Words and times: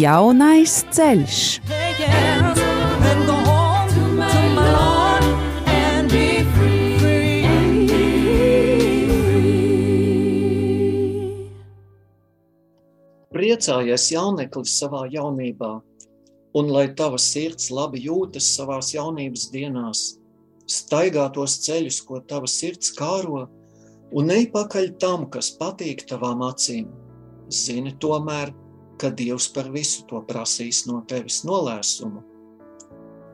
Jaunais 0.00 0.78
ceļš. 0.96 1.38
Priecājies, 13.30 14.06
jauneklis, 14.14 14.78
savā 14.78 15.02
jaunībā, 15.12 15.82
un 16.56 16.72
lai 16.72 16.86
tava 16.96 17.20
sirds 17.20 17.68
labi 17.68 18.00
jūtas 18.06 18.48
savās 18.54 18.94
jaunības 18.94 19.50
dienās, 19.52 20.06
staigā 20.64 21.26
tos 21.36 21.58
ceļus, 21.66 22.00
ko 22.08 22.22
tava 22.24 22.48
sirds 22.48 22.94
kāro, 22.96 23.44
un 24.16 24.32
ej 24.32 24.48
pakaļ 24.56 24.90
tam, 25.02 25.28
kas 25.28 25.52
patīk 25.60 26.06
tavām 26.08 26.46
acīm. 26.48 26.88
Zini 27.52 27.98
tomēr, 28.00 28.54
ka 28.54 28.69
Dievs 29.08 29.48
par 29.54 29.70
visu 29.72 30.04
to 30.10 30.20
prasīs 30.28 30.82
no 30.84 31.00
tevis 31.08 31.40
nolēsumu. 31.48 32.20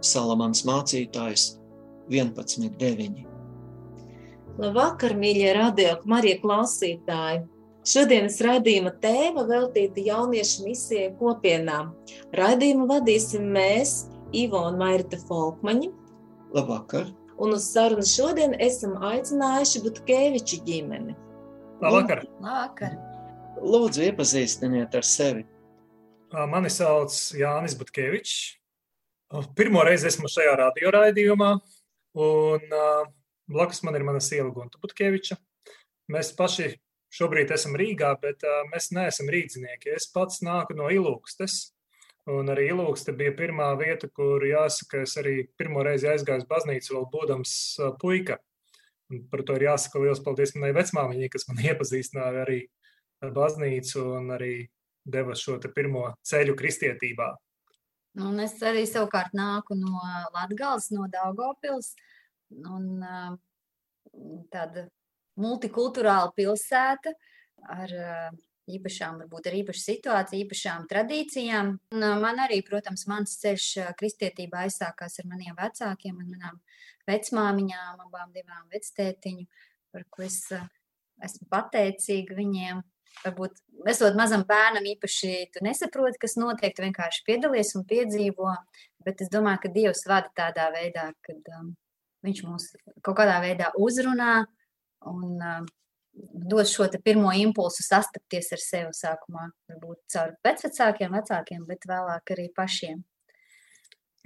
Salamans 0.07 0.63
mācītājs 0.69 1.57
11.9. 2.13 3.25
Labvakar, 4.63 5.17
mīļie 5.19 5.51
radio 5.57 5.97
Marija 6.09 6.39
klausītāji! 6.45 7.43
Šodienas 7.87 8.39
raidījuma 8.43 8.93
tēma 9.03 9.45
veltīta 9.47 10.03
jauniešu 10.07 10.65
misijai 10.65 11.11
kopienām. 11.19 11.91
Raidījumu 12.35 12.87
vadīsim 12.91 13.51
mēs, 13.55 14.07
Ivo 14.35 14.63
un 14.71 14.79
Mairita 14.81 15.19
Folkmaņa. 15.27 15.91
Labvakar! 16.55 17.11
Un 17.43 17.53
uz 17.59 17.67
sarunu 17.75 18.07
šodien 18.07 18.55
esam 18.65 18.97
aicinājuši 19.05 19.83
Butkēviču 19.85 20.63
ģimeni. 20.67 21.19
Labvakar! 21.83 22.25
Labvakar! 22.39 22.97
Lūdzu, 23.63 24.07
iepazīstiniet 24.09 24.97
ar 24.97 25.07
sevi! 25.07 25.47
Mani 26.35 26.71
sauc 26.71 27.15
Jānis 27.39 27.77
Butkevičs. 27.79 28.57
Pirmo 29.55 29.83
reizi 29.87 30.09
esmu 30.09 30.27
šajā 30.31 30.57
radioraidījumā, 30.59 31.53
un 32.19 32.75
blakus 33.47 33.83
man 33.87 33.95
ir 33.99 34.05
mana 34.07 34.19
sieva 34.23 34.51
Gunta 34.55 34.81
Butkeviča. 34.83 35.39
Mēs 36.11 36.33
paši 36.39 36.73
šobrīd 37.15 37.55
esam 37.55 37.79
Rīgā, 37.79 38.11
bet 38.23 38.43
mēs 38.73 38.91
neesam 38.95 39.31
rīznieki. 39.31 39.95
Es 39.95 40.11
pats 40.11 40.43
nāku 40.43 40.75
no 40.79 40.91
Ilūkstes, 40.91 41.59
un 42.35 42.51
arī 42.51 42.73
Ilūkste 42.75 43.15
bija 43.15 43.35
pirmā 43.39 43.71
vieta, 43.79 44.11
kur 44.11 44.43
jāsaka, 44.43 45.05
es 45.07 45.15
arī 45.23 45.41
pirmo 45.59 45.87
reizi 45.87 46.11
aizgāju 46.11 46.43
uz 46.43 46.51
baznīcu, 46.51 46.95
vēl 46.97 47.11
būdams 47.15 47.57
puika. 48.03 48.41
Un 49.15 49.23
par 49.31 49.47
to 49.47 49.55
ir 49.55 49.69
jāsaka 49.69 50.03
liels 50.03 50.23
paldies 50.27 50.57
manai 50.59 50.75
vecmāmiņai, 50.75 51.31
kas 51.31 51.47
man 51.47 51.63
iepazīstināja 51.63 52.43
arī 52.43 52.65
ar 53.23 53.31
baznīcu 53.35 54.03
un 54.19 54.35
arī 54.35 54.57
deva 55.07 55.37
šo 55.39 55.59
pirmo 55.75 56.09
ceļu 56.27 56.57
kristietībā. 56.59 57.31
Un 58.27 58.41
es 58.41 58.57
arī 58.65 58.87
savukārt 58.89 59.35
nāku 59.37 59.77
no 59.77 60.01
Latvijas, 60.35 60.91
no 60.95 61.07
Daugopils. 61.13 61.93
Un, 62.57 63.05
tāda 64.53 64.87
multikulturāla 65.37 66.33
pilsēta 66.37 67.13
ar 67.73 67.93
īpašām, 68.67 69.21
varbūt 69.23 69.47
ar 69.51 69.57
īpašu 69.61 69.83
situāciju, 69.83 70.47
īpašām 70.47 70.87
tradīcijām. 70.91 71.75
Un 71.95 72.07
man 72.23 72.41
arī, 72.43 72.63
protams, 72.67 73.07
mans 73.11 73.37
ceļš 73.43 73.69
kristietībā 74.01 74.65
aizsākās 74.67 75.21
ar 75.21 75.29
maniem 75.31 75.55
vecākiem 75.59 76.17
un 76.19 76.33
manām 76.33 76.59
vecmāmiņām, 77.07 78.03
abām 78.09 78.33
divām 78.35 78.67
vectētiņu, 78.73 79.47
par 79.95 80.07
ko 80.11 80.27
es 80.27 80.41
esmu 81.23 81.47
pateicīga 81.53 82.37
viņiem 82.37 82.83
varbūt 83.25 83.57
esot 83.93 84.19
mazam 84.19 84.45
bērnam, 84.49 84.87
īpaši 84.97 85.33
tu 85.55 85.63
nesaproti, 85.67 86.21
kas 86.23 86.37
notiek, 86.41 86.75
tu 86.77 86.85
vienkārši 86.85 87.25
piedalies 87.27 87.75
un 87.79 87.87
piedzīvo. 87.89 88.53
Bet 89.07 89.23
es 89.23 89.31
domāju, 89.31 89.65
ka 89.65 89.75
Dievs 89.75 90.07
vada 90.11 90.33
tādā 90.35 90.71
veidā, 90.75 91.11
ka 91.23 91.35
um, 91.61 91.75
Viņš 92.27 92.45
mūs 92.47 92.71
kaut 93.07 93.19
kādā 93.21 93.39
veidā 93.45 93.71
uzrunā 93.79 94.47
un 95.07 95.37
um, 95.37 95.67
dod 96.51 96.67
šo 96.67 96.89
pirmo 97.05 97.31
impulsu 97.37 97.85
sastapties 97.87 98.51
ar 98.57 98.63
sevi 98.63 98.97
sākumā. 98.97 99.51
Varbūt 99.71 100.01
caur 100.13 100.33
vecākiem, 100.47 101.13
vecākiem, 101.13 101.67
bet 101.69 101.87
vēlāk 101.89 102.35
arī 102.35 102.49
pašiem. 102.57 103.05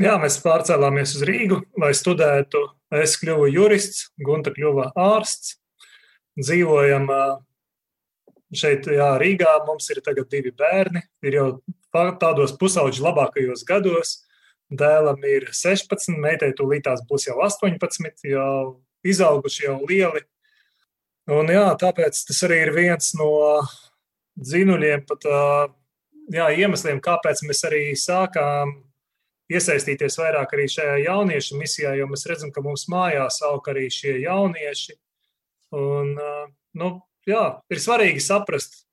Jā, 0.00 0.14
mēs 0.22 0.38
pārcēlāmies 0.40 1.18
uz 1.18 1.26
Rīgu, 1.28 1.60
lai 1.80 1.90
studētu. 1.96 2.62
Es 3.02 3.18
kļuvu 3.20 3.50
jurists, 3.52 4.08
Gunta 4.24 4.54
kļuva 4.54 4.94
ārsts. 4.96 5.58
Dzīvojam 6.40 7.10
uh, 7.10 7.36
Šeit, 8.50 8.88
jā, 8.90 9.12
Rīgā 9.20 9.52
mums 9.66 9.86
ir 9.92 10.00
divi 10.30 10.50
bērni. 10.50 11.02
Ir 11.22 11.36
jau 11.36 11.46
tādos 11.92 12.56
pusauģi 12.58 13.02
labākajos 13.04 13.62
gados. 13.68 14.16
Dēlam 14.70 15.22
ir 15.26 15.48
16, 15.54 16.14
meitai 16.22 16.52
tūlīt 16.58 16.84
tās 16.86 17.02
būs 17.06 17.26
jau 17.26 17.38
18, 17.42 18.26
jau 18.30 18.80
izauguši, 19.06 19.64
jau 19.66 19.78
lieli. 19.86 20.22
Un, 21.30 21.50
jā, 21.50 21.66
tāpēc 21.78 22.24
tas 22.26 22.42
arī 22.46 22.62
ir 22.64 22.72
viens 22.74 23.12
no 23.18 23.30
dzinuļiem, 24.40 25.04
pat 25.06 25.26
jā, 26.34 26.46
iemesliem, 26.62 27.02
kāpēc 27.02 27.42
mēs 27.46 27.62
arī 27.68 27.82
sākām 27.98 28.72
iesaistīties 29.50 30.18
vairāk 30.20 30.54
arī 30.54 30.66
šajā 30.70 30.96
jauniešu 31.04 31.58
misijā, 31.58 31.94
jo 31.98 32.06
mēs 32.10 32.26
redzam, 32.30 32.50
ka 32.54 32.62
mums 32.64 32.86
mājās 32.90 33.40
aug 33.46 33.66
arī 33.70 33.88
šie 33.92 34.20
jaunieši. 34.24 34.96
Un, 35.78 36.14
nu, 36.78 36.90
jā, 37.28 37.42
ir 37.70 37.82
svarīgi 37.82 38.22
saprast, 38.24 38.84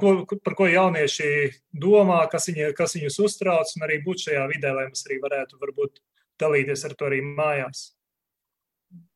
ko, 0.00 0.14
par 0.44 0.56
ko 0.58 0.68
jaunieši 0.70 1.28
domā, 1.72 2.22
kas, 2.32 2.48
viņi, 2.50 2.70
kas 2.78 2.96
viņus 2.96 3.20
uztrauc, 3.26 3.74
un 3.76 3.86
arī 3.86 4.00
būt 4.04 4.28
šajā 4.28 4.46
vidē, 4.52 4.72
lai 4.76 4.86
mēs 4.90 5.04
arī 5.08 5.20
varētu 5.24 5.60
varbūt 5.60 6.00
dalīties 6.40 6.86
ar 6.88 6.96
to 6.98 7.10
arī 7.10 7.20
mājās. 7.24 7.90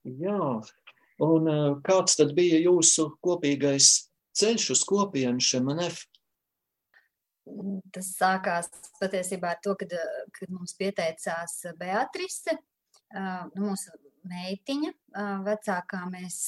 Jā, 0.04 0.42
un 1.24 1.50
kāds 1.86 2.18
tad 2.18 2.34
bija 2.36 2.60
jūsu 2.62 3.10
kopīgais 3.24 3.90
ceļš 4.38 4.70
uz 4.76 4.84
kopienu 4.86 5.42
Šemanef? 5.42 6.04
Tas 7.94 8.10
sākās 8.12 8.68
patiesībā 9.00 9.54
ar 9.54 9.62
to, 9.64 9.72
kad, 9.80 9.94
kad 10.36 10.50
mums 10.52 10.74
pieteicās 10.78 11.62
Beatrice, 11.80 12.58
nu, 13.56 13.70
mūsu 13.70 13.94
meitiņa, 14.28 14.92
vecākā 15.46 16.02
mēs 16.12 16.42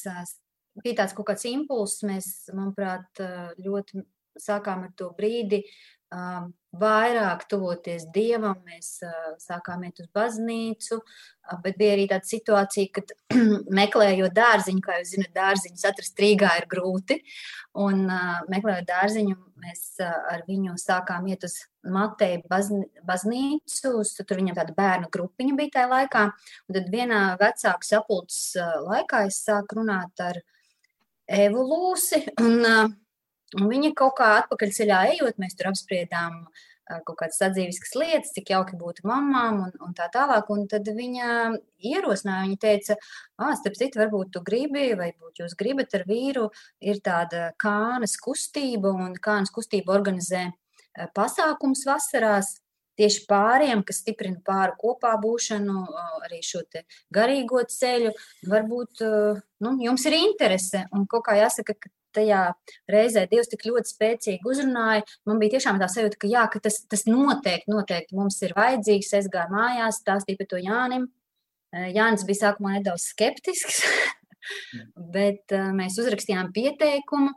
bija 0.83 1.01
tāds 1.01 1.15
kaut 1.17 1.29
kāds 1.31 1.47
impulss. 1.49 2.03
Mēs, 2.07 2.31
manuprāt, 2.55 3.23
ļoti 3.61 4.03
sākām 4.39 4.85
ar 4.87 4.93
to 4.97 5.09
brīdi 5.17 5.63
um, 6.11 6.51
vairāk 6.81 7.45
tuvoties 7.51 8.07
dievam. 8.13 8.59
Mēs 8.67 9.01
uh, 9.05 9.33
sākām 9.41 9.83
iet 9.87 9.99
uz 10.03 10.09
baznīcu, 10.15 10.99
uh, 11.01 11.57
bet 11.63 11.79
bija 11.79 11.95
arī 11.95 12.07
tāda 12.11 12.27
situācija, 12.27 12.91
kad 12.95 13.13
meklējot 13.81 14.35
dārziņu, 14.35 14.83
kā 14.85 14.99
jūs 15.01 15.15
zinat, 15.15 15.33
dārziņus 15.35 15.87
atrast 15.91 16.21
Rīgā 16.23 16.53
ir 16.61 16.69
grūti. 16.71 17.19
Un 17.81 18.05
uh, 18.07 18.39
meklējot 18.51 18.87
dārziņu, 18.91 19.37
mēs 19.61 19.83
ar 20.01 20.41
viņu 20.47 20.73
sākām 20.81 21.27
iet 21.29 21.43
uz 21.45 21.59
Mateja 21.91 22.41
baznīcu. 22.49 23.91
Tur 24.25 24.39
viņam 24.39 24.57
tāda 24.57 24.73
bērnu 24.77 25.11
grupiņa 25.13 25.57
bija 25.59 25.75
tajā 25.75 25.91
laikā. 25.91 26.23
Un 26.67 26.79
tad 26.79 26.89
vienā 26.93 27.21
vecāku 27.41 27.87
sapulces 27.87 28.57
laikā 28.87 29.27
es 29.29 29.43
sāku 29.45 29.81
runāt 29.81 30.23
ar 30.23 30.41
viņu 30.41 30.60
Evu 31.31 31.63
Lūsi. 31.67 32.23
Un, 32.43 32.65
un 33.59 33.71
viņa 33.71 33.93
kaut 33.97 34.17
kā 34.19 34.33
atpakaļceļā 34.41 34.99
ejot, 35.15 35.39
mēs 35.41 35.57
tur 35.57 35.71
apspriedām 35.71 36.43
kaut 37.05 37.15
kādas 37.21 37.37
sadzīviskas 37.39 37.93
lietas, 37.95 38.33
cik 38.35 38.49
jauki 38.51 38.75
būtu 38.79 39.05
mamām 39.07 39.61
un, 39.65 39.75
un 39.85 39.93
tā 39.95 40.09
tālāk. 40.11 40.49
Un 40.51 40.65
tad 40.71 40.87
viņa 40.91 41.27
ierosināja, 41.87 42.47
viņa 42.47 42.59
teica, 42.59 42.97
ah, 43.39 43.53
starp 43.55 43.77
citu, 43.79 44.01
varbūt 44.01 44.33
tu 44.35 44.41
gribi, 44.43 44.89
vai 44.99 45.11
būt 45.15 45.43
jūs 45.43 45.55
gribat 45.59 45.95
ar 45.95 46.03
vīru, 46.09 46.49
ir 46.83 46.99
tāda 47.05 47.51
kānas 47.61 48.17
kustība, 48.19 48.91
un 48.91 49.15
kānas 49.23 49.53
kustība 49.55 49.95
organizē 49.95 50.49
pasākums 51.15 51.85
vasarās 51.87 52.57
tieši 52.99 53.23
pāriem, 53.29 53.83
kas 53.87 54.01
stiprina 54.03 54.41
pāru 54.45 54.75
kopā 54.79 55.13
būšanu, 55.21 55.85
arī 56.25 56.41
šo 56.45 56.63
garīgo 57.13 57.63
ceļu. 57.67 58.11
Varbūt 58.51 59.03
nu, 59.63 59.73
jums 59.85 60.05
ir 60.09 60.17
interese, 60.19 60.85
un 60.95 61.07
kaut 61.09 61.25
kā 61.29 61.37
jāsaka, 61.39 61.77
ka 61.77 61.91
tajā 62.15 62.41
reizē 62.91 63.25
Dievs 63.31 63.49
tik 63.51 63.65
ļoti 63.67 63.93
spēcīgi 63.93 64.47
uzrunāja, 64.47 65.05
man 65.27 65.39
bija 65.41 65.57
tiešām 65.57 65.79
tā 65.81 65.87
sajūta, 65.91 66.19
ka, 66.21 66.29
jā, 66.31 66.45
ka 66.51 66.61
tas, 66.63 66.81
tas 66.91 67.05
noteikti, 67.07 67.71
noteikti 67.71 68.17
mums 68.17 68.39
ir 68.45 68.55
vajadzīgs. 68.57 69.13
Es 69.21 69.29
gāju 69.31 69.55
mājās, 69.55 70.01
stāstīju 70.03 70.41
par 70.41 70.49
to 70.51 70.61
Jānim. 70.61 71.07
Jānis 71.95 72.25
bija 72.27 72.49
sākumā 72.49 72.75
nedaudz 72.75 73.07
skeptisks, 73.13 73.79
bet 75.15 75.55
mēs 75.77 75.99
uzrakstījām 76.01 76.51
pieteikumu. 76.55 77.31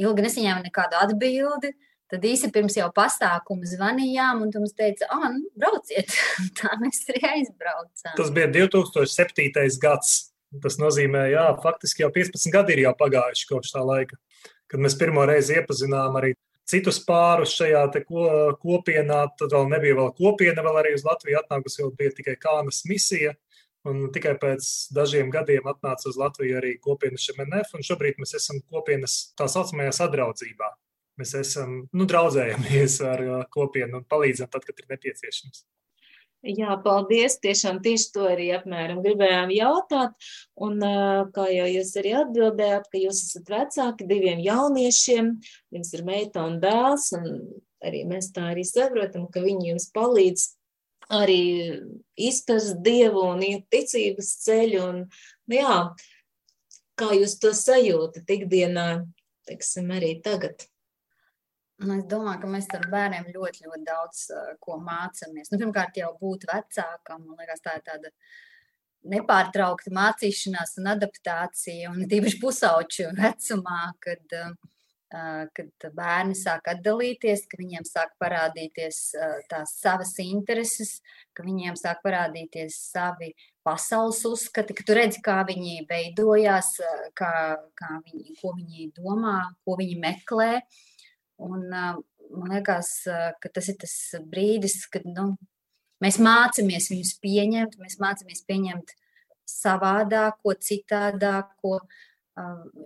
Ilgi 0.00 0.24
nesaņēma 0.24 0.64
nekādu 0.64 0.96
atbildi. 1.02 1.74
Tad 2.12 2.22
īsi 2.22 2.52
pirms 2.54 2.76
jau 2.78 2.86
pasākuma 2.94 3.66
zvanījām, 3.66 4.44
un 4.44 4.52
viņš 4.54 4.74
teica, 4.78 5.08
ah, 5.10 5.26
nu, 5.34 5.48
brauciet. 5.58 6.12
Tā 6.58 6.76
mēs 6.78 7.02
arī 7.10 7.22
aizbraucām. 7.32 8.14
Tas 8.18 8.32
bija 8.34 8.50
2007. 8.54 9.50
gads. 9.82 10.16
Tas 10.62 10.78
nozīmē, 10.78 11.26
ka 11.34 11.46
faktiski 11.64 12.04
jau 12.04 12.12
15 12.14 12.52
gadi 12.54 12.76
ir 12.76 12.84
jau 12.84 12.92
pagājuši 12.96 13.48
kopš 13.50 13.72
tā 13.74 13.82
laika, 13.82 14.14
kad 14.70 14.80
mēs 14.80 14.94
pirmo 14.96 15.24
reizi 15.26 15.56
iepazinām 15.58 16.14
arī 16.20 16.30
citus 16.70 17.00
pārus 17.06 17.56
šajā 17.58 17.82
ko, 18.06 18.28
kopienā. 18.62 19.24
Tad 19.40 19.56
vēl 19.56 19.66
nebija 19.74 19.98
vēl 19.98 20.14
kopiena, 20.16 20.62
vēl 20.62 20.80
arī 20.84 20.94
uz 20.96 21.04
Latviju 21.06 21.40
atnākusi, 21.42 21.82
vēl 21.82 21.92
bija 21.98 22.14
tikai 22.20 22.38
kānas 22.40 22.84
misija. 22.88 23.34
Un 23.86 24.08
tikai 24.14 24.34
pēc 24.42 24.68
dažiem 24.94 25.28
gadiem 25.34 25.66
atnāca 25.70 26.08
uz 26.10 26.16
Latviju 26.18 26.56
arī 26.58 26.72
kopienas 26.82 27.28
MNF, 27.34 27.74
un 27.74 27.86
šobrīd 27.86 28.18
mēs 28.22 28.34
esam 28.38 28.58
kopienas 28.70 29.32
tā 29.38 29.46
saucamajā 29.50 29.92
sadraudzībā. 30.00 30.72
Mēs 31.16 31.32
esam, 31.38 31.78
nu, 31.96 32.04
draudzējamies 32.08 33.00
ar 33.08 33.24
uh, 33.24 33.40
kopienu 33.52 34.02
un 34.02 34.06
palīdzam 34.10 34.50
tad, 34.52 34.66
kad 34.68 34.82
ir 34.82 34.90
nepieciešams. 34.92 35.64
Jā, 36.46 36.76
paldies. 36.84 37.38
Tiešām 37.42 37.80
tieši 37.82 38.10
to 38.14 38.26
arī 38.28 38.50
apmēram 38.54 39.00
gribējām 39.02 39.50
jautāt. 39.56 40.12
Un, 40.62 40.76
uh, 40.84 41.24
kā 41.34 41.48
jau 41.50 41.66
jūs 41.72 41.94
arī 41.98 42.12
atbildējāt, 42.20 42.90
ka 42.92 43.00
jūs 43.00 43.22
esat 43.24 43.50
vecāki 43.50 44.06
diviem 44.06 44.42
jauniešiem, 44.44 45.32
jums 45.74 45.94
ir 45.96 46.04
meita 46.06 46.44
un 46.46 46.60
dēls, 46.62 47.08
un 47.16 47.26
arī 47.86 48.04
mēs 48.08 48.30
tā 48.36 48.52
arī 48.52 48.66
saprotam, 48.68 49.26
ka 49.32 49.42
viņi 49.42 49.72
jums 49.72 49.88
palīdz 49.96 50.46
arī 51.16 51.42
izprast 52.18 52.78
Dievu 52.84 53.24
un 53.32 53.42
iet 53.46 53.66
ticības 53.72 54.36
ceļu. 54.44 54.84
Un, 54.84 55.02
nu 55.50 55.58
jā, 55.58 55.76
kā 57.00 57.10
jūs 57.16 57.38
to 57.42 57.52
sajūtat 57.56 58.30
ikdienā, 58.38 58.88
teiksim, 59.48 59.90
arī 59.96 60.16
tagad? 60.22 60.68
Nu, 61.76 61.92
es 61.98 62.06
domāju, 62.08 62.40
ka 62.40 62.48
mēs 62.48 62.70
ar 62.72 62.86
bērniem 62.88 63.26
ļoti, 63.34 63.66
ļoti 63.66 63.82
daudz 63.84 64.20
uh, 64.32 64.52
ko 64.64 64.78
mācāmies. 64.80 65.50
Nu, 65.52 65.58
pirmkārt, 65.60 65.98
jau 66.00 66.14
būt 66.16 66.46
vecākam, 66.48 67.26
man 67.26 67.42
liekas, 67.42 67.60
tā 67.64 67.74
ir 67.76 67.82
tāda 67.84 68.12
nepārtraukta 69.12 69.92
mācīšanās 69.94 70.78
un 70.80 70.88
adaptācija. 70.94 71.90
Un 71.92 72.08
tīpaši 72.08 72.40
pusauču 72.40 73.10
vecumā, 73.18 73.90
kad, 74.06 74.24
uh, 74.38 75.44
kad 75.52 75.88
bērni 76.00 76.38
sāk 76.40 76.72
atdalīties, 76.72 77.44
ka 77.52 77.60
viņiem 77.60 77.84
sāk 77.84 78.16
parādīties 78.24 79.02
uh, 79.20 79.36
tās 79.52 79.76
savas 79.76 80.16
intereses, 80.24 81.02
ka 81.36 81.44
viņiem 81.44 81.76
sāk 81.76 82.00
parādīties 82.08 82.80
savi 82.88 83.34
pasaules 83.68 84.24
uzskati, 84.24 84.72
ka 84.72 84.88
tu 84.88 84.96
redzi, 84.96 85.20
kā 85.20 85.42
viņi 85.44 85.84
veidojās, 85.92 86.78
kā, 87.20 87.32
kā 87.76 87.94
viņi, 88.00 88.40
ko 88.40 88.56
viņi 88.56 88.92
domā, 88.96 89.42
ko 89.60 89.76
viņi 89.76 90.04
meklē. 90.08 90.52
Uh, 90.64 90.84
Un, 91.42 91.66
man 91.68 92.52
liekas, 92.52 92.90
ka 93.42 93.50
tas 93.52 93.68
ir 93.72 93.78
tas 93.80 93.94
brīdis, 94.30 94.84
kad 94.92 95.04
nu, 95.08 95.34
mēs 96.02 96.20
mācāmies 96.22 96.90
viņus 96.92 97.14
pieņemt, 97.22 97.78
mēs 97.82 97.98
mācāmies 98.02 98.44
pieņemt 98.48 98.94
savādāko, 99.46 100.56
citādāko. 100.68 101.78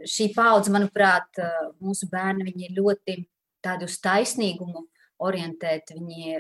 Šī 0.07 0.31
paudze, 0.35 0.71
manuprāt, 0.75 1.41
mūsu 1.83 2.07
bērni 2.11 2.53
ir 2.55 2.75
ļoti 2.77 3.17
tādi 3.65 3.89
uz 3.89 3.97
taisnīgumu 4.03 4.85
orientēti. 5.27 5.97
Viņi 5.99 6.37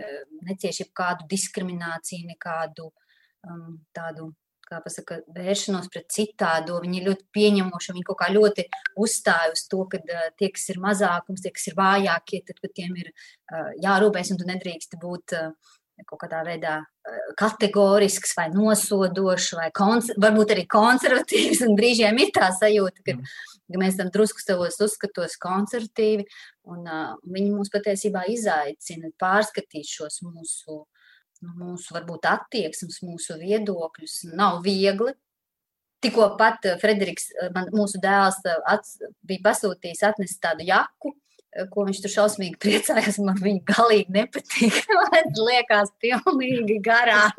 necieš 0.46 0.84
kādu 0.96 1.26
diskrimināciju, 1.30 2.28
nekādu 2.30 2.86
um, 2.90 3.80
tādu 3.96 4.30
kā 4.70 4.80
pasaka, 4.84 5.18
vēršanos 5.34 5.90
pret 5.92 6.06
citādo. 6.14 6.78
Viņi 6.84 7.00
ir 7.00 7.08
ļoti 7.10 7.26
pieņemoši, 7.36 7.94
viņi 7.96 8.06
kaut 8.06 8.20
kā 8.22 8.30
ļoti 8.34 8.66
uzstāj 9.00 9.50
uz 9.54 9.66
to, 9.70 9.82
ka 9.90 10.00
tie, 10.38 10.52
kas 10.54 10.68
ir 10.72 10.80
mazākums, 10.82 11.42
tie, 11.44 11.52
kas 11.56 11.68
ir 11.70 11.76
vājākie, 11.78 12.44
tad 12.46 12.62
par 12.62 12.72
tiem 12.76 12.96
ir 13.02 13.12
jārūpēs, 13.84 14.32
un 14.34 14.40
tu 14.40 14.48
nedrīkst 14.48 14.98
būt 15.02 15.36
kaut 16.08 16.22
kādā 16.22 16.40
veidā 16.46 16.78
kategorisks 17.36 18.32
vai 18.38 18.46
nosodošs, 18.52 19.50
vai 19.58 19.68
varbūt 19.70 20.54
arī 20.54 20.64
konservatīvs. 20.70 21.64
Un 21.66 21.76
brīžiem 21.76 22.22
ir 22.22 22.32
tā 22.36 22.48
sajūta, 22.56 23.04
ka, 23.04 23.16
ka 23.20 23.82
mēs 23.82 23.98
esam 23.98 24.12
drusku 24.14 24.40
savos 24.40 24.80
uzskatos 24.80 25.36
konservatīvi, 25.42 26.24
un 26.72 26.86
uh, 26.86 27.18
viņi 27.28 27.52
mums 27.52 27.72
patiesībā 27.74 28.24
izaicina 28.32 29.12
pārskatīt 29.20 29.92
šos 29.92 30.22
mūsu 30.24 30.78
uh, 30.80 30.99
mūsu 31.40 31.94
varbūt 31.96 32.28
attieksmes, 32.28 33.00
mūsu 33.04 33.38
viedokļus. 33.40 34.20
Nav 34.36 34.60
viegli. 34.64 35.14
Tikko 36.00 36.30
pat 36.40 36.64
eh, 36.64 36.78
Frederiks, 36.80 37.28
eh, 37.36 37.50
man, 37.54 37.68
mūsu 37.76 38.00
dēls, 38.00 38.38
eh, 38.48 38.60
ats, 38.72 38.96
bija 39.26 39.44
pasūtījis 39.50 40.06
atnest 40.08 40.40
tādu 40.40 40.64
jaku, 40.68 41.12
ko 41.74 41.84
viņš 41.88 42.00
tur 42.04 42.12
šausmīgi 42.14 42.60
priecājās. 42.64 43.20
Man 43.24 43.40
viņa 43.42 43.62
galīgi 43.68 44.16
nepatīk. 44.16 44.80
Man 45.00 45.36
liekas, 45.50 45.92
pilnīgi 46.00 46.78
garā. 46.84 47.26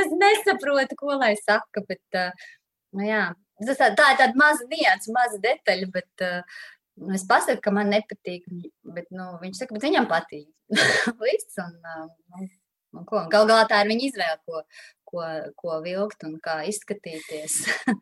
es 0.00 0.12
nesaprotu, 0.20 0.98
ko 1.00 1.16
lai 1.16 1.34
saka, 1.40 1.82
bet 1.88 2.20
nu, 2.96 3.02
jā, 3.06 3.24
tā, 3.64 3.90
tā 3.96 4.12
ir 4.12 4.20
tāda 4.20 4.32
maza 4.38 4.66
nianses, 4.70 5.10
maza 5.14 5.40
detaļa, 5.42 5.88
bet 5.94 6.26
uh, 6.26 6.60
es 7.14 7.24
pasaku, 7.28 7.60
ka 7.64 7.72
man 7.74 7.90
nepatīk, 7.92 8.46
bet 8.96 9.08
nu, 9.14 9.32
viņš 9.42 9.62
saka, 9.62 9.76
ka 9.76 9.86
viņam 9.86 10.08
patīk. 10.10 10.48
Viss, 11.22 11.58
un, 11.62 11.74
un, 12.38 12.48
un 12.96 13.08
ko? 13.08 13.24
Gal 13.32 13.48
galā 13.48 13.66
tā 13.70 13.82
ir 13.84 13.90
viņa 13.92 14.08
izvēle, 14.10 14.38
ko, 14.48 14.62
ko, 15.08 15.26
ko 15.60 15.80
vilkt 15.84 16.26
un 16.28 16.38
kā 16.42 16.62
izskatīties. 16.70 17.64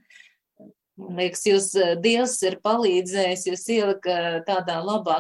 Man 0.94 1.16
liekas, 1.18 1.40
jūs 1.42 1.72
Dievs 1.98 2.36
ir 2.46 2.60
palīdzējis, 2.62 3.48
jūs 3.48 3.64
ielika 3.74 4.18
tādā 4.46 4.76
labā, 4.78 5.16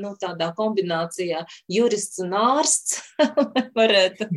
nu, 0.00 0.14
tādā 0.16 0.48
kombinācijā 0.56 1.42
jurists 1.68 2.22
un 2.24 2.32
ārsts, 2.38 3.02
varētu 3.76 4.30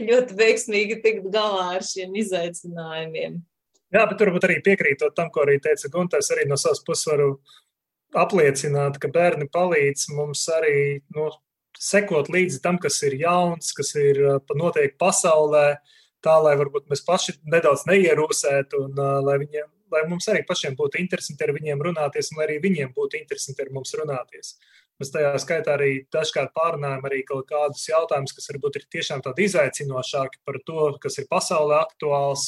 ļoti 0.00 0.38
veiksmīgi 0.38 1.02
tikt 1.04 1.28
galā 1.34 1.74
ar 1.76 1.84
šiem 1.84 2.16
izaicinājumiem. 2.22 3.36
Jā, 3.92 4.02
bet 4.08 4.16
turbūt 4.18 4.48
arī 4.48 4.56
piekrītot 4.64 5.12
tam, 5.16 5.28
ko 5.30 5.44
arī 5.44 5.60
teica 5.62 5.92
Gunters, 5.92 6.32
arī 6.34 6.48
no 6.48 6.56
savas 6.58 6.80
puses 6.86 7.06
varu 7.12 7.28
apliecināt, 8.18 9.00
ka 9.02 9.10
bērni 9.12 9.48
palīdz 9.52 10.08
mums 10.16 10.46
arī 10.52 11.02
nu, 11.16 11.28
sekot 11.78 12.30
līdzi 12.32 12.62
tam, 12.64 12.80
kas 12.82 12.98
ir 13.06 13.18
jauns, 13.20 13.72
kas 13.76 13.92
ir 14.00 14.20
notiek 14.56 14.96
pasaulē, 15.00 15.76
tā 16.24 16.36
lai 16.42 16.54
varbūt 16.58 16.88
mēs 16.90 17.04
paši 17.06 17.36
nedaudz 17.52 17.84
neierūsētu 17.90 18.80
un 18.86 19.02
lai, 19.26 19.36
viņiem, 19.44 19.68
lai 19.92 20.02
mums 20.10 20.26
arī 20.32 20.42
pašiem 20.48 20.76
būtu 20.78 21.00
interesanti 21.02 21.44
ar 21.44 21.52
viņiem 21.56 21.84
runāties 21.88 22.32
un 22.32 22.40
lai 22.40 22.48
arī 22.48 22.58
viņiem 22.64 22.94
būtu 22.96 23.20
interesanti 23.20 23.62
ar 23.62 23.72
mums 23.76 23.94
runāties. 23.98 24.56
Mēs 24.96 25.12
tajā 25.12 25.34
skaitā 25.42 25.74
arī 25.76 25.90
dažkārt 26.14 26.54
pārunājam 26.56 27.04
arī 27.04 27.20
kaut 27.28 27.44
kādus 27.50 27.84
jautājumus, 27.90 28.32
kas 28.32 28.48
varbūt 28.54 28.78
ir 28.80 28.86
tiešām 28.96 29.22
tādi 29.26 29.44
izaicinošāki 29.44 30.40
par 30.48 30.56
to, 30.64 30.86
kas 31.02 31.20
ir 31.20 31.28
pasaulē 31.28 31.82
aktuāls. 31.82 32.46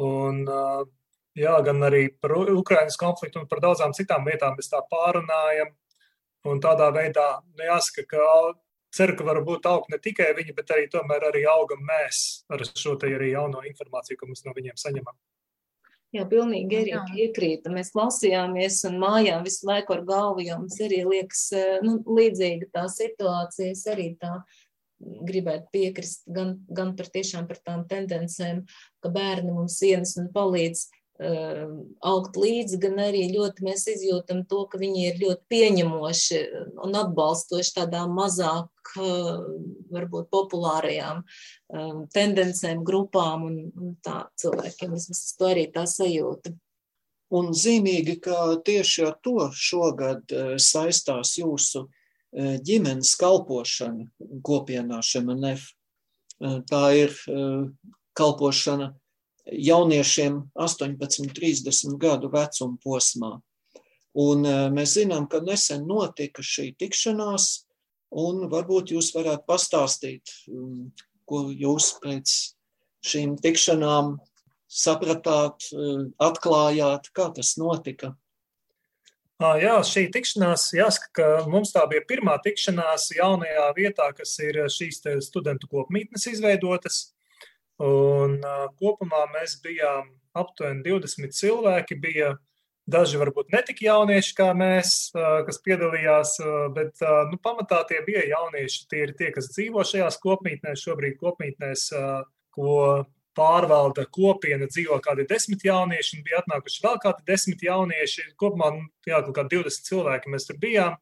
Un, 0.00 0.46
uh, 0.48 0.86
jā, 1.38 1.54
gan 1.66 1.82
arī 1.88 2.06
par 2.20 2.34
Ukraiņas 2.40 2.98
konfliktu 3.00 3.42
un 3.42 3.48
par 3.50 3.62
daudzām 3.64 3.94
citām 3.96 4.26
lietām 4.28 4.58
mēs 4.58 4.70
tā 4.72 4.82
pārunājam. 4.90 5.72
Un 6.48 6.58
tādā 6.58 6.88
veidā 6.90 7.26
nu, 7.44 7.62
jāsaka, 7.62 8.02
ka 8.10 8.22
ceru, 8.96 9.14
ka 9.18 9.26
varbūt 9.28 9.66
aug 9.70 9.84
ne 9.92 9.98
tikai 10.02 10.32
viņi, 10.36 10.54
bet 10.56 10.72
arī 10.74 10.88
tomēr 10.90 11.28
arī 11.30 11.44
augam 11.48 11.84
mēs 11.86 12.42
ar 12.52 12.64
šo 12.66 12.96
te 12.98 13.12
arī 13.14 13.32
jauno 13.32 13.62
informāciju, 13.68 14.18
ko 14.18 14.30
mēs 14.30 14.42
no 14.46 14.54
viņiem 14.56 14.80
saņemam. 14.80 15.14
Jā, 16.12 16.26
pilnīgi 16.28 16.76
arī 16.76 16.96
piekrīta. 17.08 17.70
Mēs 17.72 17.92
klausījāmies 17.94 18.82
un 18.90 18.98
mājām 19.00 19.46
visu 19.46 19.64
laiku 19.64 19.94
ar 19.94 20.02
galvu, 20.08 20.42
jo 20.44 20.58
mums 20.60 20.76
arī 20.84 20.98
liekas 21.08 21.46
nu, 21.86 21.94
līdzīga 22.04 22.68
tā 22.74 22.82
situācija. 22.92 23.70
Es 23.72 23.86
arī 23.88 24.10
tā 24.20 24.34
gribētu 25.00 25.72
piekrist 25.72 26.26
gan, 26.30 26.58
gan 26.68 26.92
par 26.98 27.08
tiešām 27.14 27.48
par 27.48 27.62
tām 27.64 27.86
tendencēm, 27.88 28.60
ka 29.02 29.12
bērni 29.14 29.54
mums 29.54 29.78
ienes 29.88 30.12
un 30.20 30.28
palīdz 30.34 30.84
augt 31.22 32.36
līdzi, 32.40 32.78
gan 32.82 32.98
arī 33.04 33.26
ļoti 33.32 33.64
mēs 33.66 33.86
izjūtam 33.92 34.42
to, 34.50 34.64
ka 34.70 34.80
viņi 34.80 35.06
ir 35.08 35.20
ļoti 35.22 35.42
pieņemoši 35.52 36.40
un 36.82 36.98
atbalstoši 36.98 37.74
tādām 37.76 38.14
mazāk, 38.16 38.70
uh, 38.98 39.44
varbūt 39.92 40.28
populārajām 40.32 41.22
um, 41.22 42.04
tendencēm, 42.12 42.82
grupām 42.86 43.46
un, 43.48 43.56
un 43.76 43.96
tā 44.04 44.26
cilvēkiem. 44.40 44.94
Vismaz 44.96 45.24
to 45.38 45.50
arī 45.52 45.68
tā 45.74 45.86
sajūta. 45.88 46.54
Un 47.32 47.52
zīmīgi, 47.56 48.18
ka 48.24 48.58
tieši 48.64 49.06
ar 49.08 49.18
to 49.24 49.48
šogad 49.56 50.34
uh, 50.34 50.54
saistās 50.60 51.36
jūsu 51.40 51.88
ģimenes 52.32 53.10
kalpošana 53.20 54.06
kopienā 54.40 55.02
šemenef. 55.04 55.66
Tā 56.40 56.84
ir 56.96 57.12
kalpošana 58.16 58.86
jauniešiem 59.46 60.38
18, 60.54 61.32
30 61.34 61.98
gadu 62.00 62.30
vecuma 62.32 62.78
posmā. 62.82 63.32
Un 64.12 64.44
mēs 64.76 64.98
zinām, 64.98 65.26
ka 65.28 65.40
nesen 65.40 65.86
notika 65.88 66.44
šī 66.44 66.72
tikšanās, 66.78 67.64
un 68.12 68.46
varbūt 68.52 68.92
jūs 68.92 69.12
varētu 69.16 69.48
pastāstīt, 69.48 70.34
ko 71.24 71.46
jūs 71.48 71.94
pēc 72.02 72.34
šīm 73.08 73.38
tikšanām 73.42 74.18
sapratāt, 74.72 75.70
atklājāt, 76.20 77.08
kā 77.16 77.30
tas 77.36 77.56
notika. 77.60 78.12
Jā, 79.42 79.80
šī 79.82 80.04
tikšanās, 80.14 80.68
jāsaka, 80.76 81.08
ka 81.18 81.28
mums 81.50 81.72
tā 81.74 81.82
bija 81.90 82.04
pirmā 82.06 82.36
tikšanās 82.44 83.08
jaunajā 83.16 83.64
vietā, 83.74 84.06
kas 84.14 84.36
ir 84.44 84.60
šīs 84.70 85.02
studentu 85.24 85.66
kopmītnes 85.72 86.28
izveidotas. 86.30 87.08
Un 87.82 88.38
kopumā 88.78 89.26
mēs 89.32 89.56
bijām 89.64 90.12
aptuveni 90.38 90.84
20 90.86 91.34
cilvēki. 91.34 91.98
Bija 92.02 92.34
daži 92.90 93.18
varbūt 93.20 93.52
ne 93.54 93.62
tik 93.66 93.82
jaunieši 93.84 94.36
kā 94.38 94.50
mēs, 94.58 95.10
kas 95.46 95.58
piedalījās, 95.64 96.36
bet 96.76 97.02
nu, 97.30 97.38
pamatā 97.42 97.82
tie 97.88 98.02
bija 98.06 98.22
jaunieši. 98.30 98.86
Tie 98.90 99.02
ir 99.06 99.16
tie, 99.18 99.32
kas 99.34 99.50
dzīvo 99.54 99.84
šajās 99.86 100.20
kopmītnēs, 100.22 100.84
šobrīd 100.86 101.18
kopmītnēs, 101.20 101.88
ko 102.54 102.76
pārvalda 103.36 104.04
kopiena, 104.12 104.68
dzīvo 104.68 104.98
kādi 105.04 105.24
desmit 105.28 105.64
jaunieši, 105.64 106.18
un 106.18 106.26
bija 106.26 106.42
atnākuši 106.42 106.82
vēl 106.84 106.98
kādi 107.02 107.26
desmit 107.30 107.64
jaunieši. 107.64 108.32
Kopumā, 108.40 108.72
nu, 108.76 108.86
jā, 109.08 109.22
kaut 109.24 109.38
kādi 109.38 109.58
20 109.62 109.88
cilvēki 109.88 110.32
mēs 110.34 110.48
tur 110.48 110.60
bijām. 110.62 110.98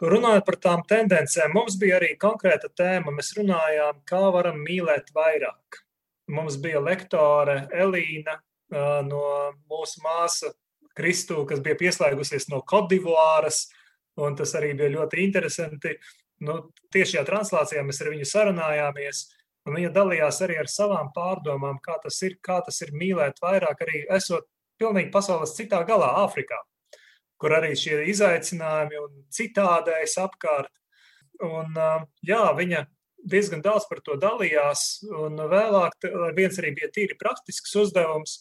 Runājot 0.00 0.46
par 0.46 0.56
tām 0.64 0.82
tendencēm, 0.88 1.52
mums 1.52 1.74
bija 1.80 1.98
arī 1.98 2.14
konkrēta 2.20 2.70
tēma. 2.72 3.12
Mēs 3.12 3.34
runājām, 3.36 3.98
kā 4.08 4.22
varam 4.32 4.62
mīlēt 4.64 5.10
vairāk. 5.12 5.82
Mums 6.32 6.56
bija 6.62 6.80
lektore 6.80 7.66
Elīna 7.74 8.38
no 9.04 9.24
mūsu 9.68 10.00
māsa 10.04 10.54
Kristū, 10.96 11.42
kas 11.48 11.60
bija 11.64 11.76
pieslēgusies 11.78 12.48
no 12.50 12.62
Kodivāras, 12.66 13.66
un 14.20 14.38
tas 14.38 14.54
arī 14.58 14.72
bija 14.78 14.94
ļoti 14.94 15.20
interesanti. 15.26 15.94
Nu, 16.46 16.56
tieši 16.92 17.18
šajā 17.18 17.26
translācijā 17.28 17.84
mēs 17.84 18.00
ar 18.00 18.10
viņu 18.14 18.30
sarunājāmies. 18.30 19.22
Un 19.68 19.76
viņa 19.76 19.92
dalījās 19.92 20.40
arī 20.46 20.56
ar 20.62 20.70
savām 20.72 21.10
pārdomām, 21.12 21.76
kā 21.84 21.98
tas 22.02 22.16
ir, 22.24 22.38
kā 22.40 22.62
tas 22.64 22.80
ir 22.80 22.94
mīlēt 22.96 23.42
vairāk, 23.44 23.84
arī 23.84 24.06
esot 24.16 24.48
pilnīgi 24.80 25.12
pasaules 25.12 25.52
citā 25.58 25.82
galā, 25.84 26.08
Āfrikā, 26.22 26.56
kur 27.40 27.56
arī 27.56 27.72
šie 27.78 28.02
izaicinājumi 28.12 29.00
un 29.00 29.24
citādējs 29.32 30.18
apkārt. 30.22 30.72
Un, 31.40 31.76
jā, 32.26 32.42
viņa 32.56 32.84
diezgan 33.30 33.62
daudz 33.64 33.86
par 33.88 34.02
to 34.04 34.18
dalījās, 34.20 35.00
un 35.08 35.40
vēlāk 35.48 36.08
viens 36.36 36.58
arī 36.60 36.74
bija 36.76 36.90
tīri 36.92 37.16
praktisks 37.20 37.72
uzdevums. 37.80 38.40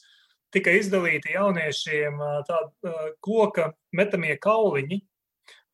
Tika 0.52 0.74
izdalīti 0.74 1.36
jauniešiem 1.36 2.20
tādi 2.48 2.94
koka 3.24 3.70
metamie 3.96 4.34
kauliņi, 4.42 5.00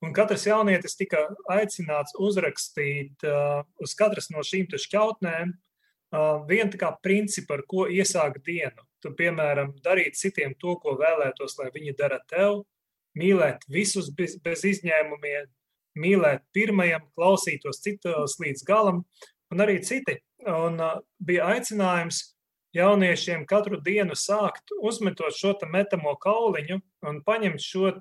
Un 0.06 0.14
katrs 0.14 0.44
jaunietis 0.46 0.98
tika 1.00 1.22
aicināts 1.50 2.14
uzrakstīt 2.22 3.24
uh, 3.26 3.64
uz 3.82 3.96
katras 3.98 4.28
no 4.30 4.44
šīm 4.46 4.68
šķautnēm 4.70 5.54
uh, 5.56 6.44
vienu 6.50 6.92
principu, 7.02 7.56
ar 7.56 7.64
ko 7.68 7.88
iesākt 7.88 8.44
dienu. 8.46 8.86
Tu, 9.02 9.14
piemēram, 9.18 9.74
darīt 9.86 10.18
citiem 10.20 10.54
to, 10.60 10.76
ko 10.82 10.98
vēlētos, 11.00 11.58
lai 11.60 11.72
viņi 11.74 11.96
dara 11.98 12.20
tev, 12.30 12.66
mīlēt 13.20 13.66
visus 13.72 14.12
bez, 14.16 14.38
bez 14.44 14.66
izņēmumiem, 14.68 15.50
mīlēt 16.00 16.44
pirmajam, 16.56 17.08
klausītos 17.16 17.82
citos 17.84 18.38
līdz 18.42 18.64
galam, 18.68 19.04
un 19.52 19.66
arī 19.66 19.80
citi. 19.84 20.20
Un 20.46 20.78
uh, 20.84 21.00
bija 21.26 21.48
aicinājums 21.56 22.20
jauniešiem 22.76 23.46
katru 23.48 23.80
dienu 23.82 24.18
sākt 24.20 24.74
uzmetot 24.84 25.34
šo 25.34 25.56
metamo 25.72 26.16
kauliņu 26.22 26.82
un 27.08 27.22
paņemt 27.26 27.64
šo 27.64 27.94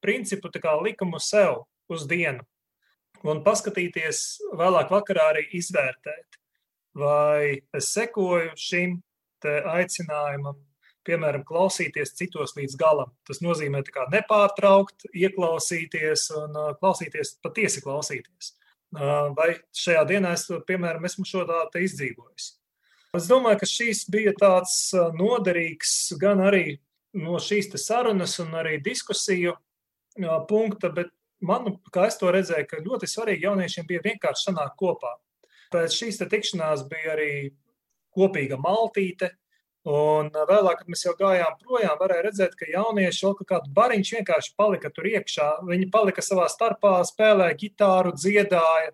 principu 0.00 0.48
likumu 0.84 1.18
sev 1.18 1.66
uz 1.88 2.06
dienu. 2.06 2.46
Un 3.26 3.42
paskatīties 3.44 4.40
vēlāk 4.56 4.88
vakarā 4.90 5.26
arī 5.34 5.42
izvērtēt, 5.52 6.38
vai 6.96 7.60
es 7.76 7.92
sekoju 7.92 8.54
šim 8.56 9.02
aicinājumam, 9.44 10.56
piemēram, 11.08 11.44
klausīties 11.48 12.14
citos 12.18 12.56
līdz 12.56 12.76
galam. 12.80 13.10
Tas 13.28 13.40
nozīmē 13.44 13.82
nepārtraukt, 14.12 15.08
ieklausīties 15.14 16.30
un 16.38 16.58
klausīties, 16.80 17.38
patiesi 17.44 17.82
klausīties. 17.84 18.54
Vai 19.36 19.52
šajā 19.76 20.02
dienā 20.08 20.34
es, 20.34 20.48
piemēram, 20.66 21.04
esmu 21.06 21.24
šo 21.28 21.44
tādu 21.48 21.84
izdzīvojis. 21.86 22.56
Es 23.18 23.26
domāju, 23.30 23.60
ka 23.62 23.66
šīs 23.66 24.04
bija 24.10 24.32
tāds 24.38 24.90
noderīgs 25.18 26.12
gan 26.20 26.42
arī 26.46 26.78
no 27.18 27.38
šīs 27.42 27.72
sarunas 27.82 28.36
un 28.42 28.52
arī 28.54 28.76
diskusiju 28.82 29.56
punkta, 30.50 30.90
bet 30.94 31.10
man, 31.42 31.78
kā 31.90 32.06
es 32.10 32.18
to 32.20 32.30
redzēju, 32.30 32.68
ka 32.70 32.82
ļoti 32.84 33.08
svarīgi 33.10 33.48
jauniešiem 33.48 33.86
bija 33.88 34.04
vienkārši 34.04 34.50
sanākt 34.50 34.76
kopā. 34.78 35.16
Pēc 35.70 35.96
šīs 35.96 36.20
tikšanās 36.22 36.84
bija 36.90 37.14
arī 37.16 37.32
kopīga 38.14 38.58
maltīte. 38.58 39.30
Un 39.88 40.26
vēlāk, 40.28 40.82
kad 40.82 40.88
mēs 40.92 41.06
jau 41.06 41.14
gājām 41.16 41.54
projām, 41.62 41.94
varēja 42.00 42.24
redzēt, 42.26 42.56
ka 42.58 42.66
jaunieši 42.68 43.24
vēl 43.24 43.46
kādu 43.48 43.70
bariņš 43.76 44.10
vienkārši 44.18 44.50
palika 44.60 44.90
tur 44.92 45.08
iekšā. 45.08 45.46
Viņi 45.68 45.88
palika 45.92 46.24
savā 46.24 46.50
starpā, 46.52 46.98
spēlēja 47.08 47.56
ģitāru, 47.62 48.12
dziedāja. 48.12 48.92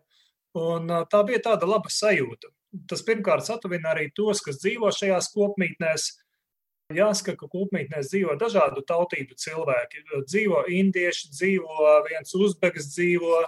Un 0.57 0.87
tā 1.11 1.25
bija 1.27 1.43
tāda 1.51 1.67
laba 1.67 1.91
sajūta. 1.91 2.53
Tas 2.87 3.03
pirmkārt 3.03 3.49
satuvina 3.49 3.91
arī 3.97 4.13
tos, 4.15 4.39
kas 4.45 4.61
dzīvo 4.63 4.93
šajās 4.95 5.33
kopmītnēs, 5.35 6.13
Jāsaka, 6.95 7.33
ka 7.35 7.49
kopmītnēs 7.51 8.13
dzīvo 8.13 8.37
dažādu 8.39 8.85
tautību 8.87 9.35
cilvēki. 9.43 10.05
Dzīvo 10.23 10.61
indieši, 10.71 11.33
dzīvo 11.35 11.95
viens 12.07 12.35
uzbegs, 12.39 12.93
dzīvo. 12.93 13.41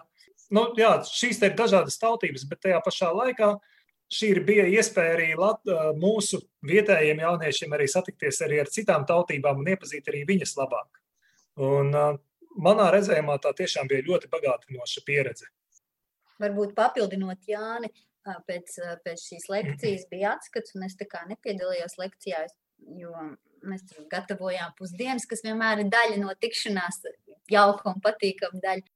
Nu, 0.51 0.65
jā, 0.75 0.97
šīs 1.07 1.39
ir 1.47 1.55
dažādas 1.55 2.01
tautības, 2.03 2.49
bet 2.51 2.65
tajā 2.67 2.81
pašā 2.83 3.13
laikā 3.15 3.53
šī 4.13 4.31
bija 4.47 4.65
iespēja 4.71 5.17
arī 5.17 5.29
Lat, 5.39 5.61
mūsu 6.01 6.41
vietējiem 6.67 7.23
jauniešiem 7.25 7.75
arī 7.77 7.89
satikties 7.91 8.41
arī 8.47 8.63
ar 8.63 8.73
citām 8.73 9.05
tautībām 9.09 9.61
un 9.63 9.71
iepazīt 9.75 10.09
arī 10.11 10.25
viņas 10.29 10.57
labāk. 10.61 11.01
Un, 11.69 11.93
manā 12.63 12.91
redzējumā 12.95 13.39
tā 13.43 13.53
tiešām 13.59 13.89
bija 13.91 14.07
ļoti 14.07 14.31
bagātinoša 14.33 15.05
pieredze. 15.07 15.49
Varbūt 16.39 16.75
papildinot 16.79 17.49
Jāni, 17.51 17.91
pēc, 18.47 18.79
pēc 19.05 19.25
šīs 19.25 19.49
lekcijas 19.51 20.07
bija 20.11 20.37
atskats, 20.37 20.75
un 20.77 20.87
es 20.87 20.97
tā 20.99 21.09
kā 21.11 21.25
nepiedalījos 21.31 21.99
lekcijā. 21.99 22.45
Jo 22.99 23.15
mēs 23.67 23.83
tur 23.89 24.07
gatavojām 24.11 24.75
pusdienas, 24.79 25.27
kas 25.27 25.43
vienmēr 25.43 25.83
ir 25.83 25.91
daļa 25.91 26.21
no 26.23 26.35
tikšanās, 26.39 27.03
jauka 27.51 27.91
un 27.91 28.03
patīkama 28.05 28.63
daļa. 28.63 28.87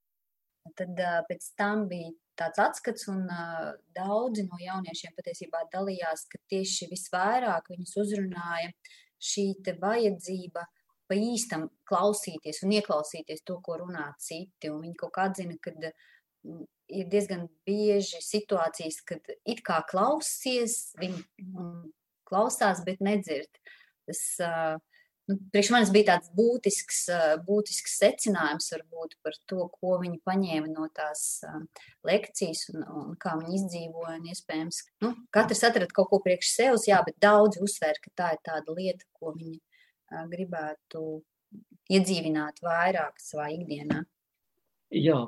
Tad 0.78 1.00
pēc 1.26 1.48
tam 1.58 1.88
bija 1.90 2.12
tāds 2.42 2.62
atskats, 2.62 3.08
un 3.12 3.24
daudzi 3.94 4.46
no 4.48 4.58
jauniešiem 4.60 5.14
patiesībā 5.16 5.64
dalījās, 5.72 6.26
ka 6.30 6.40
tieši 6.52 6.90
visvairāk 6.90 7.70
viņus 7.72 7.96
uzrunāja 8.02 8.72
šī 9.22 9.46
vajadzība 9.80 10.64
pa 11.08 11.18
īstam 11.18 11.68
klausīties 11.88 12.62
un 12.64 12.74
ieklausīties 12.78 13.44
to, 13.46 13.58
ko 13.64 13.78
runā 13.82 14.08
citi. 14.22 14.70
Un 14.70 14.80
viņi 14.82 14.98
kaut 14.98 15.14
kā 15.14 15.28
atzina, 15.30 15.58
ka 15.62 15.74
ir 16.92 17.10
diezgan 17.12 17.46
bieži 17.68 18.22
situācijas, 18.24 19.02
kad 19.06 19.34
it 19.44 19.62
kā 19.66 19.82
klausies, 19.90 20.94
viņi 21.00 21.22
klausās, 22.28 22.82
bet 22.86 23.02
nedzird. 23.04 23.62
Tas, 24.08 24.22
nu, 25.30 25.36
priekš 25.52 25.70
manis 25.74 25.90
bija 25.94 26.12
tāds 26.12 26.30
būtisks, 26.36 27.02
būtisks 27.46 27.96
secinājums 28.00 28.70
varbūt 28.74 29.16
par 29.24 29.36
to, 29.50 29.66
ko 29.76 29.98
viņi 30.02 30.20
paņēma 30.26 30.70
no 30.72 30.88
tās 30.94 31.42
lekcijas 32.06 32.68
un, 32.72 32.86
un 32.86 33.12
kā 33.20 33.36
viņi 33.40 33.58
izdzīvoja. 33.60 34.16
Un 34.18 34.30
iespējams, 34.32 34.80
nu, 35.04 35.12
katrs 35.34 35.64
atrada 35.68 35.94
kaut 35.94 36.10
ko 36.12 36.22
priekš 36.24 36.54
sevis, 36.56 36.88
jā, 36.90 37.02
bet 37.06 37.18
daudzi 37.22 37.62
uzsver, 37.64 38.00
ka 38.02 38.14
tā 38.18 38.32
ir 38.36 38.42
tāda 38.46 38.76
lieta, 38.78 39.06
ko 39.18 39.34
viņi 39.36 39.60
gribētu 40.32 41.04
iedzīvināt 41.92 42.60
vairāk 42.64 43.20
savā 43.20 43.50
ikdienā. 43.54 44.02
Jā, 44.92 45.20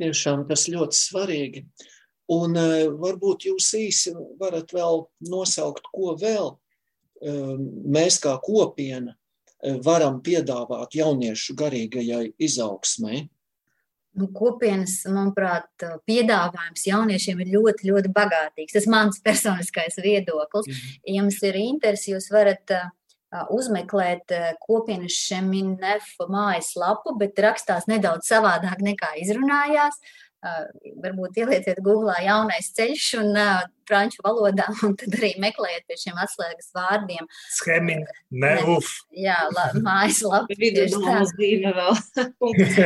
tiešām 0.00 0.46
tas 0.48 0.68
ļoti 0.72 0.98
svarīgi. 0.98 1.66
Un 2.32 2.56
varbūt 3.00 3.48
jūs 3.50 3.72
īsi 3.76 4.14
varat 4.40 4.70
vēl 4.72 5.02
nosaukt, 5.28 5.88
ko 5.92 6.14
vēl 6.16 6.54
mēs 7.92 8.16
kā 8.22 8.32
kopiena 8.42 9.12
varam 9.84 10.18
piedāvāt 10.24 10.96
jauniešu 10.98 11.56
garīgajai 11.58 12.32
izaugsmai. 12.42 13.26
Nu, 14.12 14.26
kopienas, 14.28 14.98
manuprāt, 15.08 15.70
piedāvājums 16.04 16.82
jauniešiem 16.84 17.38
ir 17.40 17.52
ļoti, 17.54 17.86
ļoti 17.88 18.10
bagātīgs. 18.12 18.74
Tas 18.74 18.84
ir 18.84 18.92
mans 18.92 19.22
personiskais 19.24 19.96
viedoklis. 20.04 20.68
Mm. 20.68 20.98
Ja 21.06 21.14
jums 21.22 21.38
ir 21.48 21.56
interesi, 21.56 22.10
jūs 22.12 22.28
varat 22.34 22.74
uh, 22.76 22.90
uzmeklēt 23.56 24.34
kopienas 24.60 25.16
Šeminef 25.16 26.10
mājaslapu, 26.28 27.16
bet 27.20 27.40
rakstās 27.40 27.88
nedaudz 27.88 28.28
savādāk 28.28 28.84
nekā 28.84 29.14
izrunājās. 29.22 29.96
Uh, 30.42 30.64
varbūt 30.98 31.36
ielieciet 31.38 31.76
Google 31.86 32.16
jaunais 32.24 32.66
ceļš 32.74 33.04
un 33.20 33.28
uh, 33.38 33.60
franču 33.86 34.24
valodā, 34.24 34.64
un 34.88 34.96
tad 34.98 35.14
arī 35.14 35.28
meklējiet 35.38 35.84
pie 35.86 35.98
šiem 36.00 36.16
atslēgas 36.18 36.72
vārdiem. 36.74 37.28
Scheming, 37.60 38.08
ne, 38.42 38.50
uf. 38.74 38.88
Jā, 39.14 39.36
la, 39.54 39.68
mājas 39.86 40.18
lapa. 40.26 40.56
Vidu 40.58 40.88
domas 40.96 41.30
dzīve 41.38 41.70
vēl. 41.76 41.94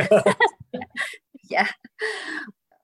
Jā. 1.55 1.65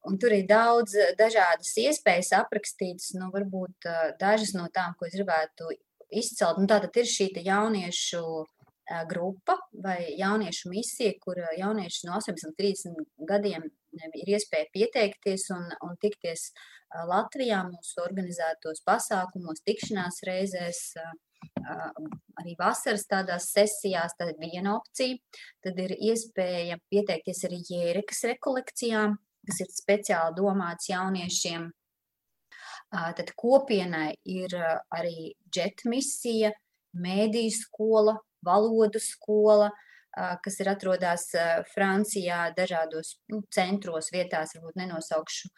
Un 0.10 0.18
tur 0.18 0.34
ir 0.34 0.50
daudz 0.50 0.98
dažādas 1.22 1.70
iespējas 1.84 2.34
aprakstītas, 2.40 3.12
nu, 3.20 3.30
varbūt 3.36 3.86
uh, 3.92 4.10
dažas 4.18 4.56
no 4.58 4.66
tām, 4.74 4.98
ko 4.98 5.06
es 5.06 5.14
gribētu 5.14 5.70
izcelt. 6.10 6.58
Nu, 6.58 6.66
tātad 6.74 6.98
ir 6.98 7.14
šī 7.14 7.30
jauniešu 7.46 8.26
grupa 9.08 9.60
vai 9.86 10.18
jauniešu 10.18 10.74
misija, 10.74 11.14
kur 11.22 11.38
jaunieši 11.62 12.10
no 12.10 12.18
18 12.18 12.58
līdz 12.58 12.90
30 12.90 13.06
gadiem 13.30 13.70
ir 13.94 14.32
iespēja 14.36 14.70
pieteikties 14.74 15.50
un, 15.56 15.68
un 15.86 15.98
tikties 16.02 16.50
Latvijā 17.10 17.64
mūsu 17.68 18.02
organizētos 18.04 18.84
pasākumos, 18.86 19.64
tikšanās 19.66 20.22
reizēs, 20.28 20.82
arī 22.40 22.56
vasaras 22.60 23.06
tādās 23.10 23.50
sesijās. 23.54 24.16
Tā 24.18 24.30
ir 24.32 24.40
viena 24.42 24.76
opcija. 24.78 25.18
Tad 25.64 25.80
ir 25.82 25.96
iespēja 25.98 26.80
pieteikties 26.94 27.46
arī 27.50 27.62
jērekas 27.70 28.24
rekolekcijām, 28.34 29.16
kas 29.48 29.64
ir 29.64 29.72
speciāli 29.74 30.38
domāts 30.38 30.92
jauniešiem. 30.92 31.72
Tad 32.94 33.32
kopienai 33.40 34.12
ir 34.30 34.54
arī 34.94 35.34
džet 35.50 35.82
misija, 35.90 36.52
mēdīju 36.94 37.56
skola, 37.58 38.20
valodu 38.46 39.02
skola, 39.02 39.72
kas 40.14 40.60
ir 40.62 40.70
atrodas 40.70 41.30
Francijā 41.74 42.48
dažādos 42.58 43.16
nu, 43.34 43.42
centros, 43.54 44.12
vietās, 44.14 44.54
varbūt 44.58 44.78
nenosaukšu, 44.84 45.50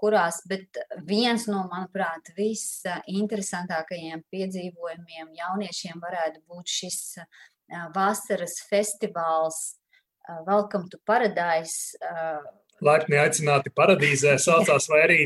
kurās, 0.00 0.42
bet 0.48 0.80
viens 1.08 1.46
no, 1.48 1.64
manuprāt, 1.72 2.32
visinteresantākajiem 2.36 4.24
piedzīvojumiem 4.32 5.32
jauniešiem 5.38 6.00
varētu 6.02 6.42
būt 6.48 6.72
šis 6.78 7.00
vasaras 7.94 8.60
festivāls 8.68 9.62
Welcome 10.46 10.88
to 10.88 10.98
Paradise. 11.04 11.94
Laipni 12.84 13.16
aicināti 13.20 13.70
paradīzē 13.72 14.34
saucās, 14.40 14.88
vai 14.90 15.04
arī 15.04 15.18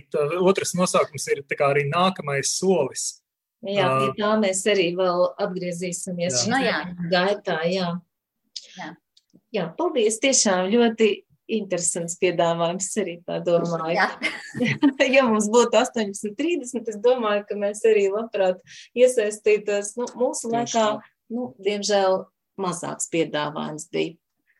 otrs 0.43 0.75
nosaukums 0.79 1.27
ir 1.33 1.43
arī 1.67 1.87
nākamais 1.91 2.53
solis. 2.59 3.23
Jā, 3.67 3.89
pie 3.99 4.11
tā 4.21 4.35
mēs 4.39 4.61
arī 4.71 4.93
vēl 4.99 5.25
atgriezīsimies 5.43 6.35
jā. 6.37 6.43
šajā 6.45 6.83
gaitā. 7.11 7.57
Jā. 7.67 7.89
Jā. 8.79 8.93
jā, 9.55 9.65
paldies. 9.79 10.21
Tiešām 10.23 10.71
ļoti 10.73 11.11
interesants 11.59 12.19
piedāvājums 12.21 12.89
arī 13.01 13.19
tā 13.27 13.41
domāju. 13.45 14.07
ja 15.17 15.27
mums 15.29 15.49
būtu 15.53 15.81
18.30, 15.81 16.93
es 16.93 16.99
domāju, 17.05 17.45
ka 17.49 17.59
mēs 17.59 17.85
arī 17.89 18.09
labprāt 18.13 18.61
iesaistītos. 18.97 19.95
Nu, 19.99 20.09
mūsu 20.21 20.53
laikā, 20.53 20.87
nu, 21.33 21.53
diemžēl, 21.65 22.23
mazāks 22.61 23.11
piedāvājums 23.13 23.89
bija. 23.95 24.19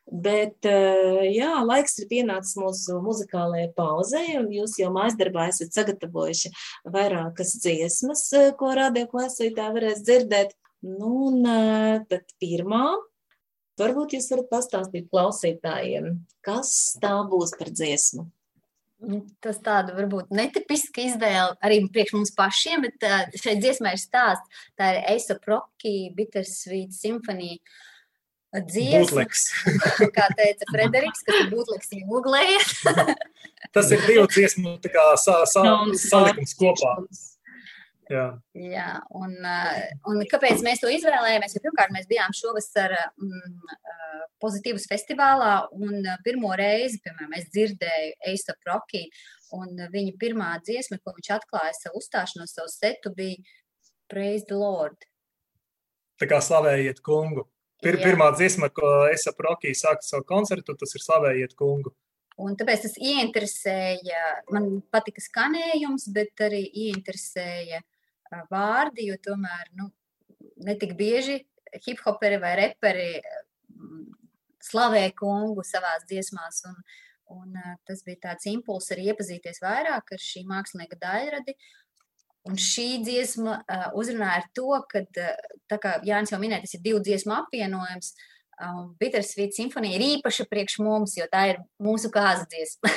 Bet, 0.09 0.65
eh, 0.65 1.27
jā, 1.35 1.51
laiks 1.61 1.99
ir 2.01 2.07
pienācis 2.09 2.57
mūsu 2.57 2.97
muzikālajai 3.05 3.67
pauzei, 3.77 4.39
un 4.39 4.47
jūs 4.49 4.79
jau 4.81 4.89
mājas 4.93 5.17
darbā 5.19 5.45
esat 5.51 5.75
sagatavojuši 5.77 6.49
vairākas 6.89 7.53
dziesmas, 7.61 8.23
eh, 8.33 8.49
ko 8.57 8.73
radio 8.73 9.05
klasītā 9.05 9.69
varēs 9.75 10.01
dzirdēt. 10.01 10.55
Nu, 10.81 11.29
un 11.29 11.45
eh, 11.45 11.99
tad 12.09 12.25
pirmā, 12.41 12.97
varbūt 13.81 14.17
jūs 14.17 14.29
varat 14.33 14.51
pastāstīt 14.51 15.07
klausītājiem, 15.11 16.11
kas 16.45 16.73
tā 17.01 17.15
būs 17.29 17.55
par 17.59 17.71
dziesmu. 17.71 18.27
Nu, 18.99 19.21
tas 19.39 19.61
tāda 19.63 19.93
varbūt 19.95 20.33
netipiska 20.35 21.05
izvēle 21.05 21.53
arī 21.63 21.77
priekš 21.87 22.17
mums 22.17 22.33
pašiem, 22.35 22.83
bet 22.83 23.05
šeit 23.39 23.61
dziesmā 23.63 23.93
ir 23.95 24.01
stāsts. 24.01 24.65
Tā 24.75 24.89
ir 24.97 25.05
Eisa 25.13 25.37
Proki, 25.39 26.09
Bittersweet 26.17 26.91
Symphony. 26.95 27.61
Dziesmu, 28.49 29.23
kā 30.15 30.25
teica 30.33 30.67
Frederiks, 30.71 31.21
kas 31.21 31.35
ir 31.37 31.51
būtleks, 31.51 31.91
googlējiet. 32.09 32.71
Tas 33.77 33.91
ir 33.93 34.01
divu 34.07 34.25
dziesmu 34.25 34.79
sa, 35.21 35.43
sa, 35.45 35.63
salikums 36.01 36.55
kopā. 36.57 36.95
Jā. 38.09 38.25
Jā, 38.57 38.87
un, 39.13 39.35
un 40.09 40.21
kāpēc 40.31 40.63
mēs 40.65 40.81
to 40.81 40.89
izvēlējāmies? 40.89 41.53
Jo 41.53 41.61
pirmkārt, 41.67 41.93
mēs 41.93 42.07
bijām 42.09 42.33
šovasar 42.33 42.95
mm, 42.97 43.75
pozitīvas 44.41 44.87
festivālā, 44.89 45.51
un 45.77 46.07
pirmo 46.25 46.55
reizi, 46.57 46.97
piemēram, 47.05 47.35
es 47.37 47.51
dzirdēju 47.53 48.15
Eisa 48.31 48.55
Proki, 48.63 49.05
un 49.57 49.77
viņa 49.93 50.15
pirmā 50.21 50.55
dziesma, 50.65 50.97
ko 51.03 51.13
viņš 51.19 51.31
atklāja 51.37 51.77
savu 51.77 52.01
uzstāšanos, 52.01 52.55
savu 52.57 52.73
setu, 52.73 53.13
bija 53.13 53.37
Praise 54.09 54.47
the 54.49 54.57
Lord. 54.57 55.05
Tā 56.19 56.25
kā 56.27 56.41
slavējiet 56.41 57.03
kungu. 57.05 57.45
Pir, 57.79 57.95
Jā. 57.95 58.09
pirmā 58.09 58.33
dziesma, 58.35 58.67
ko 58.75 58.89
es 59.07 59.23
ap 59.29 59.37
Rokiju 59.39 59.77
sāku 59.77 60.03
savu 60.03 60.25
koncertu, 60.27 60.75
tas 60.75 60.91
ir 60.97 61.03
Slavējiet 61.03 61.53
kungu. 61.59 61.93
Un 62.39 62.55
tāpēc 62.59 62.83
tas 62.85 62.97
ieinteresēja, 62.99 64.23
man 64.55 64.81
patika 64.91 65.23
skanējums, 65.23 66.09
bet 66.15 66.43
arī 66.43 66.65
ieinteresēja 66.67 67.79
vārdi, 68.51 69.09
jo 69.09 69.17
tomēr 69.23 69.71
nu, 69.79 69.89
netik 70.65 70.95
bieži 70.99 71.39
hiphoperi 71.85 72.39
vai 72.41 72.55
reperi 72.59 73.09
slavē 74.63 75.05
kungu 75.17 75.63
savās 75.65 76.05
dziesmās. 76.09 76.63
Un, 76.69 76.79
un 77.35 77.59
tas 77.87 78.01
bija 78.05 78.29
tāds 78.29 78.49
impulss 78.51 78.91
arī 78.93 79.09
iepazīties 79.11 79.61
vairāk 79.63 80.15
ar 80.15 80.23
šī 80.23 80.45
mākslinieka 80.49 80.99
daļradi. 81.01 81.55
Un 82.49 82.55
šī 82.55 83.01
dziesma 83.03 83.57
uh, 83.59 83.87
uzrunāja 83.99 84.39
ar 84.39 84.45
to, 84.55 84.69
ka, 84.89 85.03
uh, 85.03 85.57
tā 85.69 85.77
kā 85.83 85.97
Jānis 86.07 86.31
jau 86.31 86.39
minēja, 86.41 86.63
tas 86.63 86.77
ir 86.77 86.85
divu 86.85 87.01
dziesmu 87.03 87.35
apvienojums. 87.35 88.13
Um, 88.15 88.38
Bittersweet 88.99 89.55
simfonija 89.55 89.95
ir 89.95 90.03
īpaša 90.17 90.43
priekš 90.51 90.73
mums, 90.83 91.13
jo 91.15 91.23
tā 91.31 91.45
ir 91.53 91.61
mūsu 91.79 92.11
kāza 92.11 92.43
dziesma. 92.51 92.91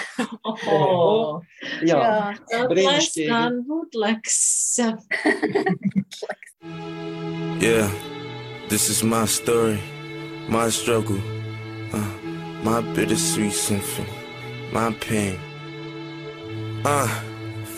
oh, 0.66 1.38
jā, 1.90 2.34
jā. 2.50 2.62
brīnišķīgi. 2.72 3.62
Būtleks. 3.68 4.38
yeah, 7.62 7.88
this 8.68 8.90
is 8.90 9.04
my 9.04 9.24
story, 9.26 9.78
my 10.48 10.68
struggle, 10.68 11.20
uh, 11.94 12.10
my 12.66 12.80
bittersweet 12.94 13.52
symphony, 13.52 14.10
my 14.72 14.90
pain. 14.98 15.38
Uh, 16.84 17.06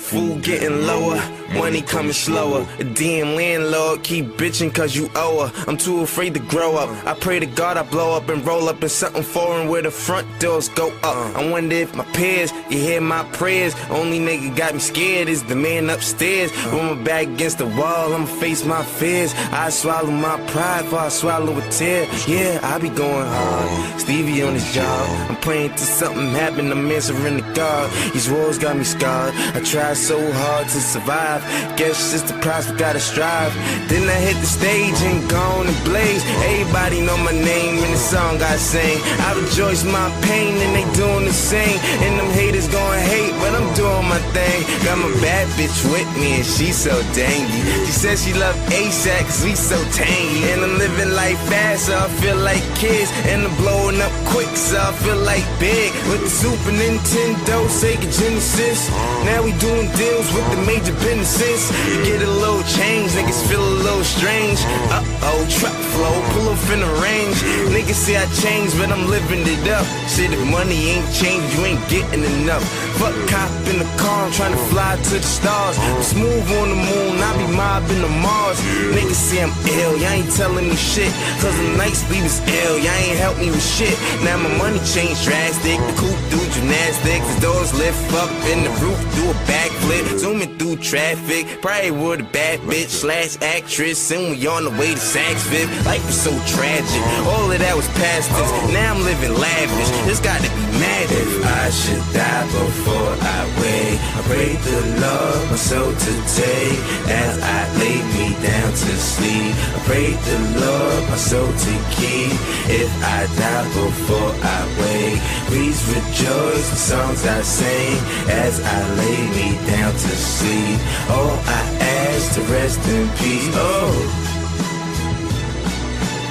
Food 0.04 0.42
getting 0.42 0.86
lower, 0.86 1.18
money 1.52 1.82
coming 1.82 2.12
slower. 2.12 2.66
A 2.78 2.84
damn 2.84 3.34
landlord 3.34 4.02
keep 4.02 4.26
bitching 4.36 4.74
cause 4.74 4.96
you 4.96 5.10
owe 5.14 5.46
her. 5.46 5.64
I'm 5.68 5.76
too 5.76 6.00
afraid 6.00 6.34
to 6.34 6.40
grow 6.40 6.76
up. 6.76 6.88
I 7.06 7.14
pray 7.14 7.38
to 7.40 7.46
God 7.46 7.76
I 7.76 7.82
blow 7.82 8.16
up 8.16 8.28
and 8.28 8.44
roll 8.46 8.68
up 8.68 8.82
in 8.82 8.88
something 8.88 9.22
foreign 9.22 9.68
where 9.68 9.82
the 9.82 9.90
front 9.90 10.26
doors 10.40 10.68
go 10.70 10.88
up. 11.02 11.36
I 11.36 11.50
wonder 11.50 11.76
if 11.76 11.94
my 11.94 12.04
peers, 12.16 12.52
you 12.70 12.78
hear 12.78 13.00
my 13.00 13.24
prayers. 13.32 13.74
Only 13.90 14.18
nigga 14.18 14.56
got 14.56 14.74
me 14.74 14.80
scared 14.80 15.28
is 15.28 15.44
the 15.44 15.56
man 15.56 15.90
upstairs. 15.90 16.50
With 16.72 16.82
my 16.82 16.94
back 17.02 17.26
against 17.26 17.58
the 17.58 17.66
wall, 17.66 18.12
I'ma 18.14 18.26
face 18.26 18.64
my 18.64 18.82
fears. 18.82 19.34
I 19.52 19.70
swallow 19.70 20.10
my 20.10 20.36
pride 20.48 20.84
before 20.84 21.00
I 21.00 21.08
swallow 21.08 21.56
a 21.56 21.70
tear. 21.70 22.08
Yeah, 22.26 22.60
I 22.62 22.78
be 22.78 22.88
going 22.88 23.26
hard. 23.26 24.00
Stevie 24.00 24.42
on 24.42 24.54
his 24.54 24.72
job. 24.72 25.30
I'm 25.30 25.36
praying 25.36 25.70
to 25.70 25.78
something 25.78 26.30
happen. 26.30 26.70
I'm 26.70 26.90
answering 26.90 27.38
to 27.38 27.52
God. 27.54 27.90
These 28.12 28.30
walls 28.30 28.58
got 28.58 28.76
me 28.76 28.84
scarred. 28.84 29.34
I 29.54 29.60
tried 29.60 29.96
so 29.96 30.18
hard 30.32 30.64
to 30.68 30.80
survive. 30.80 31.33
Guess 31.76 32.14
it's 32.14 32.22
the 32.30 32.38
price 32.40 32.70
we 32.70 32.76
gotta 32.76 33.00
strive. 33.00 33.52
Then 33.88 34.08
I 34.08 34.18
hit 34.26 34.36
the 34.38 34.46
stage 34.46 34.98
and 35.02 35.18
gone 35.28 35.66
and 35.66 35.80
blaze. 35.84 36.22
Everybody 36.46 37.00
know 37.00 37.16
my 37.18 37.32
name 37.32 37.74
in 37.82 37.90
the 37.90 38.02
song 38.12 38.40
I 38.42 38.56
sing. 38.56 38.98
I 39.26 39.34
rejoice 39.34 39.82
my 39.84 40.08
pain 40.22 40.54
and 40.62 40.72
they 40.76 40.86
doing 40.94 41.24
the 41.24 41.32
same. 41.32 41.78
And 42.04 42.18
them 42.18 42.30
haters 42.30 42.68
gonna 42.68 43.00
hate, 43.00 43.34
but 43.42 43.52
I'm 43.58 43.68
doing 43.74 44.06
my 44.08 44.20
thing. 44.36 44.58
Got 44.84 44.98
my 44.98 45.12
bad 45.20 45.46
bitch 45.58 45.78
with 45.92 46.10
me 46.20 46.40
and 46.40 46.46
she 46.46 46.72
so 46.72 46.94
dangy. 47.18 47.60
She 47.86 47.92
says 47.92 48.24
she 48.24 48.32
love 48.34 48.56
ASAP 48.70 49.24
cause 49.26 49.42
we 49.44 49.54
so 49.54 49.78
tangy. 49.90 50.42
And 50.52 50.62
I'm 50.62 50.78
living 50.78 51.12
life 51.14 51.40
fast 51.50 51.86
so 51.86 51.98
I 51.98 52.08
feel 52.22 52.36
like 52.36 52.62
kids. 52.76 53.10
And 53.30 53.42
I'm 53.46 53.54
blowing 53.56 54.00
up 54.00 54.13
quick 54.30 54.48
so 54.56 54.78
I 54.78 54.92
feel 55.04 55.18
like 55.24 55.44
big. 55.58 55.92
With 56.10 56.22
the 56.22 56.30
Super 56.30 56.72
Nintendo, 56.72 57.66
Sega 57.68 58.08
Genesis. 58.08 58.90
Now 59.24 59.42
we 59.42 59.52
doing 59.58 59.88
deals 59.96 60.28
with 60.32 60.46
the 60.50 60.60
major 60.66 60.94
businesses. 61.04 61.70
You 61.88 62.04
get 62.04 62.22
a 62.22 62.30
little 62.30 62.62
change, 62.64 63.12
niggas 63.12 63.42
feel 63.48 63.62
a 63.62 63.76
little 63.84 64.04
strange. 64.04 64.58
Uh 64.90 65.02
oh, 65.30 65.42
truck 65.58 65.76
flow, 65.94 66.16
pull 66.32 66.48
up 66.52 66.64
in 66.72 66.80
the 66.80 66.92
range. 67.02 67.38
Niggas 67.74 68.00
say 68.06 68.16
I 68.16 68.26
changed, 68.42 68.78
but 68.78 68.90
I'm 68.90 69.08
living 69.08 69.42
it 69.44 69.68
up. 69.70 69.86
Shit, 70.08 70.32
if 70.32 70.42
money 70.50 70.96
ain't 70.96 71.08
changed, 71.12 71.46
you 71.56 71.64
ain't 71.64 71.82
getting 71.88 72.24
enough. 72.24 72.64
Fuck 72.98 73.14
cop 73.28 73.50
in 73.70 73.78
the 73.78 73.88
car, 73.98 74.26
I'm 74.26 74.32
trying 74.32 74.52
to 74.52 74.62
fly 74.70 74.96
to 74.96 75.14
the 75.18 75.30
stars. 75.38 75.76
Smooth 76.00 76.46
on 76.60 76.68
the 76.70 76.78
moon, 76.78 77.14
I 77.18 77.30
be 77.38 77.46
mobbing 77.56 78.00
the 78.00 78.12
Mars. 78.22 78.58
Niggas 78.94 79.22
say 79.28 79.42
I'm 79.42 79.52
ill, 79.66 79.96
y'all 79.98 80.14
ain't 80.14 80.30
telling 80.32 80.68
me 80.68 80.76
shit. 80.76 81.12
Cause 81.40 81.56
the 81.56 81.76
night 81.76 81.94
sleep 81.94 82.24
is 82.24 82.40
ill, 82.46 82.78
y'all 82.78 83.02
ain't 83.04 83.18
help 83.18 83.38
me 83.38 83.50
with 83.50 83.62
shit. 83.62 83.96
Now 84.22 84.36
my 84.38 84.52
money 84.58 84.78
changed 84.84 85.24
drastic. 85.24 85.78
The 85.80 85.94
coupe 85.98 86.22
do 86.30 86.38
gymnastics, 86.52 87.34
the 87.34 87.40
doors 87.40 87.74
lift 87.74 88.12
up 88.14 88.30
and 88.52 88.66
the 88.66 88.70
roof 88.84 89.00
do 89.16 89.30
a 89.30 89.34
backflip. 89.50 90.18
Zooming 90.18 90.58
through 90.58 90.76
traffic, 90.76 91.60
probably 91.60 91.90
with 91.90 92.20
a 92.20 92.24
bad 92.24 92.60
bitch 92.60 92.88
slash 92.88 93.36
actress, 93.42 94.10
and 94.10 94.30
we 94.30 94.46
on 94.46 94.64
the 94.64 94.70
way 94.70 94.94
to 94.94 95.00
Saks 95.00 95.42
Fifth. 95.50 95.70
Life 95.86 96.04
was 96.06 96.20
so 96.20 96.32
tragic, 96.46 97.02
all 97.26 97.50
of 97.50 97.58
that 97.58 97.74
was 97.74 97.88
past 97.98 98.30
tense. 98.30 98.72
Now 98.72 98.94
I'm 98.94 99.02
living 99.02 99.34
lavish. 99.34 99.90
It's 100.10 100.20
got 100.20 100.40
to 100.40 100.48
be 100.48 100.64
mad 100.78 101.08
if 101.10 101.32
I 101.44 101.70
should 101.70 102.04
die 102.12 102.46
before 102.46 103.12
I 103.20 103.40
wake. 103.60 103.98
I 104.14 104.20
pray 104.30 104.52
the 104.68 104.80
Lord 105.02 105.50
my 105.50 105.56
soul 105.56 105.90
to 105.92 106.12
take 106.38 106.78
as 107.10 107.34
I 107.42 107.60
lay 107.80 107.98
me 108.14 108.26
down 108.42 108.70
to 108.70 108.92
sleep. 108.96 109.52
I 109.74 109.78
pray 109.88 110.10
the 110.12 110.38
Lord 110.60 111.08
my 111.10 111.16
soul 111.16 111.48
to 111.48 111.74
keep 111.96 112.32
if 112.70 112.90
I 113.02 113.26
die 113.36 113.64
before 113.74 114.03
I 114.10 114.66
wake. 114.80 115.20
Please 115.46 115.80
rejoice 115.88 116.70
the 116.70 116.76
songs 116.76 117.24
I 117.26 117.40
sing 117.42 117.98
as 118.28 118.60
I 118.60 118.94
lay 118.94 119.28
me 119.36 119.58
down 119.66 119.92
to 119.92 119.98
sleep. 119.98 120.78
Oh, 121.08 121.42
I 121.46 121.62
ask 121.82 122.34
to 122.34 122.40
rest 122.52 122.86
in 122.88 123.08
peace. 123.16 123.48
Oh, 123.54 123.92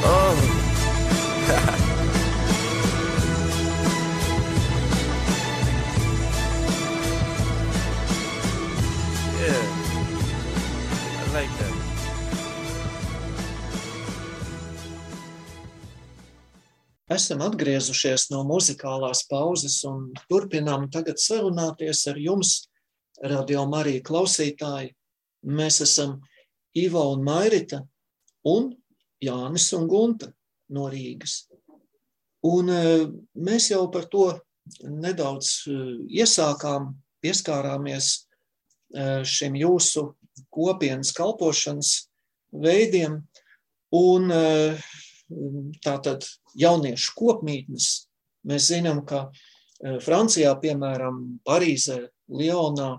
oh. 0.06 1.90
Esam 17.14 17.44
atgriezušies 17.46 18.30
no 18.32 18.40
muzikālās 18.48 19.26
pauzes 19.30 19.76
un 19.86 20.06
turpinām 20.32 20.88
tagad 20.94 21.20
sarunāties 21.22 22.08
ar 22.10 22.18
jums, 22.18 22.54
radio 23.22 23.66
Marija 23.70 24.02
klausītāji. 24.08 24.94
Mēs 25.46 25.82
esam 25.86 26.16
Ivo 26.80 27.04
un 27.14 27.22
Mairita 27.28 27.84
un 28.50 28.72
Jānis 29.22 29.68
un 29.78 29.86
Gunta 29.92 30.32
no 30.74 30.88
Rīgas. 30.90 31.44
Un 32.50 32.72
eh, 32.74 33.06
mēs 33.36 33.70
jau 33.72 33.84
par 33.92 34.08
to 34.12 34.26
nedaudz 34.82 35.52
eh, 35.70 35.84
iesākām, 36.24 36.94
pieskārāmies 37.24 38.08
eh, 38.96 39.22
šim 39.28 39.60
jūsu 39.60 40.08
kopienas 40.54 41.14
kalpošanas 41.16 41.94
veidiem. 42.64 43.22
Un 43.94 44.32
tātad 45.86 46.26
jauniešu 46.60 47.16
kopmītnes. 47.18 47.90
Mēs 48.48 48.70
zinām, 48.72 49.04
ka 49.08 49.30
Francijā, 50.04 50.54
piemēram, 50.62 51.40
Parīzē, 51.48 52.08
Lionā 52.32 52.98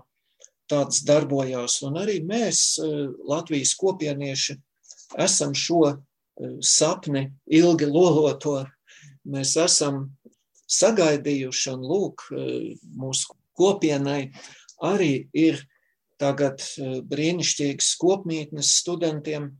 tāds 0.69 1.03
darbojās, 1.05 1.79
un 1.85 1.99
arī 2.01 2.19
mēs, 2.25 2.79
Latvijas 3.25 3.75
kopienieši, 3.77 4.57
esam 5.21 5.53
šo 5.57 5.95
sapni 6.65 7.27
ilgi 7.45 7.87
loloto, 7.89 8.57
mēs 9.29 9.55
esam 9.61 10.09
sagaidījuši, 10.69 11.71
un 11.73 11.85
lūk, 11.85 12.25
mūsu 12.97 13.37
kopienai 13.57 14.31
arī 14.83 15.27
ir 15.33 15.61
tagad 16.21 16.63
brīnišķīgas 17.09 17.93
kopmītnes 18.01 18.73
studentiem, 18.81 19.53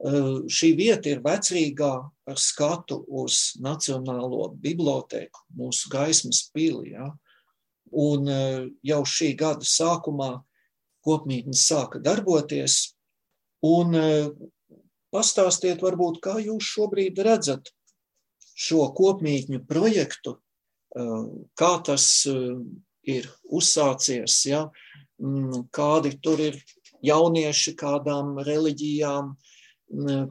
šī 0.00 0.70
vieta 0.78 1.12
ir 1.12 1.22
vecrīgā 1.24 1.92
ar 2.30 2.38
skatu 2.40 3.00
uz 3.20 3.56
Nacionālo 3.62 4.50
bibliotēku, 4.62 5.44
mūsu 5.58 5.90
gaismas 5.92 6.44
pili. 6.54 6.94
Ja? 6.94 7.10
Un 7.90 8.30
jau 8.86 9.02
šī 9.08 9.32
gada 9.38 9.66
sākumā 9.66 10.32
kopmītnes 11.06 11.64
sāka 11.66 12.00
darboties. 12.02 12.94
Un 13.66 13.96
pastāstiet, 15.12 15.82
varbūt, 15.82 16.20
kā 16.24 16.38
jūs 16.40 16.70
šobrīd 16.76 17.18
redzat 17.26 17.72
šo 18.60 18.86
kopmītņu 18.96 19.64
projektu, 19.68 20.36
kā 21.56 21.72
tas 21.86 22.06
ir 23.08 23.28
uzsācies, 23.48 24.42
ja? 24.48 24.66
kādi 25.74 26.14
tur 26.24 26.40
ir 26.40 26.60
jaunieši, 27.04 27.74
kādām 27.80 28.38
reliģijām, 28.44 29.34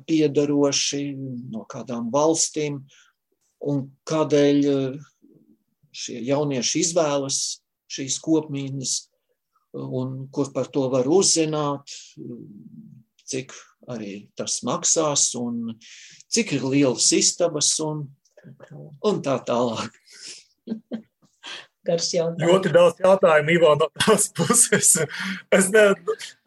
piedaroši, 0.08 1.04
no 1.52 1.66
kādām 1.70 2.10
valstīm, 2.14 2.80
un 3.68 3.88
kādēļ 4.08 4.62
šie 5.92 6.20
jaunieši 6.30 6.84
izvēlas 6.86 7.40
šīs 7.90 8.20
kopmītnes, 8.24 8.96
un 9.74 10.28
kur 10.34 10.52
par 10.54 10.70
to 10.74 10.88
var 10.94 11.10
uzzināt, 11.10 11.92
cik 13.30 13.54
arī 13.90 14.30
tas 14.38 14.60
maksās, 14.66 15.32
un 15.38 15.76
cik 16.32 16.56
ir 16.58 16.66
lielas 16.70 17.10
istabas, 17.18 17.74
un, 17.84 18.08
un 19.06 19.22
tā 19.26 19.40
tālāk. 19.46 20.00
Garš 21.90 22.10
jautājums. 22.14 22.44
Ļoti 22.44 22.72
daudz 22.76 23.02
jautājumu, 23.02 23.54
Ivo, 23.56 23.74
no 23.80 23.88
tās 24.04 24.28
puses. 24.36 24.92
Es 25.58 25.70
ne, 25.74 25.86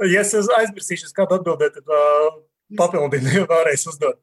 ja 0.07 0.23
es 0.23 0.35
aizmirsīšu, 0.59 1.11
kādu 1.17 1.41
atbildēt, 1.41 1.81
tad 1.81 1.91
uh, 1.91 2.37
papildinu, 2.79 3.45
vēlreiz 3.53 3.87
uzdot. 3.91 4.21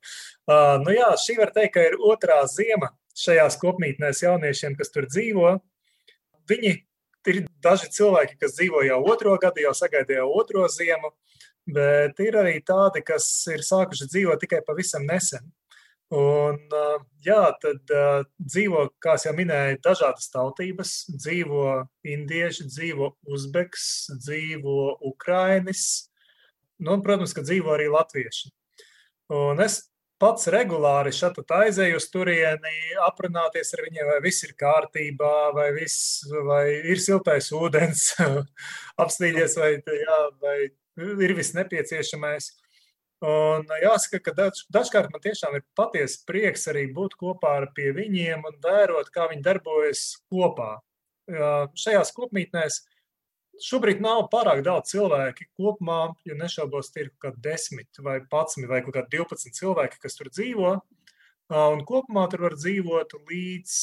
Uh, 0.50 0.78
nu 0.84 0.96
jā, 0.96 1.10
šī 1.22 1.38
var 1.40 1.54
teikt, 1.56 1.76
ka 1.76 1.86
ir 1.90 1.98
otrā 2.00 2.42
ziema 2.50 2.92
šajās 3.20 3.60
kopmītnēs 3.62 4.24
jauniešiem, 4.24 4.78
kas 4.80 4.94
tur 4.94 5.08
dzīvo. 5.10 5.58
Viņi 6.50 6.74
ir 7.30 7.44
daži 7.64 7.92
cilvēki, 7.94 8.40
kas 8.42 8.56
dzīvo 8.58 8.84
jau 8.88 9.00
otro 9.12 9.36
gadu, 9.42 9.62
jau 9.66 9.76
sagaidīja 9.78 10.26
otro 10.26 10.66
ziemu, 10.72 11.12
bet 11.70 12.20
ir 12.24 12.40
arī 12.40 12.58
tādi, 12.66 13.04
kas 13.06 13.28
ir 13.54 13.66
sākuši 13.66 14.10
dzīvot 14.10 14.42
tikai 14.42 14.64
pavisam 14.66 15.06
nesen. 15.06 15.44
Un, 16.10 16.58
jā, 17.22 17.42
tad 17.62 17.92
uh, 17.94 18.24
dzīvo, 18.42 18.88
kā 19.04 19.14
jau 19.22 19.34
minēju, 19.38 19.78
dažādas 19.86 20.32
tautības. 20.34 20.94
Dzīvo 21.14 21.66
indieši, 22.02 22.66
dzīvo 22.66 23.12
uzbeks, 23.30 23.84
dzīvo 24.18 24.96
ukrainis, 25.06 26.09
nu, 26.86 26.98
protams, 27.06 27.36
ka 27.36 27.46
dzīvo 27.46 27.76
arī 27.76 27.90
latvieši. 27.92 28.52
Un 29.36 29.62
es 29.64 29.82
pats 30.20 30.50
regulāri 30.52 31.12
šeit 31.16 31.40
aizēju 31.56 32.00
uz 32.00 32.08
turieni, 32.12 32.74
aprunāties 33.06 33.72
ar 33.76 33.86
viņiem, 33.86 34.08
vai 34.10 34.20
viss 34.26 34.44
ir 34.48 34.56
kārtībā, 34.60 35.36
vai, 35.56 35.70
viss, 35.78 36.26
vai 36.48 36.64
ir 36.92 37.00
siltais 37.02 37.52
ūdens, 37.56 38.10
apstīties, 39.04 39.56
vai, 39.60 39.76
jā, 39.80 40.20
vai 40.44 40.58
ir 41.24 41.36
viss 41.38 41.56
nepieciešamais. 41.58 42.52
Un 43.30 43.66
jāsaka, 43.82 44.22
ka 44.24 44.34
daž, 44.36 44.62
dažkārt 44.72 45.12
man 45.12 45.24
tiešām 45.24 45.58
ir 45.58 45.66
patiesa 45.76 46.22
prieks 46.28 46.70
arī 46.72 46.86
būt 46.96 47.18
kopā 47.20 47.58
ar 47.60 47.68
viņiem 47.76 48.46
un 48.48 48.62
vērot, 48.64 49.12
kā 49.12 49.28
viņi 49.32 49.44
darbojas 49.44 50.04
kopā. 50.32 50.78
Šajās 51.28 52.14
kopmītnēs 52.16 52.80
šobrīd 53.66 54.02
nav 54.04 54.28
pārāk 54.32 54.62
daudz 54.66 54.94
cilvēku 54.94 55.48
kopumā, 55.60 56.14
jo 56.28 56.38
nešaubos, 56.40 56.92
ir 56.98 57.12
kaut 57.12 57.30
kādi 57.30 57.44
desmit 57.50 58.02
vai 58.06 58.20
patsmit 58.32 58.70
vai 58.72 58.82
kaut 58.86 58.96
kādi 58.98 59.20
12 59.20 59.60
cilvēki, 59.60 60.02
kas 60.04 60.18
tur 60.20 60.32
dzīvo. 60.32 60.74
Un 61.50 61.80
kopumā 61.82 62.28
tur 62.30 62.44
var 62.46 62.54
dzīvot 62.54 63.16
līdz 63.26 63.78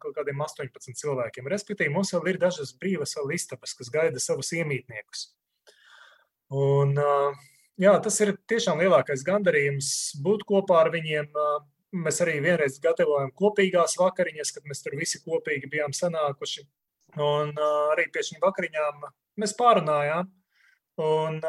kaut 0.00 0.14
kādiem 0.16 0.40
18 0.40 0.96
cilvēkiem. 0.96 1.50
Respektīvi, 1.52 1.92
mums 1.92 2.14
vēl 2.14 2.32
ir 2.32 2.40
dažas 2.40 2.72
brīvas 2.80 3.18
istabas, 3.36 3.76
kas 3.76 3.92
gaida 3.92 4.22
savus 4.22 4.54
iemītniekus. 4.56 5.26
Un, 6.56 6.94
uh, 6.96 7.36
jā, 7.80 7.92
tas 8.02 8.16
ir 8.24 8.36
tiešām 8.48 8.80
lielākais 8.80 9.24
gandarījums 9.26 9.90
būt 10.24 10.46
kopā 10.48 10.84
ar 10.84 10.92
viņiem. 10.94 11.28
Mēs 11.96 12.20
arī 12.24 12.38
vienreiz 12.44 12.80
gatavojam 12.82 13.30
kopīgās 13.36 13.96
vakariņas, 14.00 14.52
kad 14.56 14.66
mēs 14.68 14.82
tur 14.84 14.96
visi 14.98 15.22
kopīgi 15.24 15.70
bijām 15.72 15.94
sanākuši. 15.96 16.66
Un 17.16 17.54
arī 17.92 18.08
pie 18.12 18.24
šīm 18.26 18.42
vakariņām 18.42 19.06
mēs 19.40 19.54
pārunājām. 19.56 20.28
Un 21.06 21.40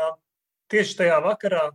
tieši 0.71 0.97
tajā 1.01 1.17
vakarā 1.23 1.65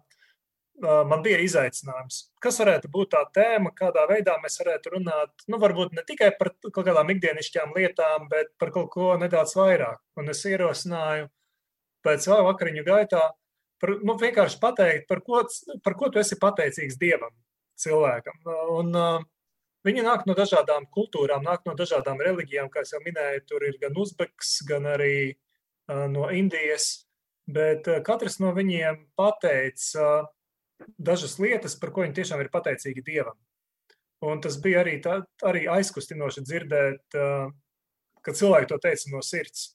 man 0.83 1.23
bija 1.25 1.39
izaicinājums, 1.45 2.19
kas 2.43 2.59
varētu 2.63 2.89
būt 2.93 3.13
tā 3.15 3.23
tēma, 3.37 3.73
kādā 3.77 4.05
veidā 4.11 4.35
mēs 4.43 4.59
varētu 4.63 4.95
runāt. 4.97 5.45
Nu, 5.49 5.61
varbūt 5.63 5.93
ne 5.97 6.05
tikai 6.09 6.33
par 6.39 6.53
kaut 6.65 6.87
kādām 6.87 7.13
ikdienišķām 7.15 7.75
lietām, 7.77 8.27
bet 8.33 8.53
par 8.59 8.73
kaut 8.75 8.91
ko 8.95 9.13
nedaudz 9.21 9.55
vairāk. 9.59 10.01
Un 10.19 10.33
es 10.33 10.43
ierosināju 10.49 11.29
pēc 12.03 12.29
vakariņu 12.33 12.85
gaitā 12.89 13.29
par, 13.83 13.95
nu, 14.03 14.17
vienkārši 14.19 14.59
pateikt, 14.63 15.07
par 15.11 15.23
ko, 15.27 15.43
par 15.85 15.99
ko 15.99 16.11
tu 16.11 16.23
esi 16.23 16.39
pateicīgs 16.41 16.99
Dievam, 17.01 17.35
cilvēkam. 17.83 18.41
Un, 18.79 18.93
uh, 18.97 19.29
viņi 19.87 20.05
nāk 20.07 20.27
no 20.29 20.37
dažādām 20.39 20.87
kultūrām, 20.95 21.45
nāk 21.47 21.67
no 21.69 21.75
dažādām 21.79 22.21
reliģijām, 22.23 22.71
kā 22.73 22.85
jau 22.89 23.01
minēju, 23.05 23.47
tur 23.49 23.65
ir 23.67 23.79
gan 23.83 23.97
uzbeks, 23.99 24.61
gan 24.69 24.87
arī 24.95 25.15
uh, 25.33 26.07
no 26.13 26.29
Indijas. 26.31 27.07
Bet 27.51 27.89
uh, 27.91 28.01
katrs 28.07 28.39
no 28.43 28.53
viņiem 28.55 29.01
pateica 29.19 30.07
uh, 30.07 30.31
dažas 30.99 31.39
lietas, 31.43 31.77
par 31.79 31.93
ko 31.95 32.07
viņi 32.07 32.19
tiešām 32.21 32.43
ir 32.43 32.53
pateicīgi 32.53 33.05
Dievam. 33.07 33.39
Un 34.23 34.41
tas 34.43 34.57
bija 34.63 34.83
arī, 34.85 35.01
tā, 35.03 35.19
arī 35.43 35.65
aizkustinoši 35.67 36.45
dzirdēt, 36.47 37.15
kad 38.23 38.37
cilvēki 38.39 38.69
to 38.71 38.77
teica 38.83 39.11
no 39.11 39.23
sirds. 39.27 39.73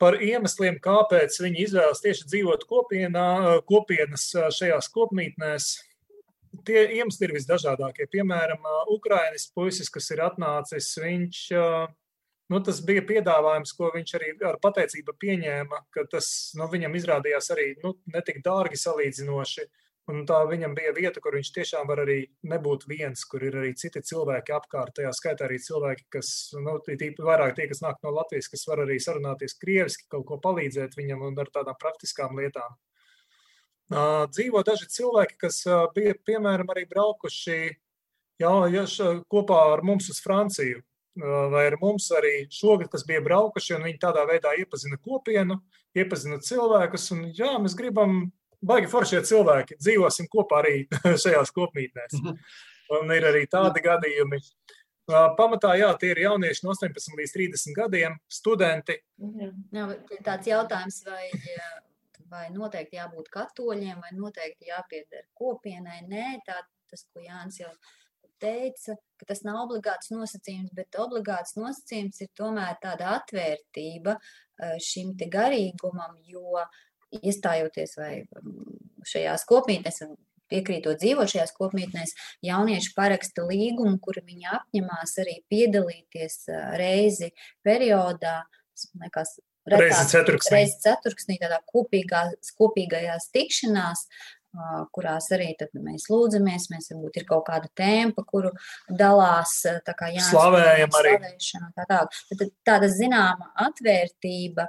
Par 0.00 0.16
iemesliem, 0.24 0.78
kāpēc 0.80 1.36
viņi 1.44 1.66
izvēlas 1.66 2.00
tieši 2.04 2.30
dzīvot 2.30 2.64
kopienā, 2.68 3.26
kopienas 3.68 4.24
šajās 4.56 4.88
kopmītnēs, 4.92 5.68
tie 6.66 6.82
iemesli 6.98 7.28
ir 7.28 7.36
visdažādākie. 7.36 8.08
Piemēram, 8.12 8.66
Ukraiņas 8.96 9.48
puisis, 9.56 9.90
kas 9.92 10.10
ir 10.14 10.22
atnācis, 10.24 10.92
viņš, 11.02 11.40
nu, 12.52 12.60
tas 12.68 12.82
bija 12.86 13.04
piedāvājums, 13.06 13.74
ko 13.78 13.90
viņš 13.94 14.14
arī 14.18 14.34
ar 14.48 14.60
pateicību 14.62 15.16
pieņēma, 15.24 15.82
ka 15.94 16.06
tas 16.12 16.28
nu, 16.58 16.68
viņam 16.72 16.94
izrādījās 17.00 17.50
arī 17.56 17.72
nu, 17.82 17.96
netik 18.14 18.42
dārgi 18.46 18.80
salīdzinoši. 18.80 19.68
Un 20.06 20.20
tā 20.22 20.36
viņam 20.46 20.74
bija 20.76 20.92
vieta, 20.94 21.18
kur 21.18 21.34
viņš 21.34 21.48
tiešām 21.50 21.88
var 21.90 22.04
arī 22.04 22.20
nebūt 22.46 22.84
viens, 22.86 23.24
kur 23.26 23.42
ir 23.42 23.56
arī 23.58 23.72
citi 23.74 23.98
cilvēki 24.06 24.54
apkārt. 24.54 24.92
Tajā 24.94 25.10
skaitā 25.18 25.48
arī 25.48 25.56
cilvēki, 25.58 26.04
kas, 26.14 26.28
nu, 26.54 26.76
tīpaši 26.86 27.26
vairāk 27.26 27.56
tie, 27.56 27.66
kas 27.72 27.82
nāk 27.82 27.98
no 28.06 28.12
Latvijas, 28.14 28.46
kas 28.52 28.62
var 28.70 28.84
arī 28.84 29.00
sarunāties 29.02 29.58
krieviski, 29.58 30.06
kaut 30.14 30.28
ko 30.28 30.38
palīdzēt 30.44 30.94
viņam 30.94 31.26
un 31.26 31.42
ar 31.42 31.50
tādām 31.50 31.74
praktiskām 31.82 32.38
lietām. 32.38 32.78
Dzīvo 33.86 34.62
daži 34.66 34.88
cilvēki, 34.90 35.36
kas 35.44 35.60
bija, 35.94 36.16
piemēram, 36.26 36.70
arī 36.74 36.86
braukuši 36.90 37.58
jā, 38.42 38.54
jā, 38.72 38.84
kopā 39.30 39.60
ar 39.76 39.82
mums 39.86 40.10
uz 40.10 40.20
Franciju. 40.24 40.82
Vai 41.16 41.62
ar 41.70 41.78
mums 41.80 42.10
arī 42.12 42.44
šogad, 42.52 42.90
kas 42.92 43.06
bija 43.08 43.22
braukuši, 43.24 43.76
un 43.78 43.86
viņi 43.88 44.00
tādā 44.02 44.26
veidā 44.28 44.52
iepazina 44.60 44.98
kopienu, 45.00 45.62
iepazina 45.96 46.36
cilvēkus. 46.44 47.06
Un, 47.14 47.22
jā, 47.32 47.54
mēs 47.62 47.76
gribam, 47.78 48.26
baigi 48.60 48.90
foršie 48.92 49.22
cilvēki, 49.24 49.78
dzīvosim 49.80 50.28
kopā 50.32 50.60
arī 50.60 50.74
šajās 51.24 51.54
kopmītnēs. 51.56 52.20
Un 52.98 53.14
ir 53.16 53.30
arī 53.30 53.46
tādi 53.50 53.80
gadījumi. 53.86 54.42
Pamatā, 55.38 55.72
jā, 55.78 55.88
tie 56.00 56.10
ir 56.12 56.24
jaunieši 56.24 56.66
no 56.66 56.74
18 56.74 57.16
līdz 57.16 57.32
30 57.38 57.76
gadiem, 57.78 58.20
studenti. 58.28 58.98
Jā, 59.22 59.52
jā 59.78 59.88
tāds 60.26 60.50
jautājums, 60.50 60.98
vai 61.06 61.30
vai 62.30 62.46
noteikti 62.54 62.98
jābūt 62.98 63.30
katoļiem, 63.34 64.00
vai 64.02 64.12
noteikti 64.16 64.70
jāpieder 64.70 65.28
kopienai. 65.36 66.02
Nē, 66.10 66.26
tā, 66.46 66.60
tas, 66.90 67.06
ko 67.12 67.22
Jānis 67.24 67.60
jau 67.60 67.72
teica, 68.42 68.96
ka 69.16 69.28
tas 69.30 69.42
nav 69.46 69.62
obligāts 69.64 70.10
nosacījums, 70.12 70.74
bet 70.76 70.98
obligāts 71.00 71.56
nosacījums 71.56 72.20
ir 72.24 72.32
tomēr 72.36 72.76
tāda 72.82 73.14
atvērtība 73.16 74.16
eh, 74.18 74.76
šim 74.82 75.14
te 75.18 75.28
garīgumam, 75.32 76.18
jo 76.28 76.60
iestājoties 77.16 77.96
vai 78.00 78.12
mm, 78.24 78.78
šajās 79.08 79.46
kopmītnēs, 79.48 80.02
piekrītot 80.50 81.00
dzīvot 81.02 81.32
šajās 81.32 81.54
kopmītnēs, 81.56 82.14
jaunieši 82.46 82.92
paraksta 82.96 83.46
līgumu, 83.48 83.98
kur 84.02 84.20
viņi 84.22 84.50
apņemās 84.60 85.16
arī 85.24 85.40
piedalīties 85.52 86.40
eh, 86.52 86.70
reizi 86.80 87.32
periodā, 87.66 88.42
liekas, 89.00 89.38
Reizi 89.66 90.06
ceturksnī. 90.12 90.54
Reizi 90.54 90.80
ceturksnī 90.84 91.38
tādā 91.42 91.58
kopīgā, 91.72 92.22
kopīgajās 92.58 93.30
tikšanās, 93.34 94.06
kurās 94.94 95.28
arī 95.34 95.50
mēs 95.84 96.06
lūdzamies, 96.12 96.68
mēs 96.72 96.90
varbūt 96.92 97.18
ir 97.20 97.26
kaut 97.28 97.44
kāda 97.48 97.68
tēma, 97.76 98.14
pa 98.16 98.24
kuru 98.28 98.52
dalās, 98.88 99.58
tā 99.84 99.94
kā 99.98 100.08
jāsaka, 100.14 100.32
slavējam 100.32 100.96
arī. 101.00 101.14
Tā 101.76 101.86
tā. 101.90 102.00
Tāda 102.66 102.88
zināma 102.92 103.50
atvērtība 103.66 104.68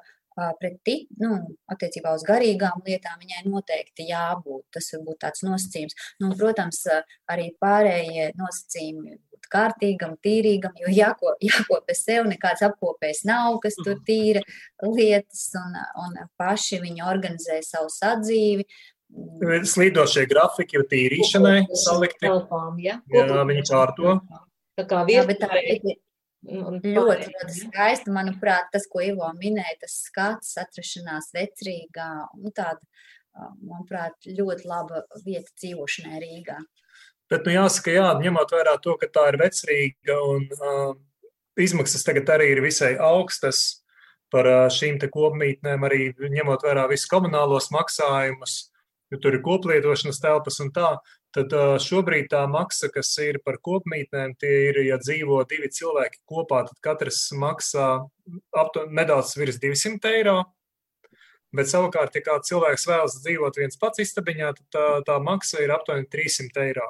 pret, 0.60 0.92
nu, 1.22 1.38
attiecībā 1.72 2.14
uz 2.18 2.26
garīgām 2.28 2.84
lietām 2.86 3.20
viņai 3.22 3.46
noteikti 3.48 4.08
jābūt. 4.12 4.66
Tas 4.76 4.90
var 4.94 5.06
būt 5.08 5.22
tāds 5.26 5.46
nosacījums. 5.48 5.98
Nu, 6.22 6.32
protams, 6.38 6.84
arī 7.32 7.50
pārējie 7.62 8.32
nosacījumi 8.38 9.18
būt 9.18 9.50
kārtīgam, 9.54 10.18
tīrīgam, 10.24 10.76
jo 10.82 10.92
jāko, 10.94 11.36
jākopē 11.50 11.96
sev, 11.98 12.28
nekāds 12.30 12.66
apkopējs 12.68 13.24
nav, 13.30 13.60
kas 13.64 13.80
tur 13.84 14.00
tīra 14.08 14.44
lietas, 14.84 15.50
un, 15.60 15.82
un 16.06 16.22
paši 16.40 16.82
viņi 16.84 17.06
organizē 17.08 17.62
savu 17.66 17.92
sadzīvi. 17.94 18.68
Slīdošie 19.72 20.26
grafiki 20.28 20.82
tīrīšanai 20.92 21.62
salikti. 21.80 22.26
Telpām, 22.28 22.76
ja? 22.84 23.00
Jā, 23.14 23.24
viņi 23.48 23.64
kārto. 23.70 24.20
Tā 24.78 24.84
kā 24.86 25.06
virtuvē. 26.48 26.96
Ļoti, 26.96 27.34
ļoti 27.36 27.58
skaisti. 27.60 28.14
Manuprāt, 28.16 28.72
tas, 28.74 28.88
ko 28.92 29.04
Ivo 29.04 29.30
minēja, 29.38 29.82
tas 29.84 30.00
skats, 30.08 30.56
atrašanās 30.62 31.32
vecrīgā, 31.36 32.10
nu 32.42 32.54
tāda, 32.56 32.80
manuprāt, 33.62 34.18
ļoti 34.26 34.68
laba 34.68 35.04
vieta 35.26 35.52
dzīvošanai 35.60 36.22
Rīgā. 36.24 36.58
Bet, 37.28 37.44
nu, 37.44 37.58
jāsaka, 37.58 37.92
jā, 37.92 38.08
ņemot 38.24 38.54
vērā 38.56 38.78
to, 38.84 38.96
ka 39.02 39.10
tā 39.12 39.26
ir 39.34 39.40
vecrīga 39.42 40.16
un 40.30 40.48
uh, 40.56 40.96
izmaksas 41.60 42.06
tagad 42.08 42.30
arī 42.38 42.54
ir 42.54 42.64
visai 42.64 42.94
augstas 43.04 43.84
par 44.32 44.48
uh, 44.48 44.64
šīm 44.72 45.00
te 45.02 45.10
kopmītnēm, 45.12 45.84
arī 45.88 46.12
ņemot 46.16 46.64
vērā 46.68 46.88
visus 46.92 47.10
komunālos 47.12 47.70
maksājumus, 47.76 48.58
jo 49.12 49.20
tur 49.24 49.36
ir 49.36 49.44
koplietošanas 49.44 50.22
telpas 50.24 50.62
un 50.64 50.72
tā, 50.76 50.94
tad 51.38 51.54
šobrīd 51.84 52.30
tā 52.32 52.44
maksa, 52.50 52.90
kas 52.94 53.12
ir 53.24 53.40
par 53.46 53.60
kopmītnēm, 53.64 54.36
tie 54.42 54.54
ir, 54.70 54.82
ja 54.88 54.98
dzīvo 55.02 55.40
divi 55.50 55.70
cilvēki 55.74 56.24
kopā, 56.30 56.64
tad 56.68 56.78
katrs 56.84 57.28
maksā 57.38 57.88
aptuveni 58.58 58.98
nedaudz 58.98 59.36
virs 59.40 59.60
200 59.64 60.14
eiro. 60.18 60.38
Bet 61.56 61.70
savukārt, 61.72 62.18
ja 62.18 62.26
kāds 62.26 62.50
cilvēks 62.52 62.86
vēlas 62.90 63.16
dzīvot 63.24 63.60
viens 63.62 63.80
pats 63.80 64.04
istabiņā, 64.04 64.52
tad 64.58 64.68
tā, 64.74 64.88
tā 65.08 65.16
maksa 65.24 65.62
ir 65.64 65.72
aptuveni 65.74 66.10
300 66.12 66.66
eiro. 66.66 66.90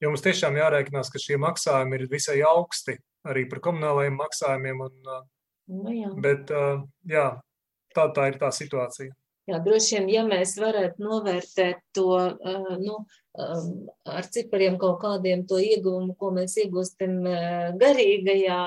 Jo 0.00 0.08
mums 0.08 0.24
tiešām 0.24 0.56
jārēķinās, 0.56 1.12
ka 1.12 1.20
šie 1.20 1.36
maksājumi 1.40 1.98
ir 1.98 2.08
visai 2.08 2.38
augsti 2.48 2.96
arī 3.28 3.44
par 3.50 3.60
komunālajiem 3.66 4.16
maksājumiem. 4.16 4.80
Un, 4.86 4.94
nu, 5.84 5.92
jā. 5.92 6.12
bet 6.24 6.52
jā, 7.10 7.26
tā, 7.96 8.06
tā 8.16 8.30
ir 8.32 8.40
tā 8.40 8.48
situācija. 8.56 9.12
Jā, 9.50 9.58
droši 9.64 9.96
vien, 9.96 10.08
ja 10.12 10.20
mēs 10.22 10.52
varētu 10.62 11.02
novērtēt 11.02 11.80
to 11.96 12.18
nu, 12.78 13.00
ar 14.06 14.28
cipariem 14.30 14.76
kaut 14.78 15.00
kādiem 15.02 15.42
to 15.50 15.58
ieguvumu, 15.58 16.14
ko 16.18 16.30
mēs 16.36 16.54
iegūstam 16.62 17.16
garīgajā, 17.80 18.60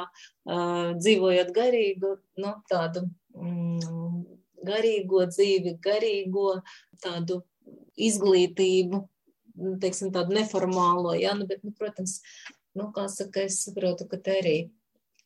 dzīvojot 1.00 1.54
garīgu, 1.56 2.12
nu, 2.43 2.52
tādu 2.72 3.06
mm, 3.38 4.26
garīgo 4.67 5.24
dzīvi, 5.32 5.78
garīgo 5.84 6.58
tādu 7.04 7.39
izglītību, 7.96 9.04
teiksim, 9.80 10.12
tādu 10.15 10.36
neformālo, 10.36 11.13
ja, 11.19 11.32
nu, 11.38 11.48
bet, 11.48 11.63
nu, 11.63 11.72
protams, 11.78 12.19
nu, 12.76 12.89
kā 12.96 13.08
saka, 13.12 13.48
es 13.48 13.62
saprotu, 13.63 14.10
ka 14.10 14.19
te 14.19 14.39
arī 14.41 14.58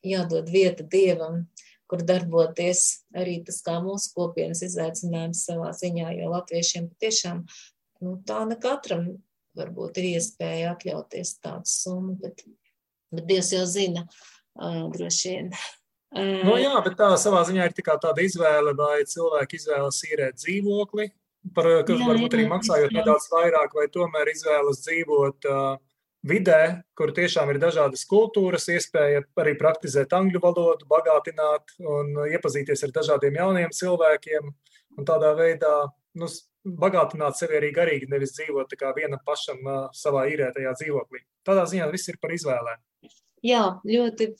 jādod 0.05 0.51
vieta 0.53 0.85
Dievam, 0.85 1.47
kur 1.87 2.03
darboties 2.07 2.83
arī 3.15 3.39
tas 3.47 3.61
kā 3.65 3.77
mūsu 3.83 4.11
kopienas 4.15 4.63
izaicinājums 4.65 5.45
savā 5.47 5.71
ziņā, 5.75 6.11
jo 6.19 6.31
latviešiem 6.33 6.89
patiešām, 6.91 7.43
nu, 8.03 8.17
tā 8.27 8.43
ne 8.49 8.59
katram 8.61 9.09
varbūt 9.57 9.99
ir 10.01 10.11
iespēja 10.17 10.75
atļauties 10.75 11.37
tādu 11.41 11.71
summu, 11.71 12.17
bet, 12.21 12.43
bet 13.13 13.27
Dievs 13.29 13.53
jau 13.55 13.65
zina, 13.69 14.05
uh, 14.59 14.83
droši 14.93 15.33
vien. 15.33 15.51
Nu, 16.17 16.53
jā, 16.55 16.71
bet 16.85 16.95
tā 16.99 17.09
savā 17.19 17.41
ziņā 17.47 17.67
ir 17.67 17.73
tikai 17.75 17.97
tāda 18.01 18.23
izvēle, 18.23 18.71
vai 18.77 19.01
cilvēki 19.09 19.59
izvēlas 19.59 19.99
īrēt 20.07 20.37
dzīvokli, 20.39 21.09
par, 21.55 21.67
kas 21.87 21.99
jā, 21.99 22.07
varbūt 22.07 22.31
jā, 22.31 22.37
arī 22.37 22.45
maksājot 22.51 22.93
jā. 22.93 23.01
nedaudz 23.01 23.27
vairāk, 23.33 23.75
vai 23.75 23.87
tomēr 23.91 24.31
izvēlas 24.31 24.79
dzīvot 24.85 25.49
uh, 25.51 25.65
vidē, 26.25 26.81
kur 26.97 27.13
tiešām 27.15 27.51
ir 27.53 27.59
dažādas 27.61 28.05
kultūras, 28.09 28.67
iespēja 28.71 29.23
arī 29.41 29.53
praktizēt 29.59 30.13
angļu 30.17 30.41
valodu, 30.43 30.87
bagātināt 30.89 31.77
un 31.83 32.13
iepazīties 32.27 32.83
ar 32.87 32.95
dažādiem 32.95 33.39
jauniem 33.41 33.73
cilvēkiem 33.75 34.49
un 34.97 35.07
tādā 35.07 35.33
veidā 35.37 35.73
nu, 36.17 36.29
bagātināt 36.67 37.37
sevi 37.39 37.59
arī 37.59 37.71
garīgi, 37.75 38.09
nevis 38.11 38.35
dzīvot 38.37 38.73
vienam 38.97 39.21
pašam 39.25 39.61
savā 39.95 40.27
īrētajā 40.33 40.73
dzīvoklī. 40.81 41.23
Tādā 41.47 41.67
ziņā 41.69 41.87
viss 41.91 42.09
ir 42.09 42.17
par 42.21 42.33
izvēlēm. 42.35 42.81
Jā, 43.45 43.77
ļoti 43.85 44.31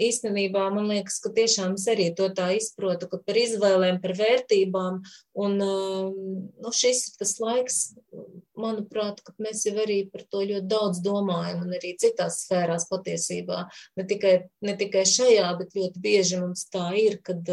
īstenībā 0.00 0.62
man 0.72 0.86
liekas, 0.88 1.18
ka 1.20 1.28
tiešām 1.36 1.74
es 1.76 1.84
arī 1.92 2.06
to 2.16 2.30
tā 2.32 2.48
izprotu, 2.56 3.04
ka 3.10 3.18
par 3.20 3.36
izvēlēm, 3.36 3.98
par 4.00 4.14
vērtībām, 4.16 5.02
un 5.44 5.58
nu, 5.60 6.72
šis 6.72 7.02
ir 7.10 7.18
tas 7.20 7.34
laiks, 7.42 7.80
manuprāt, 8.56 9.20
ka 9.26 9.34
mēs 9.44 9.66
jau 9.68 9.74
arī 9.84 9.98
par 10.08 10.24
to 10.32 10.40
ļoti 10.48 10.70
daudz 10.72 11.02
domājam, 11.04 11.66
un 11.66 11.76
arī 11.76 11.92
citās 12.00 12.40
sfērās 12.46 12.88
patiesībā, 12.88 13.66
ne 14.00 14.08
tikai, 14.08 14.34
ne 14.64 14.76
tikai 14.80 15.04
šajā, 15.04 15.52
bet 15.60 15.76
ļoti 15.76 16.04
bieži 16.08 16.40
mums 16.40 16.64
tā 16.72 16.88
ir, 16.96 17.20
kad 17.28 17.44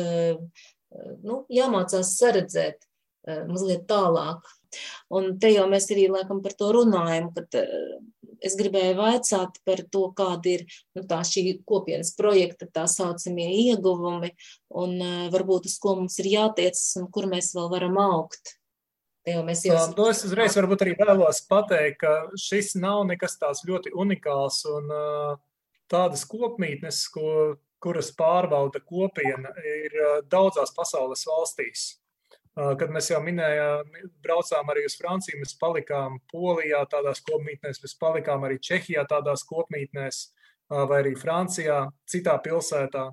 nu, 1.20 1.44
jāmācās 1.52 2.16
saredzēt 2.16 2.88
mazliet 3.52 3.84
tālāk. 3.92 4.48
Un 5.14 5.36
te 5.38 5.52
jau 5.52 5.68
mēs 5.70 5.92
arī 5.94 6.08
laikam 6.10 6.40
par 6.42 6.56
to 6.58 6.72
runājam, 6.80 7.28
kad 7.36 7.60
es 8.44 8.58
gribēju 8.60 8.98
vaicāt 9.00 9.60
par 9.68 9.84
to, 9.94 10.08
kāda 10.18 10.52
ir 10.58 10.66
nu, 10.98 11.06
šī 11.06 11.46
kopienas 11.68 12.14
projekta 12.18 12.68
tā 12.68 12.88
saucamie 12.92 13.48
ieguvumi 13.68 14.34
un 14.84 14.98
uh, 15.00 15.30
varbūt 15.34 15.70
uz 15.72 15.78
ko 15.82 15.98
mums 16.02 16.20
ir 16.24 16.34
jātiecas 16.34 17.00
un 17.02 17.08
kur 17.14 17.30
mēs 17.32 17.54
vēl 17.56 17.72
varam 17.72 17.98
augt. 18.04 18.58
Mēs 19.24 19.64
jau... 19.64 19.78
Nu, 19.96 20.10
es 20.12 20.20
uzreiz 20.28 20.56
varbūt 20.58 20.82
arī 20.84 20.98
vēlos 21.00 21.40
pateikt, 21.48 22.02
ka 22.02 22.36
šis 22.36 22.74
nav 22.76 23.06
nekas 23.08 23.38
tāds 23.40 23.64
ļoti 23.64 23.94
unikāls 23.96 24.60
un 24.68 24.92
tādas 25.92 26.26
kopmītnes, 26.28 27.06
ko, 27.14 27.56
kuras 27.84 28.12
pārvalda 28.20 28.82
kopiena, 28.84 29.54
ir 29.64 29.96
daudzās 30.28 30.76
pasaules 30.76 31.24
valstīs. 31.30 32.03
Kad 32.54 32.92
mēs 32.94 33.08
jau 33.10 33.18
minējām, 33.26 33.88
braucām 34.22 34.68
arī 34.70 34.84
uz 34.86 34.94
Franciju, 35.00 35.40
mēs 35.42 35.56
palikām 35.58 36.20
Polijā 36.30 36.84
tādās 36.92 37.24
kopmītnēs, 37.26 37.82
mēs 37.82 37.96
palikām 37.98 38.46
arī 38.46 38.60
Čehijā 38.62 39.08
tādās 39.10 39.42
kopmītnēs, 39.50 40.20
vai 40.70 41.00
arī 41.02 41.16
Francijā, 41.18 41.80
citā 42.06 42.36
pilsētā. 42.46 43.08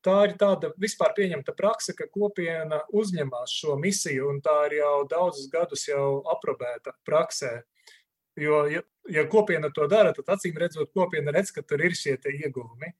Tā 0.00 0.14
ir 0.24 0.32
tāda 0.40 0.70
vispār 0.80 1.12
pieņemta 1.18 1.52
praksa, 1.58 1.92
ka 1.92 2.08
kopiena 2.08 2.80
uzņemās 2.96 3.52
šo 3.52 3.76
misiju, 3.76 4.30
un 4.32 4.40
tā 4.40 4.56
ir 4.70 4.78
jau 4.78 4.94
daudzus 5.12 5.52
gadus 5.52 5.84
jau 5.90 6.22
aprobēta 6.32 6.96
praksē. 7.04 7.58
Jo, 8.40 8.64
ja, 8.72 8.80
ja 9.12 9.26
kopiena 9.28 9.68
to 9.76 9.84
dara, 9.92 10.16
tad 10.16 10.38
acīm 10.38 10.56
redzot, 10.56 10.88
kopiena 10.96 11.36
redz, 11.36 11.52
ka 11.52 11.60
tur 11.60 11.84
ir 11.84 11.92
šie 11.92 12.16
ieguvumi, 12.16 12.94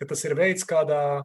ka 0.00 0.08
tas 0.08 0.24
ir 0.24 0.38
veids, 0.40 0.64
kādā 0.64 1.20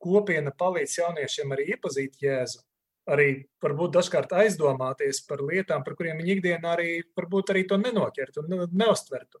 kopiena 0.00 0.56
palīdz 0.56 1.02
jauniešiem 1.02 1.52
arī 1.52 1.74
iepazīt 1.76 2.16
Jēzu 2.24 2.64
arī 3.10 3.44
varbūt 3.62 3.96
dažkārt 3.96 4.34
aizdomāties 4.38 5.22
par 5.26 5.42
lietām, 5.42 5.82
par 5.84 5.96
kuriem 5.98 6.20
viņi 6.20 6.36
ikdienā 6.36 6.74
arī 6.76 6.90
arī 7.54 7.64
to 7.66 7.78
nenoķertu 7.80 8.44
un 8.44 8.68
neustvertu. 8.70 9.40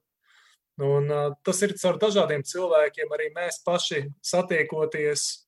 Un, 0.82 1.06
tas 1.44 1.60
ir 1.62 1.76
caur 1.78 1.98
dažādiem 2.00 2.42
cilvēkiem, 2.48 3.10
arī 3.12 3.28
mēs 3.36 3.60
paši 3.64 4.06
satiekoties, 4.24 5.46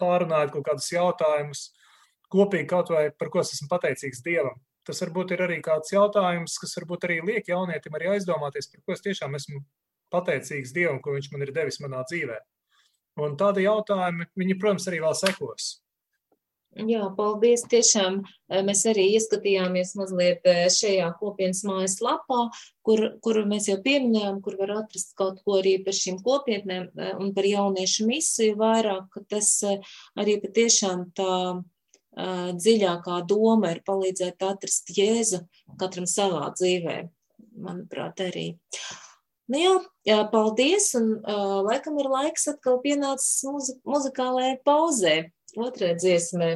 pārunājot 0.00 0.52
kaut 0.56 0.66
kādus 0.68 0.90
jautājumus, 0.92 1.68
kopīgi 2.32 2.68
kaut 2.68 2.90
vai 2.90 3.08
par 3.10 3.30
ko 3.30 3.40
es 3.40 3.54
esmu 3.54 3.70
pateicīgs 3.70 4.22
Dievam. 4.24 4.58
Tas 4.84 5.00
varbūt 5.00 5.32
ir 5.32 5.44
arī 5.46 5.60
kāds 5.64 5.94
jautājums, 5.94 6.58
kas 6.60 6.74
varbūt 6.76 7.06
arī 7.06 7.20
liek 7.24 7.46
jaunietim 7.48 7.94
arī 7.96 8.10
aizdomāties, 8.16 8.68
par 8.72 8.82
ko 8.84 8.96
es 8.96 9.04
tiešām 9.06 9.38
esmu 9.38 9.62
pateicīgs 10.12 10.74
Dievam, 10.76 11.00
ko 11.00 11.14
viņš 11.14 11.30
man 11.32 11.46
ir 11.46 11.54
devis 11.54 11.80
manā 11.80 12.02
dzīvē. 12.10 12.36
Un 13.24 13.38
tādi 13.38 13.64
jautājumi, 13.64 14.26
viņi, 14.36 14.58
protams, 14.58 14.88
arī 14.90 15.00
vēl 15.04 15.14
sekos. 15.16 15.70
Jā, 16.74 17.04
paldies. 17.14 17.62
Tiešām 17.70 18.16
eh, 18.24 18.62
mēs 18.66 18.80
arī 18.90 19.04
ieskatījāmies 19.14 19.92
mazliet 19.94 20.46
eh, 20.50 20.64
šajā 20.72 21.06
kopienas 21.20 21.62
mājas 21.66 22.00
lapā, 22.02 22.48
kur, 22.86 23.02
kur 23.22 23.38
mēs 23.46 23.68
jau 23.70 23.76
pieminējām, 23.84 24.40
kur 24.42 24.56
var 24.58 24.72
atrast 24.80 25.14
kaut 25.18 25.38
ko 25.46 25.60
arī 25.60 25.76
par 25.86 25.94
šīm 25.94 26.18
kopietnēm 26.24 26.88
eh, 26.90 27.12
un 27.14 27.30
par 27.36 27.46
jauniešu 27.46 28.08
misiju 28.08 28.58
vairāk, 28.58 29.20
tas 29.30 29.52
arī 30.18 30.40
patiešām 30.42 31.06
tā 31.14 31.36
dziļākā 32.14 33.14
doma 33.26 33.72
ir 33.74 33.80
palīdzēt 33.86 34.42
atrast 34.46 34.92
Jēzu 34.94 35.40
katram 35.80 36.06
savā 36.06 36.44
dzīvē, 36.54 37.00
manuprāt, 37.58 38.22
arī. 38.22 38.52
Nu 39.50 39.58
jā, 39.58 39.72
jā, 40.06 40.20
paldies, 40.30 40.92
un 40.94 41.16
uh, 41.18 41.58
laikam 41.66 41.98
ir 41.98 42.06
laiks 42.12 42.46
atkal 42.54 42.78
pienācis 42.86 43.42
muzi 43.50 43.74
muzikālajai 43.82 44.60
pauzē 44.64 45.16
otrai 45.60 45.94
dziesmai. 45.98 46.54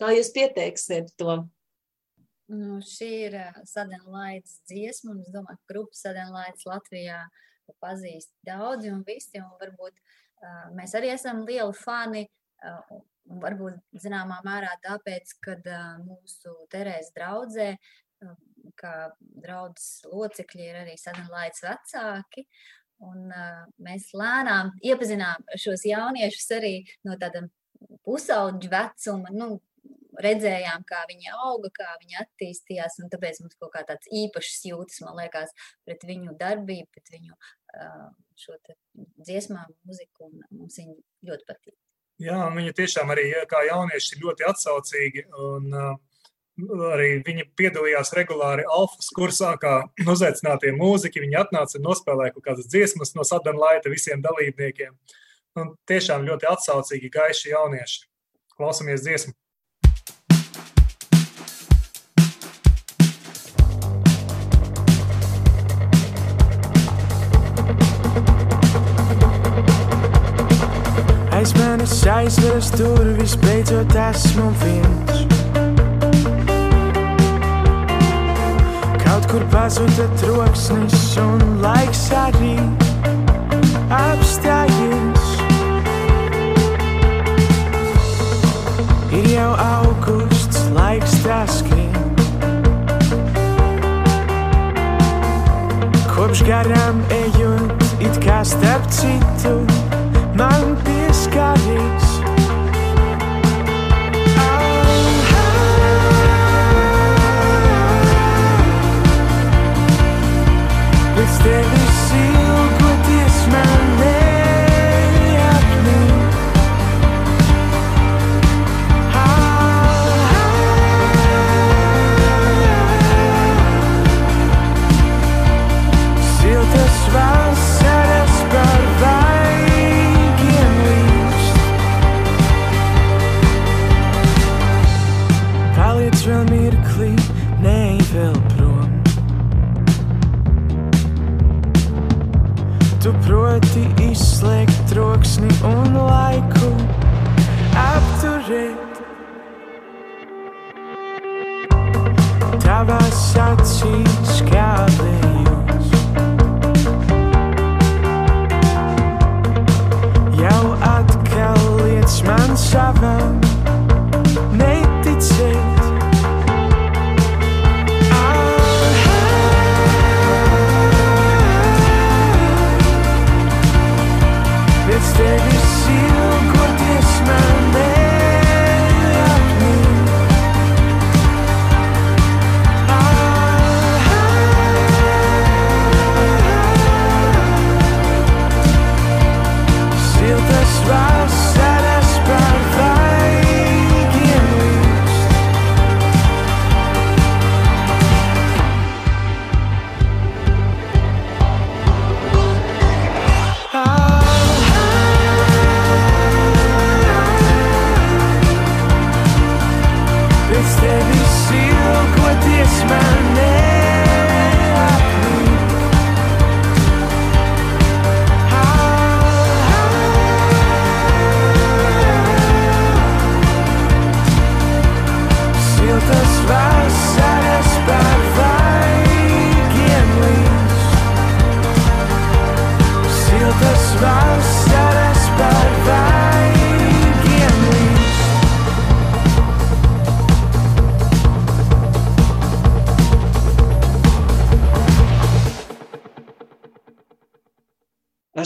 Kā 0.00 0.12
jūs 0.16 0.32
pieteiksiet 0.34 1.12
to? 1.20 1.42
Nu, 2.52 2.80
šī 2.84 3.08
ir 3.28 3.36
sadenlaids 3.68 4.58
dziesma, 4.68 5.14
un 5.14 5.22
es 5.22 5.30
domāju, 5.32 5.60
ka 5.62 5.72
grupa 5.72 5.96
sadenlaids 5.96 6.66
Latvijā 6.68 7.22
pazīst 7.80 8.32
daudzi 8.44 8.90
un 8.92 9.00
visi, 9.06 9.38
un 9.40 9.54
varbūt 9.60 9.94
uh, 9.94 10.66
mēs 10.76 10.92
arī 10.98 11.12
esam 11.14 11.44
lieli 11.48 11.76
fani, 11.78 12.26
uh, 12.66 13.00
varbūt 13.42 13.78
zināmā 14.02 14.40
mērā 14.44 14.74
tāpēc, 14.84 15.36
kad 15.44 15.70
uh, 15.70 16.02
mūsu 16.02 16.52
Terēs 16.72 17.12
draudzē, 17.16 17.70
uh, 17.78 18.36
kā 18.76 18.94
draudzes 19.22 20.04
locekļi 20.10 20.68
ir 20.68 20.82
arī 20.82 20.98
sadenlaids 21.00 21.64
vecāki, 21.64 22.44
un 23.06 23.30
uh, 23.30 23.64
mēs 23.82 24.10
lēnām 24.18 24.74
iepazinām 24.82 25.46
šos 25.56 25.86
jauniešus 25.88 26.52
arī 26.58 26.74
no 27.06 27.16
tāda 27.22 27.46
pusauģu 28.06 28.70
vecuma, 28.72 29.32
nu, 29.36 29.56
redzējām, 30.20 30.84
kā 30.88 31.02
viņi 31.08 31.32
auga, 31.32 31.70
kā 31.74 31.88
viņi 32.02 32.18
attīstījās, 32.22 32.98
tāpēc 33.12 33.40
mums 33.42 33.56
kaut 33.60 33.72
kā 33.74 33.84
tāds 33.88 34.10
īpašs 34.12 34.66
jūtas, 34.68 35.00
man 35.06 35.18
liekas, 35.22 35.54
pret 35.86 36.04
viņu 36.08 36.36
darbību, 36.40 36.88
pret 36.92 37.12
viņu 37.14 37.36
šo 38.42 38.58
dziesmām, 39.22 39.72
muziku, 39.88 40.30
mums 40.50 40.78
viņi 40.80 40.98
ļoti 41.28 41.48
patīk. 41.48 41.76
Jā, 42.22 42.38
un 42.46 42.58
viņi 42.58 42.74
tiešām 42.78 43.10
arī 43.14 43.30
kā 43.50 43.62
jaunieši 43.66 44.14
ir 44.14 44.24
ļoti 44.26 44.46
atsaucīgi, 44.50 45.24
un 45.42 45.72
arī 46.92 47.08
viņi 47.24 47.48
piedalījās 47.58 48.12
regulāri 48.14 48.66
alfas 48.68 49.08
kursā, 49.16 49.54
kā 49.58 49.78
uzaicinātie 50.12 50.74
mūziķi, 50.76 51.24
viņi 51.24 51.40
atnāca 51.40 51.78
un 51.80 51.88
nospēlēja 51.88 52.36
kaut 52.36 52.46
kādas 52.50 52.68
dziesmas 52.70 53.16
no 53.16 53.24
Sadana 53.26 53.64
Laita 53.64 53.90
visiem 53.90 54.22
dalībniekiem. 54.22 54.92
Uh, 54.92 55.21
Un 55.52 55.66
nu, 55.68 55.74
tiešām 55.84 56.22
ļoti 56.24 56.46
atsaucīgi, 56.48 57.10
gaiši 57.12 57.50
jaunieši. 57.52 58.06
Klausamies 58.56 59.02
dziesmu! 59.04 59.34
Aiz 71.36 71.52
manis 71.58 71.98
aizveras 72.08 72.70
durvis, 72.78 73.34
beidzot 73.44 73.92
esmu 74.06 74.46
viens. 74.62 75.20
Kaut 79.04 79.28
kur 79.28 79.44
pazuda 79.52 80.08
troksnis 80.22 81.12
un 81.26 81.60
laiks 81.60 82.06
arī 82.24 82.56
Ir 89.12 89.26
jau 89.28 89.50
augusts, 89.60 90.62
laiks 90.72 91.18
tas 91.20 91.58
skrien. 91.60 91.92
Kopš 96.08 96.40
garām 96.48 97.02
ejot, 97.18 97.84
it 98.00 98.16
kā 98.24 98.40
starp 98.40 98.88
citu, 98.88 99.58
man 100.40 100.78
pieskaries. 100.86 102.11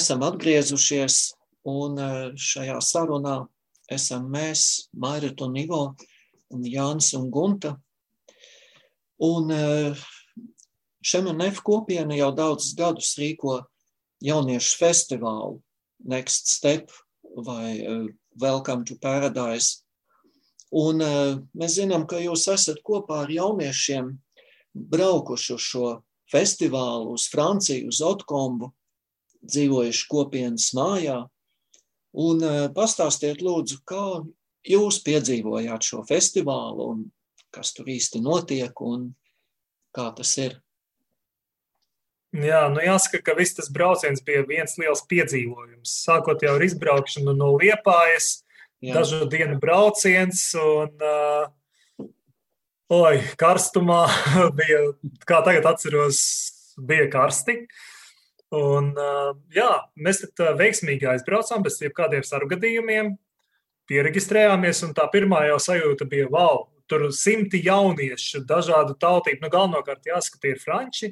Esam 0.07 0.22
atgriezušies, 0.22 1.34
un 1.66 1.98
eh, 1.98 2.18
šajā 2.38 2.78
sarunā 2.78 3.40
esam 3.90 4.30
mēs, 4.30 4.86
Mairit 4.94 5.42
un 5.42 5.59
Ivo, 5.59 5.82
un 6.54 6.62
Jānis 6.62 7.11
un 7.18 7.26
Gunta. 7.34 7.74
Un 9.26 9.50
Šemenef 11.07 11.61
kopiena 11.62 12.16
jau 12.18 12.32
daudzus 12.34 12.74
gadus 12.78 13.12
rīko 13.18 13.61
jauniešu 14.26 14.78
festivālu 14.80 15.61
Next 16.07 16.50
Step 16.50 16.90
vai 17.46 17.78
eh, 17.78 18.07
Welcome 18.40 18.84
to 18.86 18.96
Paradise. 19.02 19.82
Un 20.70 21.02
eh, 21.02 21.36
mēs 21.54 21.78
zinām, 21.80 22.07
ka 22.07 22.22
jūs 22.22 22.46
esat 22.52 22.82
kopā 22.86 23.24
ar 23.24 23.30
jauniešiem 23.30 24.14
braukuši 24.74 25.54
uz 25.54 25.66
šo 25.66 25.92
festivālu, 26.30 27.14
uz 27.14 27.28
Franciju, 27.30 27.90
uz 27.90 28.02
Otkombu, 28.02 28.72
dzīvojuši 29.47 30.07
kopienas 30.11 30.70
mājā. 30.76 31.20
Un 32.16 32.42
eh, 32.44 32.66
pastāstiet, 32.76 33.42
lūdzu, 33.44 33.82
kā 33.88 34.07
jūs 34.66 35.01
piedzīvojāt 35.07 35.84
šo 35.86 36.03
festivālu 36.09 36.90
un 36.94 37.03
kas 37.55 37.72
tur 37.76 37.88
īsti 37.88 38.20
notiek 38.24 38.80
un 38.84 39.11
kā 39.97 40.11
tas 40.16 40.32
ir. 40.42 40.59
Jā, 42.36 42.66
nu 42.68 42.82
jāsaka, 42.84 43.22
ka 43.24 43.36
viss 43.38 43.57
tas 43.57 43.70
brauciens 43.72 44.20
bija 44.24 44.42
viens 44.49 44.74
liels 44.80 45.05
piedzīvojums. 45.09 45.92
Sākot 46.05 46.42
jau 46.44 46.57
ar 46.59 46.64
izbraukšanu 46.66 47.32
no 47.36 47.55
Liepājas, 47.57 48.42
Jā. 48.84 48.99
dažu 48.99 49.24
dienu 49.32 49.57
brauciens 49.62 50.42
un 50.61 51.07
uh, 51.07 51.47
oi, 52.92 53.22
karstumā 53.40 54.03
bija, 54.59 54.82
kā 55.28 55.40
tagad 55.47 55.70
atceros, 55.72 56.20
bija 56.76 57.09
karsti. 57.14 57.62
Un, 58.57 58.92
jā, 59.54 59.70
mēs 59.98 60.22
uh, 60.26 60.52
veiksmīgi 60.57 61.09
aizbraucām 61.11 61.64
bez 61.66 61.80
jebkādiem 61.82 62.24
sargadījumiem, 62.26 63.14
pieregistrējāmies, 63.90 64.82
un 64.86 64.94
tā 64.96 65.07
pirmā 65.12 65.44
jau 65.48 65.59
sajūta 65.62 66.07
bija, 66.11 66.28
wow, 66.32 66.66
tur 66.90 67.09
simti 67.14 67.61
jauniešu, 67.66 68.44
dažādu 68.46 68.94
tautību, 69.02 69.42
nu 69.42 69.50
galvenokārt 69.52 70.07
jāsaka, 70.07 70.40
tie 70.42 70.54
ir 70.54 70.62
franči, 70.62 71.11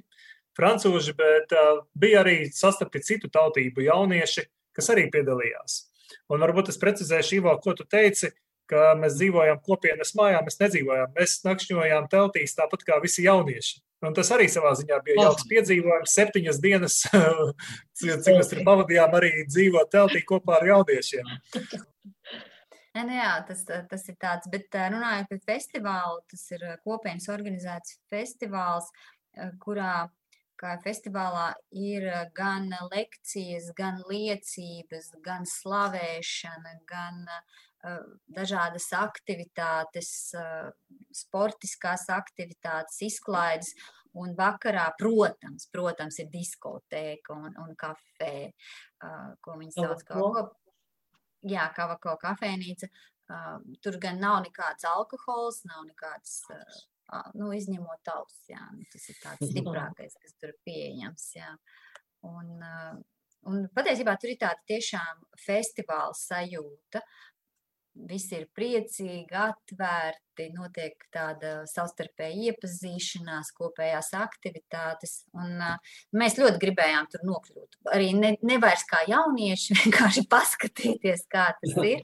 francūži, 0.59 1.16
bet 1.18 1.53
uh, 1.59 1.82
bija 1.99 2.22
arī 2.22 2.36
sastapti 2.55 3.03
citu 3.03 3.30
tautību 3.34 3.84
jaunieši, 3.88 4.47
kas 4.74 4.92
arī 4.95 5.09
piedalījās. 5.12 5.82
Un 6.30 6.40
varbūt 6.40 6.70
es 6.72 6.80
precizēšu, 6.80 7.40
Ivo, 7.40 7.55
ko 7.62 7.74
tu 7.76 7.86
teici, 7.90 8.30
mēs 8.72 9.18
dzīvojam 9.18 9.59
kopienas 9.64 10.14
mājā, 10.16 10.40
mēs 10.45 10.57
nedzīvojām, 10.62 11.12
mēs 11.18 11.42
nakšņojām 11.45 12.07
teltīs 12.12 12.57
tāpat 12.57 12.86
kā 12.86 13.01
visi 13.03 13.26
jaunieši. 13.26 13.82
Un 14.09 14.14
tas 14.16 14.30
arī 14.34 14.46
savā 14.52 14.72
ziņā 14.78 14.98
bija 15.07 15.16
Oh. 15.20 15.26
jauks 15.28 15.46
piedzīvojums. 15.50 16.14
Septiņas 16.18 16.61
dienas, 16.62 16.96
cik 17.98 18.32
mēs 18.34 18.50
tur 18.52 18.62
pavadījām, 18.66 19.14
arī 19.20 19.30
dzīvot 19.50 19.90
teltī 19.94 20.24
kopā 20.26 20.61
ar 20.61 20.68
jauniešiem. 20.74 21.30
Nu 22.94 23.11
jā, 23.11 23.30
tas, 23.42 23.64
tas 23.90 24.05
ir 24.07 24.14
tāds, 24.22 24.46
bet 24.52 24.70
ā, 24.78 24.84
runājot 24.92 25.26
par 25.32 25.38
festivālu, 25.48 26.20
tas 26.30 26.44
ir 26.55 26.62
ā, 26.62 26.76
kopienas 26.86 27.24
organizēts 27.34 27.96
festivāls, 28.12 28.86
ā, 29.34 29.48
kurā, 29.59 29.94
kā 30.62 30.76
festivālā, 30.84 31.48
ir 31.74 32.07
gan 32.38 32.68
lekcijas, 32.92 33.72
gan 33.74 33.98
liecības, 34.07 35.11
gan 35.26 35.42
slavēšana, 35.42 36.76
gan 36.86 37.18
ā, 37.26 37.40
dažādas 38.37 38.87
aktivitātes, 38.97 40.11
sportiskās 41.14 42.07
aktivitātes, 42.14 43.01
izklaides. 43.09 43.74
Un 44.14 44.37
vakarā, 44.39 44.93
protams, 44.95 45.66
protams 45.74 46.20
ir 46.22 46.28
diskotēka 46.30 47.35
un, 47.35 47.57
un 47.59 47.72
kafē, 47.74 48.53
ko 49.43 49.57
viņi 49.59 49.74
sauc 49.74 50.05
kā 50.07 50.14
Kavako? 50.14 50.28
kop- 50.37 50.61
Jā, 51.51 51.64
kavako 51.76 52.14
kafejnīca. 52.22 52.87
Tur 53.82 53.99
gan 54.01 54.20
nav 54.22 54.39
nekāds 54.47 54.87
alkohols, 54.89 55.59
nav 55.68 55.82
nekāds, 55.89 56.39
nu, 57.37 57.51
izņemot 57.53 58.01
tauts, 58.07 58.39
jā, 58.49 58.62
nu, 58.72 58.87
tas 58.93 59.09
ir 59.12 59.18
tāds 59.20 59.45
stiprākais, 59.51 60.14
kas 60.22 60.39
tur 60.41 60.55
ir 60.55 60.59
pieejams, 60.64 61.26
jā. 61.37 61.51
Un, 62.24 62.55
un 63.51 63.66
patiesībā 63.76 64.14
tur 64.20 64.30
ir 64.32 64.39
tāda 64.41 64.62
tiešām 64.70 65.20
festivāla 65.43 66.14
sajūta. 66.16 67.03
Visi 67.95 68.34
ir 68.40 68.49
priecīgi, 68.51 69.30
atvērti, 69.38 70.49
notiek 70.57 71.05
tāda 71.14 71.61
savstarpēja 71.70 72.51
iepazīšanās, 72.51 73.53
kopējās 73.55 74.11
aktivitātes. 74.18 75.20
Un, 75.38 75.53
uh, 75.62 75.95
mēs 76.18 76.34
ļoti 76.40 76.59
gribējām 76.64 77.07
tur 77.12 77.22
nokļūt. 77.28 77.78
Arī 77.95 78.11
ne, 78.18 78.32
nevairs 78.42 78.82
kā 78.90 79.05
jaunieši, 79.07 79.76
vienkārši 79.84 80.26
paskatīties, 80.30 81.26
kā 81.30 81.53
tas 81.61 81.78
ir. 81.86 82.03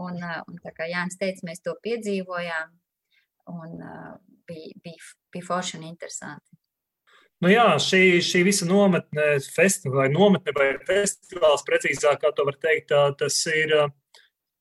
Un, 0.00 0.16
uh, 0.16 0.40
un 0.48 0.62
tā 0.64 0.72
kā 0.72 0.88
Jānis 0.88 1.20
teica, 1.20 1.44
mēs 1.50 1.60
to 1.60 1.76
piedzīvojām. 1.84 2.72
Un 3.52 3.76
uh, 3.84 4.16
bija, 4.48 4.72
bija, 4.84 5.12
bija 5.34 5.50
forši 5.50 5.76
un 5.76 5.90
interesanti. 5.90 6.58
Nu 7.44 7.52
jā, 7.52 7.68
šī, 7.78 8.18
šī 8.24 8.40
visa 8.48 8.66
nometne, 8.66 9.36
festivāla, 9.54 10.08
vai 10.08 10.10
nometne 10.10 10.54
vai 10.56 10.72
festivāls, 10.88 11.62
precīzāk, 11.68 12.18
kā 12.24 12.32
to 12.34 12.46
var 12.48 12.56
teikt, 12.58 12.90
tas 13.20 13.36
ir, 13.52 13.76
ā, 13.78 13.84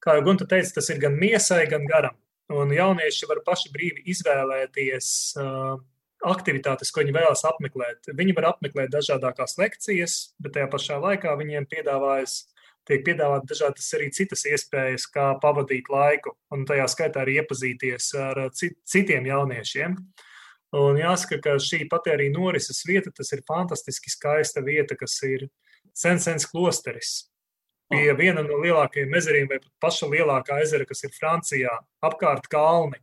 kā 0.07 0.15
jau 0.17 0.23
Gunta 0.29 0.47
teica, 0.47 0.77
tas 0.79 0.89
ir 0.93 1.03
gan 1.03 1.19
miesai, 1.19 1.65
gan 1.69 1.85
garam. 1.89 2.15
Un 2.53 2.71
jaunieši 2.71 3.27
var 3.27 3.43
paši 3.43 3.73
brīvi 3.73 4.05
izvēlēties 4.13 5.07
uh, 5.41 5.79
aktivitātes, 6.31 6.93
ko 6.95 7.03
viņi 7.03 7.15
vēlas 7.17 7.43
apmeklēt. 7.49 8.07
Viņi 8.15 8.35
var 8.37 8.53
apmeklēt 8.53 8.93
dažādākās 8.93 9.57
lekcijas, 9.59 10.19
bet 10.39 10.55
tajā 10.55 10.69
pašā 10.71 11.01
laikā 11.03 11.35
viņiem 11.39 11.67
piedāvājas, 11.69 12.39
tiek 12.87 13.03
piedāvāt 13.03 13.49
dažādas 13.49 13.89
arī 13.97 14.07
citas 14.15 14.45
iespējas, 14.47 15.09
kā 15.11 15.33
pavadīt 15.43 15.91
laiku, 15.91 16.37
un 16.55 16.63
tajā 16.69 16.87
skaitā 16.93 17.25
arī 17.25 17.41
iepazīties 17.41 18.13
ar 18.23 18.45
ā, 18.45 18.49
cit, 18.55 18.79
citiem 18.87 19.27
jauniešiem. 19.27 19.99
Un 20.77 20.99
jāsaka, 20.99 21.39
ka 21.43 21.59
šī 21.63 21.85
arī 22.11 22.31
norises 22.31 22.83
vieta, 22.87 23.11
tas 23.11 23.31
ir 23.35 23.43
fantastiski 23.47 24.11
skaista 24.11 24.63
vieta, 24.63 24.95
kas 24.95 25.19
ir 25.23 25.49
Sensens 25.95 26.47
klosteris. 26.47 27.27
Pie 27.87 28.11
viena 28.19 28.43
no 28.43 28.57
lielākajiem 28.59 29.13
ezeriem, 29.15 29.45
vai 29.47 29.61
pat 29.63 29.71
paša 29.83 30.09
lielākā 30.11 30.59
ezera, 30.63 30.87
kas 30.87 31.05
ir 31.07 31.13
Francijā, 31.15 31.75
apkārt 32.03 32.49
kalni. 32.51 32.99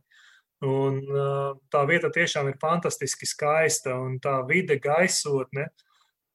Un, 0.65 1.01
uh, 1.09 1.55
tā 1.73 1.81
vieta 1.89 2.11
tiešām 2.13 2.51
ir 2.51 2.59
fantastiski 2.61 3.27
skaista, 3.27 3.95
un 3.99 4.19
tā 4.23 4.37
vide, 4.47 4.77
gaisotne, 4.81 5.67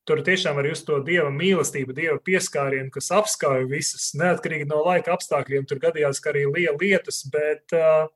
tur 0.07 0.23
tiešām 0.27 0.59
var 0.59 0.67
just 0.67 0.87
to 0.89 0.99
dieva 1.07 1.31
mīlestību, 1.35 1.95
dieva 1.95 2.19
pieskārienu, 2.27 2.91
kas 2.95 3.13
apskauj 3.15 3.69
visus, 3.71 4.11
neatkarīgi 4.19 4.67
no 4.71 4.83
laika 4.87 5.15
apstākļiem. 5.15 5.67
Tur 5.71 5.81
gadījās, 5.83 6.23
arī 6.27 6.47
liela 6.51 6.77
lietus, 6.81 7.23
bet 7.31 7.77
uh, 7.77 8.11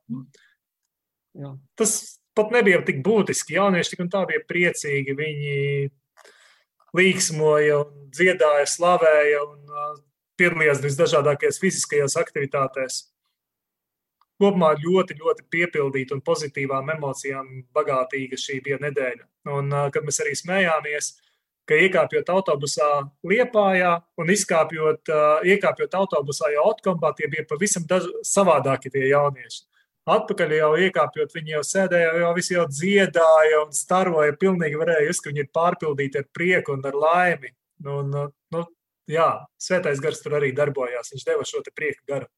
tas 1.79 1.95
pat 2.35 2.51
nebija 2.51 2.81
tik 2.85 2.99
būtiski. 3.05 3.55
Jaunieši 3.55 3.95
tik 3.95 4.03
un 4.03 4.11
tā 4.11 4.25
bija 4.27 4.43
priecīgi. 4.47 5.15
Viņi 5.15 5.55
līksmoja, 6.95 7.79
un 7.83 8.11
dziedāja, 8.15 8.67
slavēja 8.71 9.41
un 9.43 9.71
uh, 9.71 9.95
piedalījās 10.39 10.81
visdažādākajās 10.83 11.59
fiziskajās 11.61 12.17
aktivitātēs. 12.21 13.03
Kopumā 14.35 14.73
ļoti, 14.75 15.15
ļoti 15.21 15.45
piepildīta 15.51 16.17
un 16.17 16.23
pozitīvām 16.25 16.89
emocijām 16.97 17.51
bagātīga 17.75 18.39
šī 18.39 18.59
bija 18.65 18.81
nedēļa. 18.83 19.23
Un, 19.55 19.71
kad 19.95 20.03
mēs 20.03 20.19
arī 20.23 20.33
smējāmies, 20.35 21.13
ka 21.69 21.77
iekāpjot 21.85 22.31
autobusā 22.33 22.89
Liepājā 23.25 23.93
un 24.19 24.33
izkāpjot, 24.33 25.13
iekāpjot 25.47 25.95
autobusā 26.01 26.51
jau 26.53 26.67
Otkombā, 26.73 27.13
tie 27.15 27.29
bija 27.31 27.45
pavisam 27.49 27.87
daž... 27.87 28.09
savādāki 28.27 28.91
tie 28.93 29.07
jaunieši. 29.13 29.63
Atpakaļ 30.05 30.51
jau 30.53 30.73
iekāpjot, 30.85 31.31
viņi 31.33 31.55
jau 31.55 31.63
sēdēja, 31.65 32.11
jau 32.21 32.33
visi 32.37 32.53
jau 32.53 32.67
dziedāja 32.69 33.63
un 33.63 33.71
staroja. 33.73 34.35
Pilnīgi 34.37 34.77
varēja 34.77 35.07
just, 35.07 35.23
ka 35.23 35.31
viņi 35.31 35.41
ir 35.41 35.53
pārpildīti 35.55 36.21
ar 36.21 36.27
prieku 36.35 36.75
un 36.75 36.85
ar 36.85 36.97
laimi. 37.01 37.49
Un, 37.89 38.11
nu, 38.53 38.61
jā, 39.11 39.29
svētais 39.61 40.01
gars 40.03 40.21
tur 40.23 40.37
arī 40.39 40.51
darbojās. 40.55 41.11
Viņš 41.13 41.27
deva 41.27 41.45
šo 41.47 41.61
te 41.65 41.73
prieku 41.75 42.05
garu. 42.09 42.29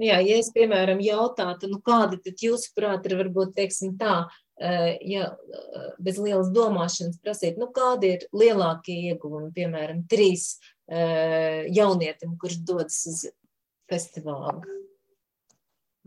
Jā, 0.00 0.16
ja 0.24 0.38
es, 0.40 0.48
piemēram, 0.54 1.02
jautātu, 1.04 1.68
nu, 1.68 1.76
kāda 1.84 2.16
tad 2.24 2.40
jūsuprāt 2.40 3.04
ir, 3.06 3.14
varbūt, 3.18 3.52
teiksim 3.58 3.92
tā, 4.00 4.22
ja 5.04 5.26
bez 6.00 6.16
lielas 6.16 6.48
domāšanas 6.54 7.18
prasīt, 7.20 7.58
nu, 7.60 7.68
kādi 7.76 8.14
ir 8.16 8.24
lielākie 8.32 8.96
ieguvumi, 9.10 9.50
piemēram, 9.52 10.06
trīs 10.08 10.54
jaunietim, 10.88 12.38
kurš 12.40 12.56
dodas 12.64 13.02
uz 13.10 13.26
festivālu? 13.92 14.64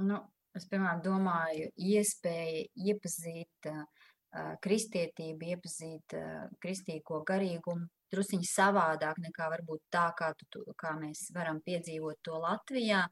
Nu, 0.02 0.18
es, 0.58 0.66
piemēram, 0.66 1.04
domāju, 1.06 1.70
iespēja 1.78 2.66
iepazīt 2.90 3.70
uh, 3.70 3.86
kristietību, 4.66 5.54
iepazīt 5.54 6.18
uh, 6.18 6.50
kristīgo 6.64 7.22
garīgumu 7.28 7.86
drusciņi 8.14 8.48
savādāk 8.50 9.20
nekā 9.24 9.50
varbūt 9.54 9.82
tā, 9.94 10.10
kā, 10.18 10.32
tu, 10.52 10.64
kā 10.80 10.94
mēs 11.00 11.30
varam 11.36 11.62
piedzīvot 11.66 12.22
to 12.26 12.38
Latvijā. 12.42 13.06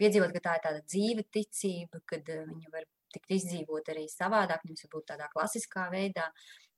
Piedzīvot, 0.00 0.34
ka 0.34 0.42
tā 0.42 0.56
ir 0.58 0.64
tāda 0.64 0.82
dzīva 0.88 1.24
ticība, 1.34 2.02
kad 2.10 2.28
uh, 2.34 2.44
viņi 2.50 2.72
var 2.74 2.86
tikt 3.14 3.34
izdzīvot 3.36 3.90
arī 3.92 4.08
savādāk, 4.10 4.64
nevis 4.66 4.86
varbūt 4.88 5.10
tādā 5.12 5.28
klasiskā 5.32 5.86
veidā, 5.92 6.30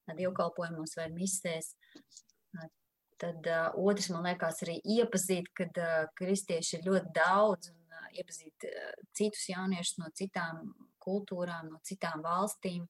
dievkalpojumos 0.07 0.97
vai 0.99 1.09
misēs. 1.15 1.73
Tad 3.17 3.49
uh, 3.49 3.71
otrs, 3.81 4.11
man 4.13 4.27
liekas, 4.29 4.61
arī 4.67 4.77
iepazīt, 4.99 5.49
kad 5.57 5.79
uh, 5.81 6.03
kristieši 6.19 6.77
ir 6.77 6.89
ļoti 6.91 7.15
daudz 7.17 7.71
un 7.73 7.97
uh, 7.97 8.11
iepazīt 8.13 8.67
uh, 8.69 8.91
citus 9.17 9.47
jauniešus 9.49 10.03
no 10.03 10.11
citām 10.13 10.67
kultūrām, 11.01 11.71
no 11.73 11.81
citām 11.87 12.21
valstīm. 12.27 12.85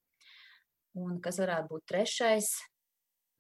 Un 0.99 1.21
kas 1.23 1.39
varētu 1.39 1.71
būt 1.71 1.87
trešais? 1.93 2.51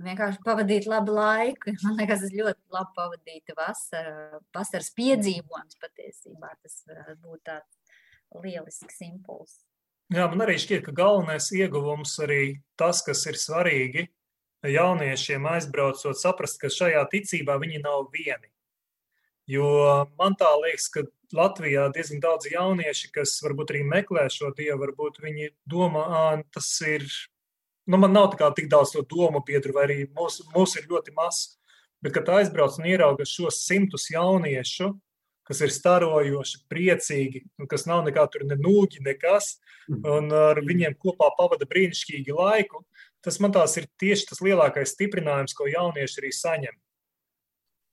Vienkārši 0.05 0.43
pavadīt 0.45 0.89
labu 0.91 1.15
laiku. 1.17 1.73
Man 1.83 1.97
liekas, 2.01 2.25
tas 2.27 2.35
ļoti 2.35 2.75
labi 2.75 2.93
pavadīt 2.99 3.55
vasara, 3.57 4.41
vasaras 4.55 4.91
piedzīvojums 4.99 5.79
patiesībā. 5.81 6.53
Tas 6.61 6.83
varētu 6.89 7.17
būt 7.23 7.47
tāds 7.49 7.97
lielisks 8.37 9.01
impulss. 9.07 9.63
Jā, 10.13 10.29
man 10.31 10.45
arī 10.45 10.59
šķiet, 10.63 10.85
ka 10.87 10.93
galvenais 10.95 11.49
ieguvums 11.57 12.13
arī 12.23 12.61
tas, 12.79 13.01
kas 13.03 13.25
ir 13.27 13.41
svarīgi 13.41 14.05
jauniešiem 14.67 15.47
aizbraucot, 15.51 16.19
saprast, 16.19 16.61
ka 16.61 16.71
šajā 16.73 17.03
ticībā 17.11 17.57
viņi 17.63 17.83
nav 17.83 18.07
vieni. 18.13 18.51
Jo 19.51 19.67
man 20.19 20.35
tā 20.39 20.51
liekas, 20.59 20.89
ka 20.91 21.05
Latvijā 21.35 21.89
diezgan 21.95 22.23
daudz 22.23 22.49
jaunieši, 22.51 23.11
kas 23.15 23.35
varbūt 23.43 23.73
arī 23.73 23.83
meklē 23.87 24.27
šo 24.31 24.53
dievu, 24.55 24.79
varbūt 24.85 25.21
viņi 25.23 25.51
domā, 25.71 26.05
ka 26.11 26.59
tas 26.59 26.71
ir. 26.87 27.07
Nu, 27.87 27.99
man 28.03 28.13
nav 28.13 28.33
tik 28.35 28.69
daudz 28.71 28.93
to 28.95 29.05
domu 29.07 29.43
biedru, 29.47 29.75
vai 29.77 29.87
arī 29.87 29.99
mūsu 30.17 30.47
mūs 30.55 30.75
ir 30.81 30.89
ļoti 30.91 31.15
maz. 31.15 31.57
Bet, 32.03 32.13
kad 32.17 32.29
aizbrauc 32.39 32.77
un 32.81 32.89
ierauga 32.91 33.25
šos 33.27 33.63
simtus 33.65 34.11
jauniešu, 34.13 34.91
kas 35.47 35.63
ir 35.63 35.71
starojoši, 35.71 36.65
priecīgi, 36.71 37.45
kas 37.71 37.87
nav 37.87 38.03
nekā 38.09 38.27
tur 38.33 38.45
ne 38.49 38.59
nūģi, 38.59 39.05
nekas, 39.07 39.57
mhm. 39.89 40.03
un 40.17 40.35
ar 40.35 40.61
viņiem 40.67 40.99
kopā 40.99 41.31
pavada 41.39 41.69
brīnišķīgi 41.71 42.35
laiku, 42.35 42.83
tas 43.25 43.39
man 43.43 43.55
tās 43.55 43.79
ir 43.79 43.87
tieši 44.03 44.33
tas 44.33 44.43
lielākais 44.43 44.95
stiprinājums, 44.95 45.55
ko 45.57 45.71
jaunieši 45.71 46.21
arī 46.23 46.33
saņem. 46.35 46.77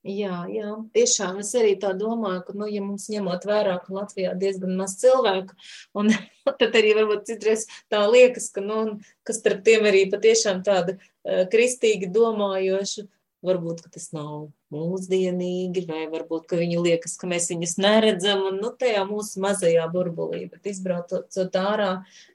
Jā, 0.03 0.41
jā, 0.51 0.73
tiešām 0.91 1.37
es 1.39 1.53
arī 1.55 1.77
tā 1.79 1.93
domāju, 1.95 2.41
ka, 2.43 2.53
nu, 2.59 2.65
ja 2.67 2.81
mums 2.83 3.05
ņemot 3.07 3.45
vērā, 3.47 3.77
ka 3.85 3.93
Latvijā 3.95 4.33
diezgan 4.35 4.75
maz 4.75 4.97
cilvēku, 4.99 5.55
un 5.95 6.11
tad 6.59 6.75
arī 6.75 6.91
varbūt 6.97 7.29
citreiz 7.29 7.63
tā 7.87 8.01
liekas, 8.11 8.49
ka, 8.51 8.59
nu, 8.65 8.97
ka 9.23 9.35
starp 9.35 9.63
tiem 9.63 9.87
arī 9.87 10.03
patiešām 10.11 10.59
tāda 10.67 10.97
uh, 10.97 11.45
kristīgi 11.47 12.11
domājoša, 12.11 13.05
varbūt, 13.47 13.85
ka 13.85 13.93
tas 13.95 14.09
nav 14.15 14.49
mūsdienīgi, 14.75 15.85
vai 15.87 16.03
varbūt, 16.11 16.49
ka 16.51 16.59
viņi 16.59 16.83
liekas, 16.83 17.15
ka 17.19 17.31
mēs 17.31 17.47
viņus 17.53 17.77
neredzam, 17.79 18.43
un, 18.51 18.59
nu, 18.59 18.73
tajā 18.79 19.05
mūsu 19.07 19.39
mazajā 19.43 19.87
burbulī, 19.93 20.49
bet 20.51 20.67
izbraucot 20.71 21.59
ārā, 21.63 21.93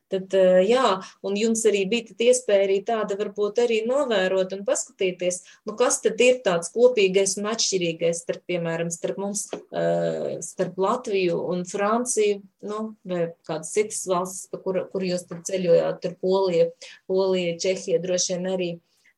Tad, 0.08 0.32
eh, 0.32 0.62
jā, 0.64 0.84
un 1.26 1.36
jums 1.36 1.62
arī 1.68 1.82
bija 1.88 2.14
iespēja 2.30 2.64
arī 2.64 2.78
tāda 2.86 3.16
varbūt 3.18 3.60
arī 3.60 3.82
novērot 3.84 4.54
un 4.56 4.64
paskatīties, 4.64 5.42
nu, 5.68 5.74
kas 5.76 6.00
tad 6.04 6.20
ir 6.24 6.40
tāds 6.46 6.72
kopīgais 6.72 7.36
un 7.40 7.50
atšķirīgais 7.52 8.22
starp, 8.24 8.40
piemēram, 8.48 8.88
starp 8.94 9.20
mums, 9.20 9.46
eh, 9.52 10.38
starp 10.44 10.80
Latviju 10.80 11.36
un 11.52 11.66
Franciju, 11.68 12.40
nu, 12.62 12.80
vai 13.04 13.34
kādas 13.44 13.74
citas 13.76 14.06
valstis, 14.08 14.48
pa 14.50 14.62
kur, 14.64 14.80
kur 14.92 15.04
jūs 15.04 15.28
tad 15.28 15.44
ceļojāt, 15.44 16.00
tur 16.00 16.16
Polija, 16.22 16.70
Polija, 17.06 17.58
Čehija 17.60 18.00
droši 18.00 18.36
vien 18.36 18.48
arī 18.54 18.70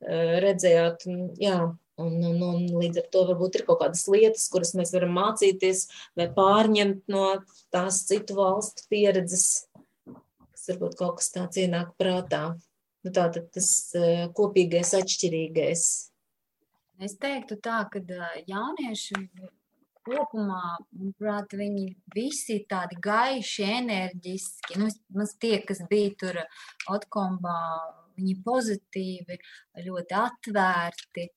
eh, 0.03 0.41
redzējāt, 0.43 1.07
jā, 1.39 1.61
Un, 2.01 2.15
un, 2.25 2.39
un 2.41 2.63
līdz 2.81 3.03
ar 3.03 3.09
to 3.13 3.27
varbūt 3.29 3.59
ir 3.59 3.65
kaut 3.67 3.83
kādas 3.83 4.07
lietas, 4.09 4.47
kuras 4.49 4.73
mēs 4.79 4.95
varam 4.95 5.13
mācīties 5.19 5.83
vai 6.17 6.31
pārņemt 6.33 7.03
no 7.13 7.27
tās 7.75 7.99
citu 8.09 8.39
valstu 8.39 8.87
pieredzes 8.89 9.67
kas 10.61 10.75
varbūt 10.75 10.99
kaut 10.99 11.17
kas 11.21 11.33
tāds 11.33 11.61
ienāk 11.61 11.95
prātā. 12.01 12.43
Nu, 13.01 13.13
tā 13.17 13.31
tad 13.33 13.49
tas 13.55 13.71
uh, 13.97 14.29
kopīgais, 14.37 14.93
atšķirīgais. 14.99 15.85
Es 17.01 17.17
teiktu 17.17 17.57
tā, 17.65 17.81
ka 17.89 18.03
uh, 18.03 18.35
jaunieši 18.45 19.23
kopumā, 20.05 20.77
manuprāt, 20.93 21.55
viņi 21.57 21.87
visi 22.13 22.59
ir 22.59 22.67
tādi 22.69 22.99
gaiši, 23.01 23.65
enerģiski. 23.81 24.77
Nu, 24.81 24.91
maz 25.17 25.33
tie, 25.41 25.63
kas 25.65 25.81
bija 25.89 26.13
tur 26.21 26.41
Otkombā, 26.93 27.57
viņi 28.21 28.37
pozitīvi, 28.45 29.39
ļoti 29.87 30.19
atvērti, 30.21 31.29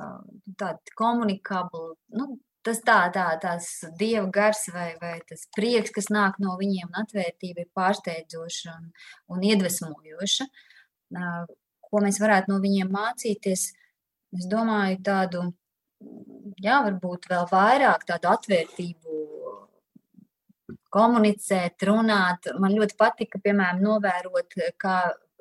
uh, 0.00 0.22
tādi 0.56 0.96
komunikabli. 0.96 1.98
Nu, 2.16 2.32
tas 2.66 2.82
tā, 2.86 2.98
tā, 3.14 3.26
tās 3.42 3.68
dieva 3.98 4.26
gars 4.32 4.66
vai, 4.74 4.90
vai 5.00 5.14
tas 5.28 5.46
prieks, 5.56 5.92
kas 5.94 6.10
nāk 6.12 6.38
no 6.42 6.56
viņiem, 6.60 6.90
un 6.90 7.00
atvērtība 7.02 7.64
ir 7.64 7.70
pārsteidzoša 7.76 8.74
un, 8.76 8.90
un 9.34 9.46
iedvesmojoša. 9.50 10.48
Ko 11.90 12.02
mēs 12.04 12.20
varētu 12.22 12.52
no 12.52 12.60
viņiem 12.62 12.92
mācīties? 12.94 13.70
Es 14.36 14.46
domāju, 14.50 15.00
tādu, 15.02 15.46
jā, 16.62 16.76
varbūt 16.86 17.26
vēl 17.32 17.48
vairāk 17.50 18.06
tādu 18.06 18.30
atvērtību 18.30 19.16
komunicēt, 20.94 21.82
runāt. 21.86 22.50
Man 22.62 22.76
ļoti 22.76 22.96
patika, 22.98 23.40
piemēram, 23.42 23.82
novērot, 23.82 24.54
kā 24.78 25.00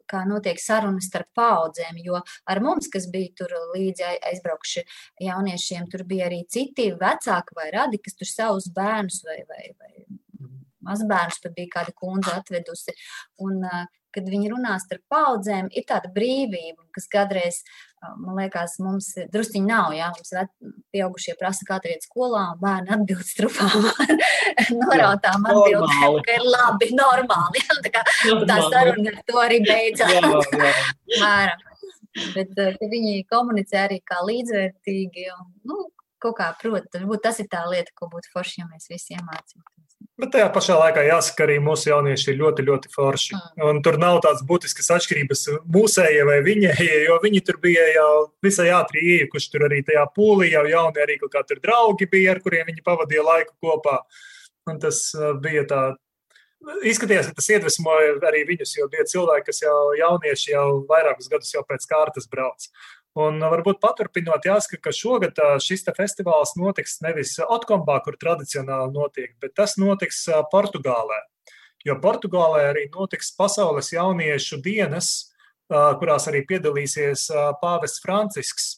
kā 0.10 0.24
notiek 0.28 0.60
sarunas 0.62 1.10
starp 1.10 1.30
paudzēm, 1.38 2.00
jo 2.06 2.22
ar 2.50 2.64
mums, 2.64 2.90
kas 2.92 3.08
bija 3.14 3.34
tur 3.42 3.54
līdzi 3.76 4.08
aizbraukši 4.32 4.86
jauniešiem, 5.28 5.88
tur 5.92 6.06
bija 6.10 6.28
arī 6.30 6.44
citi 6.50 6.90
vecāki 7.00 7.58
vai 7.58 7.70
radi, 7.76 8.02
kas 8.04 8.18
tur 8.20 8.30
savus 8.30 8.70
bērnus 8.76 9.22
vai, 9.28 9.40
vai, 9.50 9.64
vai 9.80 9.94
mazbērnus 10.90 11.42
pat 11.44 11.56
bija 11.56 11.74
kāda 11.80 11.96
kundze 11.96 12.34
atvedusi. 12.36 12.96
Un, 13.46 13.64
kad 14.16 14.26
viņi 14.26 14.50
runā 14.50 14.74
starp 14.82 15.04
paudzēm, 15.14 15.70
ir 15.78 15.86
tāda 15.90 16.10
brīvība, 16.14 16.88
kas 16.96 17.06
kādreiz, 17.12 17.62
man 18.20 18.38
liekas, 18.40 18.78
mums 18.84 19.12
drusciņi 19.34 19.68
nav. 19.68 19.94
Jā, 19.98 20.10
mums 20.16 20.32
pieaugušie 20.94 21.36
prasa, 21.40 21.66
kā 21.68 21.80
tur 21.84 21.94
iet 21.94 22.06
skolā, 22.08 22.44
un 22.54 22.62
bērni 22.62 22.94
atbild 22.96 23.26
strupām, 23.28 23.88
norautām 24.84 25.48
atbildēm, 25.52 26.20
ka 26.26 26.38
ir 26.38 26.46
labi, 26.48 26.92
normāli. 26.98 27.64
Jā, 27.64 27.80
tā, 27.86 27.94
kā, 27.98 28.06
tā 28.50 28.60
saruna 28.68 29.14
ar 29.14 29.22
to 29.28 29.42
arī 29.44 29.62
beidzās. 29.68 30.14
Bet 32.36 32.62
viņi 32.82 33.24
komunicē 33.30 33.86
arī 33.86 34.00
kā 34.08 34.22
līdzvērtīgi. 34.28 35.28
Un, 35.36 35.52
nu, 35.70 35.82
kaut 36.24 36.40
kā, 36.40 36.52
protams, 36.62 37.20
tas 37.24 37.40
ir 37.44 37.52
tā 37.52 37.66
lieta, 37.72 37.96
ko 37.96 38.10
būtu 38.12 38.34
forši, 38.34 38.64
ja 38.64 38.70
mēs 38.72 38.90
visi 38.92 39.16
iemācītos. 39.16 39.79
Bet 40.20 40.34
tajā 40.34 40.50
pašā 40.52 40.76
laikā 40.76 41.04
jāsaka, 41.08 41.46
arī 41.46 41.56
mūsu 41.64 41.90
jaunieši 41.94 42.34
ir 42.34 42.40
ļoti, 42.42 42.64
ļoti 42.68 42.90
forši. 42.92 43.38
Un 43.64 43.80
tur 43.84 43.96
nav 44.02 44.18
tādas 44.26 44.44
būtiskas 44.48 44.92
atšķirības 44.98 45.46
mūsējie 45.72 46.26
vai 46.28 46.38
viņējie, 46.44 46.98
jo 47.06 47.16
viņi 47.24 47.42
tur 47.48 47.60
bija 47.64 47.86
jau 47.94 48.10
visai 48.44 48.68
ātri 48.76 49.06
iekuši 49.16 49.54
tur 49.54 49.68
arī 49.70 49.80
tajā 49.88 50.04
pūlī, 50.16 50.52
jau 50.52 50.66
jauni 50.68 51.04
arī 51.06 51.16
kaut 51.22 51.32
kā 51.36 51.46
tur 51.48 51.64
draugi 51.64 52.10
bija, 52.12 52.36
ar 52.36 52.44
kuriem 52.44 52.68
viņi 52.68 52.84
pavadīja 52.84 53.24
laiku 53.30 53.56
kopā. 53.64 54.02
Un 54.68 54.84
tas 54.84 55.06
uh, 55.16 55.32
bija 55.40 55.64
tā. 55.72 55.82
Izskatījās, 56.84 57.32
ka 57.32 57.40
tas 57.40 57.48
iedvesmoja 57.56 58.18
arī 58.28 58.44
viņus, 58.50 58.76
jo 58.76 58.90
bija 58.92 59.08
cilvēki, 59.08 59.48
kas 59.48 59.64
jau 59.64 59.78
jaunieši 59.96 60.52
jau 60.52 60.66
vairākus 60.90 61.32
gadus 61.32 61.56
jau 61.56 61.64
pēc 61.64 61.88
kārtas 61.88 62.28
brauc. 62.28 62.68
Un 63.18 63.42
varbūt 63.42 63.80
paturpinot, 63.82 64.46
jāsaka, 64.46 64.78
ka 64.86 64.92
šogad 64.94 65.40
šis 65.66 65.82
festivāls 65.98 66.54
notiks 66.60 67.00
nevis 67.02 67.34
Otkombā, 67.42 67.98
kur 68.06 68.20
tradicionāli 68.22 68.94
notiek, 68.94 69.34
bet 69.42 69.56
tas 69.58 69.78
notiks 69.82 70.28
Portugālē. 70.52 71.18
Jo 71.88 71.96
Portugālē 71.98 72.68
arī 72.70 72.86
notiks 72.94 73.32
pasaules 73.36 73.90
jauniešu 73.96 74.62
dienas, 74.62 75.34
kurās 75.70 76.28
arī 76.30 76.44
piedalīsies 76.46 77.30
pāvests 77.62 78.04
Francisks. 78.04 78.76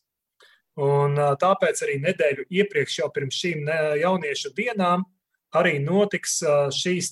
Un 0.80 1.20
tāpēc 1.20 1.84
arī 1.84 1.98
nedēļu 2.00 2.48
iepriekš, 2.48 3.02
jau 3.02 3.10
pirms 3.12 3.36
šīm 3.36 3.68
jauniešu 4.00 4.54
dienām, 4.56 5.04
arī 5.52 5.76
notiks 5.84 6.40
šīs 6.72 7.12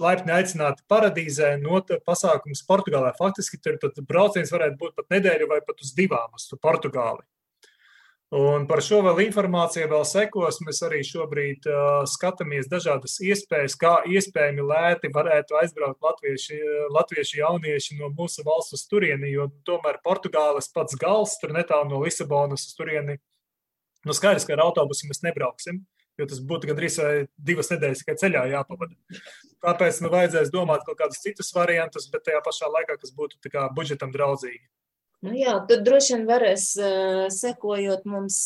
laipni 0.00 0.34
aicināti 0.34 0.84
paradīzē, 0.90 1.54
not 1.62 1.92
pasākums 2.06 2.64
Portugālē. 2.68 3.12
Faktiski 3.18 3.60
tur 3.62 3.78
brauciens 4.08 4.52
varētu 4.54 4.80
būt 4.80 4.98
pat 4.98 5.14
nedēļu 5.14 5.50
vai 5.50 5.60
pat 5.66 5.80
uz 5.84 5.94
divām 5.96 6.34
uz 6.36 6.48
Portugāli. 6.62 7.24
Un 8.34 8.64
par 8.66 8.80
šo 8.82 8.98
vēl 9.04 9.20
informāciju 9.28 9.86
vēl 9.92 10.02
sekos. 10.08 10.56
Mēs 10.66 10.80
arī 10.82 11.04
šobrīd 11.06 11.68
uh, 11.70 12.00
skatāmies 12.08 12.66
dažādas 12.70 13.20
iespējas, 13.22 13.76
kā 13.78 13.92
iespējami 14.10 14.64
lēti 14.64 15.10
varētu 15.14 15.58
aizbraukt 15.60 16.02
latvieši, 16.02 16.58
latvieši 16.96 17.38
jaunieši 17.42 18.00
no 18.00 18.10
mūsu 18.16 18.42
valsts 18.46 18.74
uz 18.74 18.82
turieni, 18.90 19.30
jo 19.30 19.46
tomēr 19.68 20.00
Portugāles 20.02 20.70
pats 20.74 20.98
gals 20.98 21.36
tur 21.38 21.54
netālu 21.54 21.92
no 21.92 22.02
Lisabonas 22.02 22.66
uz 22.66 22.74
turieni. 22.74 23.20
Nu, 24.04 24.16
skaidrs, 24.16 24.48
ka 24.48 24.56
ar 24.56 24.64
autobusu 24.66 25.06
mēs 25.08 25.22
nebrauksim, 25.22 25.84
jo 26.20 26.28
tas 26.30 26.40
būtu 26.44 26.70
gandrīz 26.70 27.00
divas 27.36 27.72
nedēļas 27.72 28.04
tikai 28.04 28.16
ceļā 28.20 28.44
jāpavada. 28.52 28.94
Tāpēc 29.64 30.00
nu, 30.04 30.12
vajadzēs 30.12 30.52
domāt 30.54 30.84
kaut 30.86 30.98
kādus 31.00 31.22
citus 31.24 31.50
variantus, 31.56 32.10
bet 32.12 32.26
tajā 32.28 32.40
pašā 32.44 32.70
laikā, 32.70 32.98
kas 33.00 33.14
būtu 33.16 33.40
budžetam 33.76 34.12
draudzīgi. 34.14 34.64
Nu 35.24 35.32
jā, 35.32 35.54
tad 35.64 35.86
droši 35.86 36.18
vien 36.18 36.26
varēs, 36.28 36.64
sekojot 37.32 38.02
mums 38.04 38.36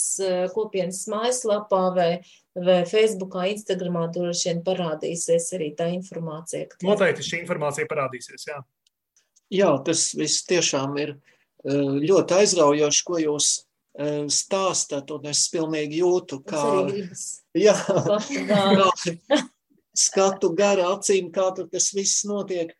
kopienas 0.54 1.00
mājaslapā 1.10 1.80
vai, 1.96 2.10
vai 2.54 2.76
Facebookā, 2.86 3.48
Instagramā, 3.50 4.04
droši 4.14 4.52
vien 4.52 4.60
parādīsies 4.62 5.48
arī 5.58 5.72
tā 5.74 5.88
informācija. 5.96 6.68
Noteikti 6.86 7.26
šī 7.26 7.40
informācija 7.42 7.88
parādīsies, 7.90 8.46
jā. 8.52 8.60
Jā, 9.50 9.72
tas 9.82 10.12
viss 10.14 10.46
tiešām 10.46 10.94
ir 11.02 11.16
ļoti 11.66 12.38
aizraujoši, 12.44 13.04
ko 13.10 13.18
jūs 13.24 13.50
stāstat, 14.30 15.10
un 15.10 15.26
es 15.32 15.48
pilnīgi 15.50 15.98
jūtu, 16.04 16.44
kā... 16.46 16.62
Jā, 17.66 17.74
kā, 18.48 19.40
skatu 19.98 20.50
gara 20.56 20.88
acīm, 20.94 21.30
kā 21.34 21.48
tur 21.56 21.68
tas 21.72 21.90
viss 21.96 22.24
notiek. 22.28 22.74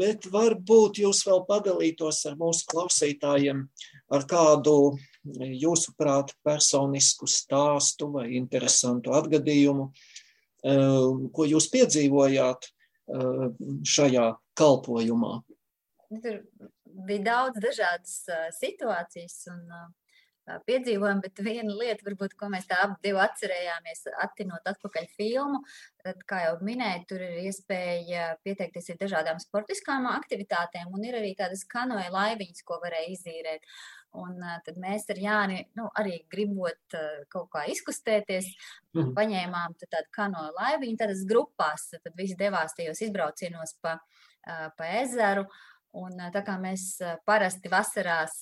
Bet 0.00 0.26
varbūt 0.32 1.00
jūs 1.02 1.22
vēl 1.28 1.44
padalītos 1.48 2.22
ar 2.28 2.36
mūsu 2.40 2.68
klausītājiem 2.72 3.64
ar 4.12 4.26
kādu 4.28 4.76
jūsuprāt 5.24 6.34
personisku 6.44 7.28
stāstu 7.30 8.10
vai 8.16 8.28
interesantu 8.36 9.14
atgadījumu, 9.16 9.88
ko 11.32 11.48
jūs 11.48 11.70
piedzīvojāt 11.72 12.68
šajā 13.88 14.28
kalpojumā. 14.58 15.34
Tur 16.22 16.42
bija 17.08 17.24
daudz 17.24 17.62
dažādas 17.62 18.18
situācijas 18.58 19.38
un 19.52 19.64
piedzīvojumu, 20.66 21.22
bet 21.22 21.40
viena 21.44 21.74
lieta, 21.76 22.04
varbūt, 22.06 22.34
ko 22.38 22.48
mēs 22.52 22.66
tā 22.70 22.80
abi 22.82 23.12
atcerējāmies, 23.24 24.04
attinot 24.24 24.66
atpakaļ 24.72 25.08
filmu, 25.16 25.62
tad, 26.02 26.22
kā 26.28 26.42
jau 26.46 26.54
minēju, 26.66 27.04
tur 27.10 27.22
ir 27.22 27.40
iespēja 27.46 28.32
pieteikties 28.42 28.92
ir 28.92 29.00
dažādām 29.00 29.40
sportiskām 29.42 30.08
aktivitātēm, 30.10 30.90
un 30.92 31.06
ir 31.06 31.18
arī 31.20 31.34
tādas 31.38 31.64
kanoja 31.70 32.10
laiviņas, 32.14 32.64
ko 32.66 32.80
varēja 32.82 33.12
izīrēt. 33.14 33.68
Un 34.18 34.42
tad 34.66 34.76
mēs 34.76 35.06
ar 35.08 35.16
Jāni 35.16 35.62
nu, 35.78 35.86
arī 35.96 36.18
gribot 36.28 36.96
kaut 37.32 37.46
kā 37.54 37.62
izkustēties, 37.72 38.50
mm. 38.92 39.14
paņēmām 39.16 39.78
tādu 39.86 40.10
kanoja 40.12 40.50
laiviņu, 40.58 40.98
tādas 41.00 41.22
grupās, 41.28 41.86
tad 41.94 42.12
visi 42.18 42.36
devās 42.36 42.76
tajos 42.76 43.00
izbraucienos 43.06 43.78
pa, 43.80 43.96
pa 44.44 44.90
ezeru. 45.00 45.46
Un 45.96 46.20
tā 46.32 46.40
kā 46.44 46.58
mēs 46.60 46.98
parasti 47.28 47.72
vasarās 47.72 48.38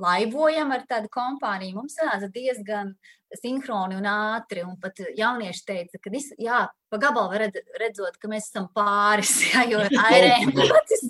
laivojam 0.00 0.72
ar 0.74 0.84
tādu 0.88 1.10
kompāniju, 1.12 1.78
mums 1.80 1.96
sanāca 1.98 2.28
diezgan 2.32 2.94
sinhroni 3.34 3.96
un 3.98 4.06
ātri. 4.10 4.62
Un 4.66 4.76
pat 4.80 5.00
jaunieši 5.16 5.64
teica, 5.66 6.00
ka 6.02 6.12
jā, 6.40 6.60
pa 6.90 7.00
gabalu 7.02 7.40
redz, 7.42 7.58
redzot, 7.80 8.18
ka 8.20 8.30
mēs 8.30 8.50
esam 8.50 8.68
pāris, 8.76 9.34
jā, 9.52 9.66
jo 9.72 9.82
airējam 10.10 10.54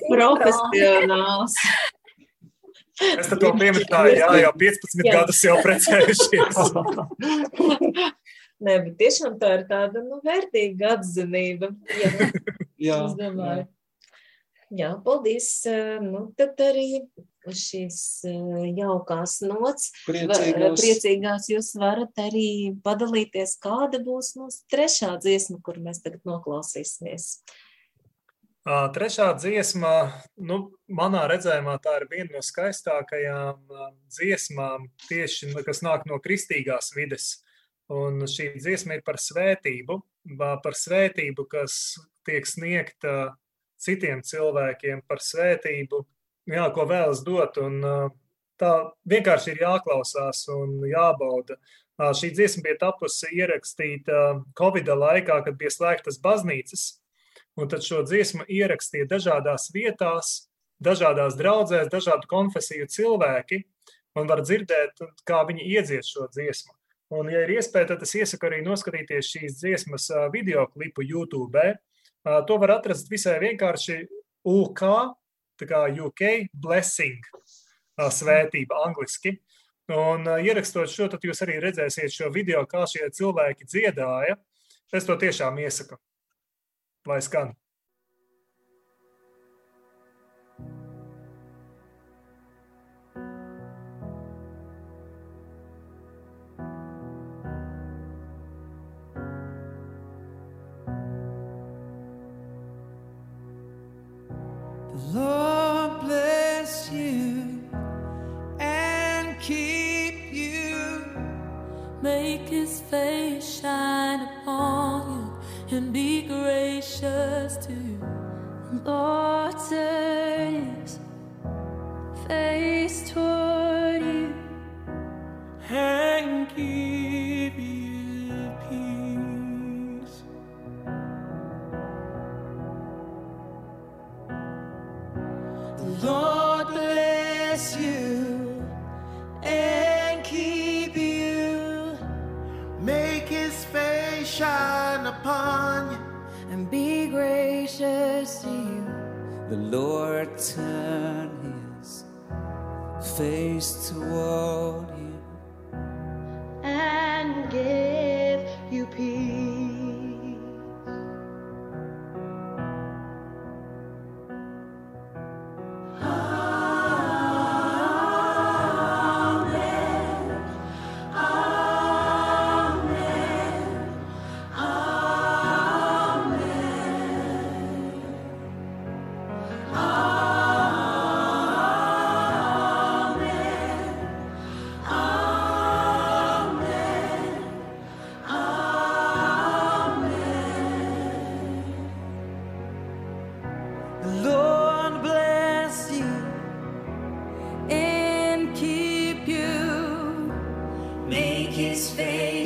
profesionāls. 0.08 1.58
Es 2.96 3.28
to 3.28 3.50
pieminēju, 3.60 4.12
jā, 4.16 4.28
jau 4.40 4.52
15 4.56 5.02
jā. 5.04 5.12
gadus 5.18 5.42
jau 5.44 5.56
precējušies. 5.60 6.60
Nē, 8.64 8.74
bet 8.86 8.94
tiešām 8.96 9.34
tā 9.36 9.50
ir 9.58 9.64
tāda 9.68 10.00
nu, 10.00 10.22
vērtīga 10.24 10.94
atzinība. 10.94 11.74
Jā, 11.92 12.12
jā, 12.80 13.00
domāju. 13.18 13.66
Jā. 13.66 14.78
jā, 14.80 14.88
paldies. 15.04 15.50
Nu, 16.00 16.22
tad 16.40 16.62
arī 16.64 16.86
šīs 17.55 17.99
eh, 18.28 18.64
jaukās 18.78 19.38
nots, 19.47 19.92
priecīgās. 20.07 20.80
priecīgās 20.80 21.51
jūs 21.53 21.74
varat 21.78 22.18
arī 22.22 22.74
padalīties, 22.84 23.57
kāda 23.62 24.01
būs 24.03 24.34
mūsu 24.40 24.64
trešā 24.72 25.14
dziesma, 25.22 25.61
kur 25.64 25.80
mēs 25.82 26.03
tagad 26.05 26.26
noklausīsimies. 26.28 27.30
Trešā 28.66 29.28
dziesma, 29.38 29.90
nu, 30.42 30.57
manā 30.90 31.22
redzējumā, 31.30 31.76
tā 31.84 32.01
ir 32.01 32.09
viena 32.11 32.32
no 32.34 32.40
skaistākajām 32.42 33.61
dziesmām, 34.11 34.88
tieši 35.07 35.53
kas 35.62 35.84
nāk 35.86 36.03
no 36.11 36.18
kristīgās 36.18 36.90
vides. 36.97 37.28
Un 37.94 38.24
šī 38.26 38.57
dziesma 38.59 38.97
ir 38.99 39.05
par 39.07 39.20
svētību, 39.22 40.01
par 40.34 40.74
svētību, 40.74 41.47
kas 41.47 41.94
tiek 42.26 42.49
sniegta 42.51 43.36
citiem 43.78 44.24
cilvēkiem, 44.26 45.05
par 45.07 45.22
svētību, 45.22 46.03
jā, 46.51 46.68
ko 46.74 46.86
vēlas 46.88 47.22
dot. 47.26 47.59
Un, 47.62 47.82
tā 48.61 48.72
vienkārši 49.09 49.53
ir 49.53 49.64
jāklausās 49.64 50.47
un 50.53 50.78
jābauda. 50.88 51.59
Šī 51.97 52.32
dziesma 52.36 52.66
bija 52.66 52.80
tapusi 52.86 53.30
ierakstīta 53.38 54.42
Covid 54.59 54.90
laikā, 54.92 55.40
kad 55.47 55.57
bija 55.57 55.72
slēgtas 55.72 56.20
baznīcas. 56.22 56.88
Un 57.57 57.70
tad 57.72 57.84
šo 57.84 58.03
dziesmu 58.05 58.44
ierakstīja 58.53 59.09
dažādās 59.09 59.70
vietās, 59.72 60.51
dažādās 60.84 61.38
draudzēs, 61.38 61.88
dažādu 61.92 62.28
konfesiju 62.28 62.88
cilvēki. 62.92 63.62
Un 64.16 64.28
var 64.28 64.42
dzirdēt, 64.44 65.01
kā 65.28 65.42
viņi 65.49 65.64
iedzied 65.76 66.05
šo 66.05 66.28
dziesmu. 66.32 66.72
Un, 67.16 67.28
ja 67.30 67.44
ir 67.44 67.53
iespēja, 67.55 67.92
tad 67.92 68.03
es 68.03 68.14
iesaku 68.18 68.49
arī 68.49 68.62
noskatīties 68.66 69.28
šīs 69.30 69.59
dziesmas 69.61 70.09
video 70.34 70.66
klipu 70.72 71.05
YouTube. 71.07 71.62
To 72.24 72.57
var 72.61 72.76
atrast 72.80 73.09
visai 73.12 73.36
vienkārši 73.44 74.01
UK 74.51 74.82
tā 75.61 75.68
kā 75.70 75.82
UK 75.90 76.50
blessing, 76.52 77.22
svētība 77.96 78.82
angliski. 78.86 79.36
Un 79.92 80.26
ierakstot 80.42 80.90
šo, 80.90 81.07
tad 81.12 81.22
jūs 81.22 81.44
arī 81.46 81.61
redzēsiet 81.62 82.11
šo 82.11 82.32
video, 82.34 82.64
kā 82.66 82.82
šie 82.90 83.07
cilvēki 83.14 83.68
dziedāja. 83.70 84.34
Es 84.94 85.07
to 85.07 85.14
tiešām 85.18 85.59
iesaku, 85.62 85.98
lai 87.07 87.20
skan. 87.22 87.54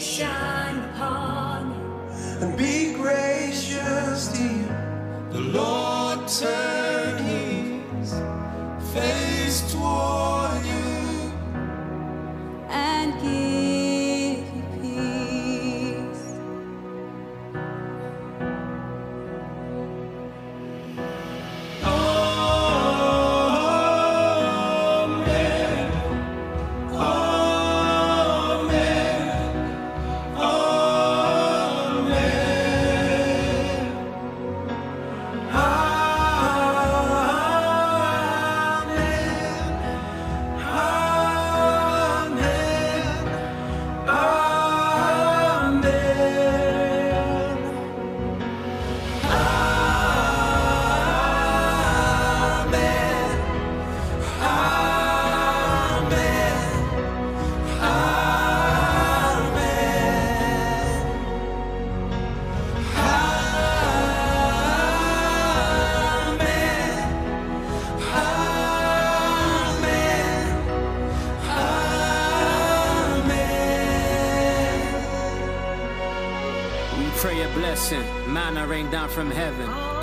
shine. 0.01 0.60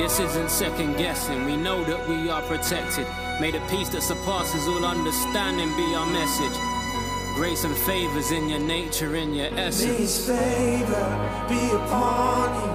This 0.08 0.22
isn't 0.22 0.50
second 0.50 0.96
guessing. 0.96 1.44
We 1.44 1.58
know 1.58 1.84
that 1.84 2.08
we 2.08 2.30
are 2.30 2.42
protected. 2.44 3.06
May 3.42 3.52
the 3.52 3.60
peace 3.70 3.90
that 3.90 4.02
surpasses 4.02 4.66
all 4.66 4.86
understanding 4.86 5.68
be 5.76 5.94
our 5.96 6.06
message. 6.06 6.58
Grace 7.36 7.66
and 7.66 7.76
favors 7.76 8.32
in 8.32 8.48
your 8.48 8.60
nature, 8.62 9.18
in 9.18 9.34
your 9.34 9.48
essence. 9.48 9.86
May 9.86 9.96
essence. 9.96 10.00
His 10.00 10.28
favor 10.30 11.08
be 11.50 11.60
upon 11.76 12.56
you 12.56 12.72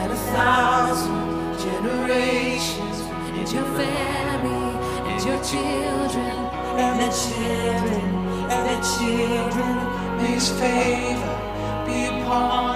and 0.00 0.12
a 0.12 0.16
thousand 0.32 1.58
generations, 1.60 2.96
And 3.36 3.52
your 3.52 3.68
family 3.76 4.72
and 5.12 5.20
your 5.22 5.40
children. 5.44 6.32
and 6.80 6.96
the 7.04 7.10
children, 7.12 8.04
and 8.54 8.62
the 8.72 8.78
children. 8.96 9.76
May 10.16 10.32
His 10.32 10.48
favor 10.48 11.36
be 11.86 12.06
upon 12.06 12.64
you 12.64 12.69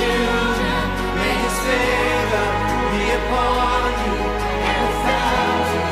May 0.00 1.34
His 1.44 1.56
favor 1.66 2.46
be 2.92 3.04
upon 3.20 3.82
you 4.04 4.16
and 4.70 4.80
a 4.88 4.92
thousand 5.06 5.88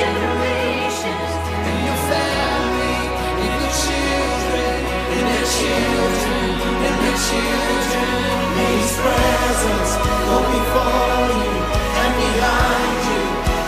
generations, 0.00 1.32
and 1.66 1.78
your 1.86 2.00
family, 2.10 2.98
and 3.42 3.52
your 3.62 3.72
children, 3.84 4.78
and 5.14 5.24
their 5.30 5.46
children, 5.56 6.44
their 6.82 7.18
children. 7.28 8.10
Presence 9.02 9.96
go 10.26 10.36
before 10.38 11.26
you 11.42 11.54
and 12.02 12.12
behind 12.22 12.98
you 13.08 13.22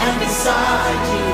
and 0.04 0.14
beside 0.20 1.04
you, 1.14 1.33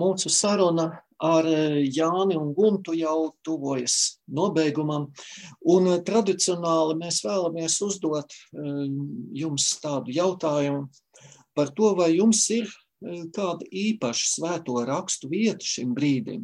mūsu 0.00 0.32
saruna 0.32 0.90
ar 1.20 1.46
eh, 1.46 1.84
Jāni 1.92 2.36
un 2.40 2.54
Guntu 2.56 2.94
jau 2.96 3.34
tuvojas 3.44 4.20
nobeigumam. 4.32 5.08
Un 5.68 5.90
eh, 5.92 6.00
tradicionāli 6.06 6.96
mēs 7.00 7.20
vēlamies 7.26 7.76
uzdot 7.84 8.32
eh, 8.32 8.86
jums 9.42 9.68
tādu 9.82 10.14
jautājumu 10.16 10.88
par 11.56 11.74
to, 11.76 11.92
vai 11.98 12.14
jums 12.14 12.46
ir 12.54 12.70
kāda 13.34 13.64
īpaša 13.64 14.26
svēto 14.28 14.80
rakstu 14.84 15.28
vieta 15.32 15.64
šim 15.64 15.94
brīdim. 15.96 16.42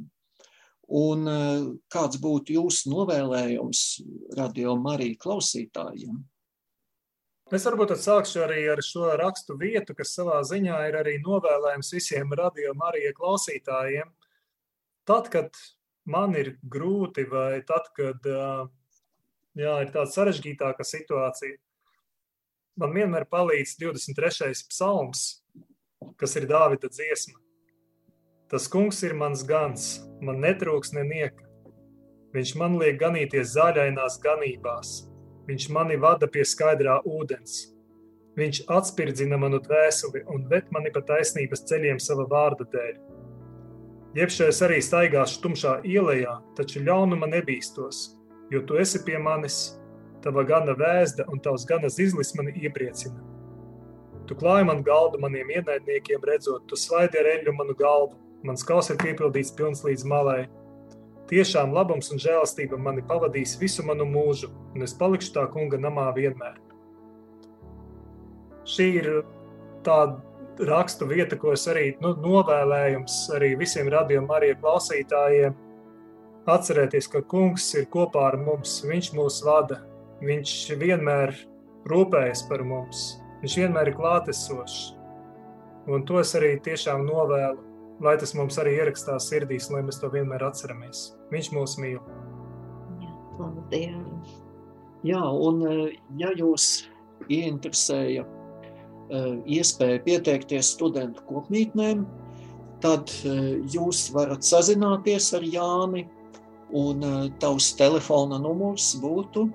Un 0.97 1.27
kāds 1.93 2.17
būtu 2.23 2.55
jūsu 2.55 2.93
novēlējums 2.93 3.81
radio 4.39 4.77
Marija 4.81 5.19
klausītājiem? 5.21 6.17
Es 7.55 7.63
varbūt 7.63 7.93
sākšu 8.03 8.41
arī 8.43 8.65
ar 8.73 8.81
šo 8.83 9.13
rakstu 9.21 9.55
vietu, 9.61 9.95
kas 9.95 10.17
savā 10.17 10.41
ziņā 10.43 10.81
ir 10.89 10.97
arī 10.99 11.13
novēlējums 11.23 11.93
visiem 11.95 12.33
radio 12.35 12.73
Marija 12.75 13.13
klausītājiem. 13.15 14.11
Tad, 15.07 15.31
kad 15.31 15.55
man 16.11 16.35
ir 16.35 16.57
grūti, 16.67 17.23
vai 17.31 17.61
tad, 17.69 17.87
kad 17.95 18.27
jā, 18.27 19.77
ir 19.79 19.95
tāda 19.95 20.09
sarežģītāka 20.11 20.83
situācija, 20.83 21.55
man 22.83 22.99
vienmēr 22.99 23.29
palīdz 23.31 23.79
23. 23.79 24.51
psalms, 24.67 25.27
kas 26.19 26.35
ir 26.41 26.51
Dāvida 26.51 26.91
dziesma. 26.91 27.39
Tas 28.51 28.67
kungs 28.71 29.05
ir 29.07 29.15
mans 29.15 29.47
gans, 29.47 30.01
man 30.19 30.43
netrūks 30.43 30.97
nenieka. 30.99 31.47
Viņš 32.35 32.59
man 32.59 32.75
liek 32.83 32.99
ganīties 32.99 33.55
zaļainās 33.55 34.19
ganībās, 34.23 35.05
viņš 35.49 35.69
mani 35.75 35.97
vada 36.01 36.29
pie 36.31 36.45
skaidrā 36.45 36.99
ūdens. 37.07 37.73
Viņš 38.37 38.67
atspirdzina 38.69 39.39
manu 39.41 39.61
dvēseli 39.65 40.25
un 40.33 40.45
ved 40.51 40.69
mani 40.75 40.93
pa 40.93 41.01
taisnības 41.07 41.65
ceļiem 41.71 42.01
sava 42.03 42.27
vārda 42.31 42.67
dēļ. 42.73 42.99
Iepšais 44.17 44.61
arī 44.65 44.81
staigāšu 44.85 45.41
tumšā 45.45 45.79
ielā, 45.85 46.37
taču 46.57 46.81
ļaunuma 46.85 47.29
nebīstos, 47.33 48.17
jo 48.53 48.63
tu 48.69 48.79
esi 48.81 49.03
pie 49.05 49.17
manis, 49.21 49.79
tava 50.25 50.45
gana 50.45 50.77
vēzda 50.77 51.29
un 51.33 51.41
tavs 51.41 51.65
gana 51.69 51.89
zizlis 51.93 52.35
mani 52.37 52.55
iepriecina. 52.61 53.21
Tu 54.27 54.35
klāji 54.35 54.69
man 54.69 54.81
galdu 54.85 55.21
maniem 55.23 55.53
ienaidniekiem, 55.59 56.25
redzot, 56.25 56.65
tu 56.69 56.77
svaidi 56.81 57.21
ar 57.21 57.29
eļļu 57.37 57.53
manu 57.57 57.77
galvu, 57.79 58.17
Mans 58.47 58.63
kaus 58.63 58.93
ir 58.93 58.99
piepildīts 59.01 59.55
pilns 59.57 59.81
līdz 59.83 60.05
malai. 60.07 60.45
Tiešām 61.27 61.73
labums 61.75 62.13
un 62.15 62.21
žēlastība 62.23 62.79
mani 62.79 63.03
pavadīs 63.03 63.57
visu 63.59 63.83
manu 63.87 64.07
mūžu, 64.07 64.53
un 64.77 64.87
es 64.87 64.95
palikšu 64.95 65.33
tā 65.35 65.47
kunga 65.51 65.81
namā 65.83 66.07
vienmēr. 66.15 66.61
Šī 68.67 68.87
ir 69.01 69.09
tāda 69.87 70.23
rakstu 70.71 71.09
vieta, 71.11 71.39
ko 71.39 71.53
es 71.57 71.67
arī 71.71 71.97
nu, 72.03 72.15
novēlējums 72.23 73.19
arī 73.37 73.53
visiem 73.59 73.91
radījuma 73.93 74.37
Marija 74.37 74.59
klausītājiem. 74.63 75.55
Atcerēties, 76.47 77.11
ka 77.11 77.25
kungs 77.27 77.73
ir 77.75 77.89
kopā 77.91 78.29
ar 78.31 78.39
mums, 78.39 78.79
viņš 78.87 79.13
mūs 79.19 79.43
vada, 79.47 79.81
viņš 80.23 80.53
vienmēr 80.79 81.35
rūpējas 81.91 82.47
par 82.51 82.63
mums, 82.67 83.17
viņš 83.43 83.57
vienmēr 83.65 83.91
ir 83.91 83.99
klātesošs. 83.99 84.93
Un 85.91 86.07
to 86.07 86.23
es 86.23 86.35
arī 86.39 86.55
tiešām 86.63 87.03
novēlu 87.07 87.63
lai 88.03 88.17
tas 88.21 88.35
mums 88.37 88.59
arī 88.61 88.77
ierakstās 88.81 89.29
sirdīs, 89.31 89.71
lai 89.73 89.83
mēs 89.87 90.01
to 90.03 90.11
vienmēr 90.13 90.45
atceramies. 90.47 91.11
Viņš 91.33 91.53
mūs 91.55 91.77
mīl. 91.83 92.01
Jā, 93.01 93.15
paldies. 93.39 94.35
Jā, 95.07 95.23
un 95.23 95.61
eh, 95.69 95.97
ja 96.19 96.33
jūs 96.37 96.87
ieinteresēja 97.31 98.25
eh, 98.25 99.33
iespēja 99.59 100.03
pieteikties 100.07 100.73
studentu 100.75 101.23
kopmītnēm, 101.29 102.05
tad 102.83 103.13
eh, 103.23 103.61
jūs 103.73 104.09
varat 104.15 104.47
sazināties 104.47 105.31
ar 105.37 105.47
Jāni, 105.47 106.07
un 106.77 107.05
tavs 107.39 107.71
telefona 107.79 108.41
numurs 108.43 108.89
būtu? 108.99 109.47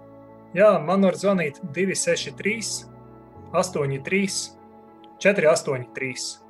Jā, 0.55 0.77
man 0.83 1.03
var 1.03 1.17
zvanīt 1.19 1.59
263 1.75 2.87
83 3.51 4.31
483. 5.19 6.40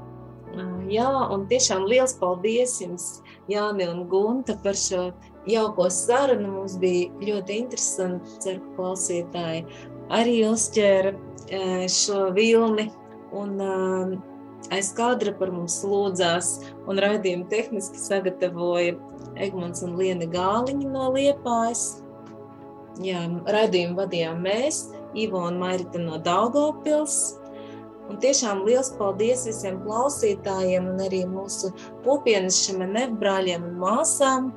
Jā, 0.94 1.10
un 1.34 1.48
tiešām 1.50 1.88
liels 1.90 2.14
paldies 2.20 2.76
jums, 2.82 3.08
Jāni 3.50 3.88
un 3.90 4.04
Gunta, 4.12 4.54
par 4.64 4.78
šo 4.78 5.08
jauko 5.50 5.88
sarunu. 5.92 6.52
Mums 6.60 6.76
bija 6.82 7.10
ļoti 7.24 7.58
interesanti, 7.64 8.38
ceru, 8.44 8.62
ka 8.62 8.76
klausītāji 8.78 9.64
arī 10.14 10.38
uzķēra 10.52 11.16
šo 11.90 12.28
vilni. 12.38 12.92
Un, 13.34 13.58
aiz 14.74 14.92
kadra 14.94 15.34
par 15.40 15.50
mums 15.52 15.80
lūdzās 15.88 16.54
un 16.88 17.02
raidījumu 17.02 17.50
tehniski 17.50 18.00
sagatavoja 18.00 18.94
Egmonts 19.42 19.82
un 19.84 19.98
Liena 19.98 20.28
Gāliņa 20.30 20.92
no 20.94 21.10
Liepājas. 21.16 22.04
Jā, 23.02 23.26
raidījumu 23.50 23.98
vadījām 24.04 24.44
mēs, 24.46 24.86
Ivo 25.18 25.42
un 25.48 25.58
Mairita 25.62 25.98
no 26.02 26.20
Daugavpils. 26.22 27.40
Un 28.14 28.20
tiešām 28.22 28.60
liels 28.68 28.92
paldies 29.00 29.48
visiem 29.50 29.80
klausītājiem 29.82 30.92
un 30.92 31.00
arī 31.02 31.24
mūsu 31.26 31.72
kopienas 32.06 32.60
šiem 32.62 32.86
nebrāļiem 32.94 33.66
un 33.72 33.80
māsām, 33.82 34.52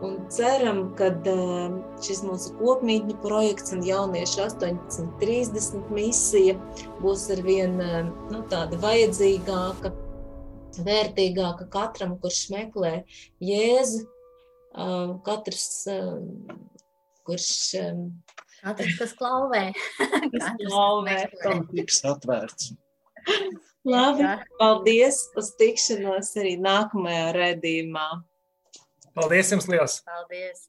Un 0.00 0.14
ceram, 0.32 0.78
ka 0.96 1.10
ehm, 1.28 1.74
šis 2.00 2.22
mūsu 2.24 2.54
kopmītņu 2.56 3.18
projekts 3.20 3.74
un 3.76 3.82
jauniešu 3.84 4.46
1830 4.46 5.90
misija 5.92 6.54
būs 7.02 7.26
ar 7.34 7.42
vien 7.44 7.76
ehm, 7.84 8.08
nu, 8.32 8.40
tāda 8.48 8.78
vajadzīgāka, 8.80 9.92
vērtīgāka 10.86 11.68
katram, 11.74 12.16
kurš 12.22 12.40
meklē 12.54 12.94
Jēzu. 13.44 14.06
Ehm, 14.80 15.18
katrs, 15.26 15.68
kurš 17.28 17.50
Katrs, 18.60 18.96
kas 19.00 19.12
klauvē. 19.16 19.66
kas 20.32 20.48
klauvē. 20.64 21.20
Tam 21.44 21.66
tiks 21.72 22.02
atvērts. 22.08 22.72
Labi, 23.90 24.26
paldies 24.60 25.22
uz 25.40 25.52
tikšanos 25.60 26.34
arī 26.40 26.56
nākamajā 26.60 27.30
redzījumā. 27.36 28.08
Paldies 29.16 29.54
jums 29.54 29.70
liels! 29.72 30.00
Paldies! 30.06 30.68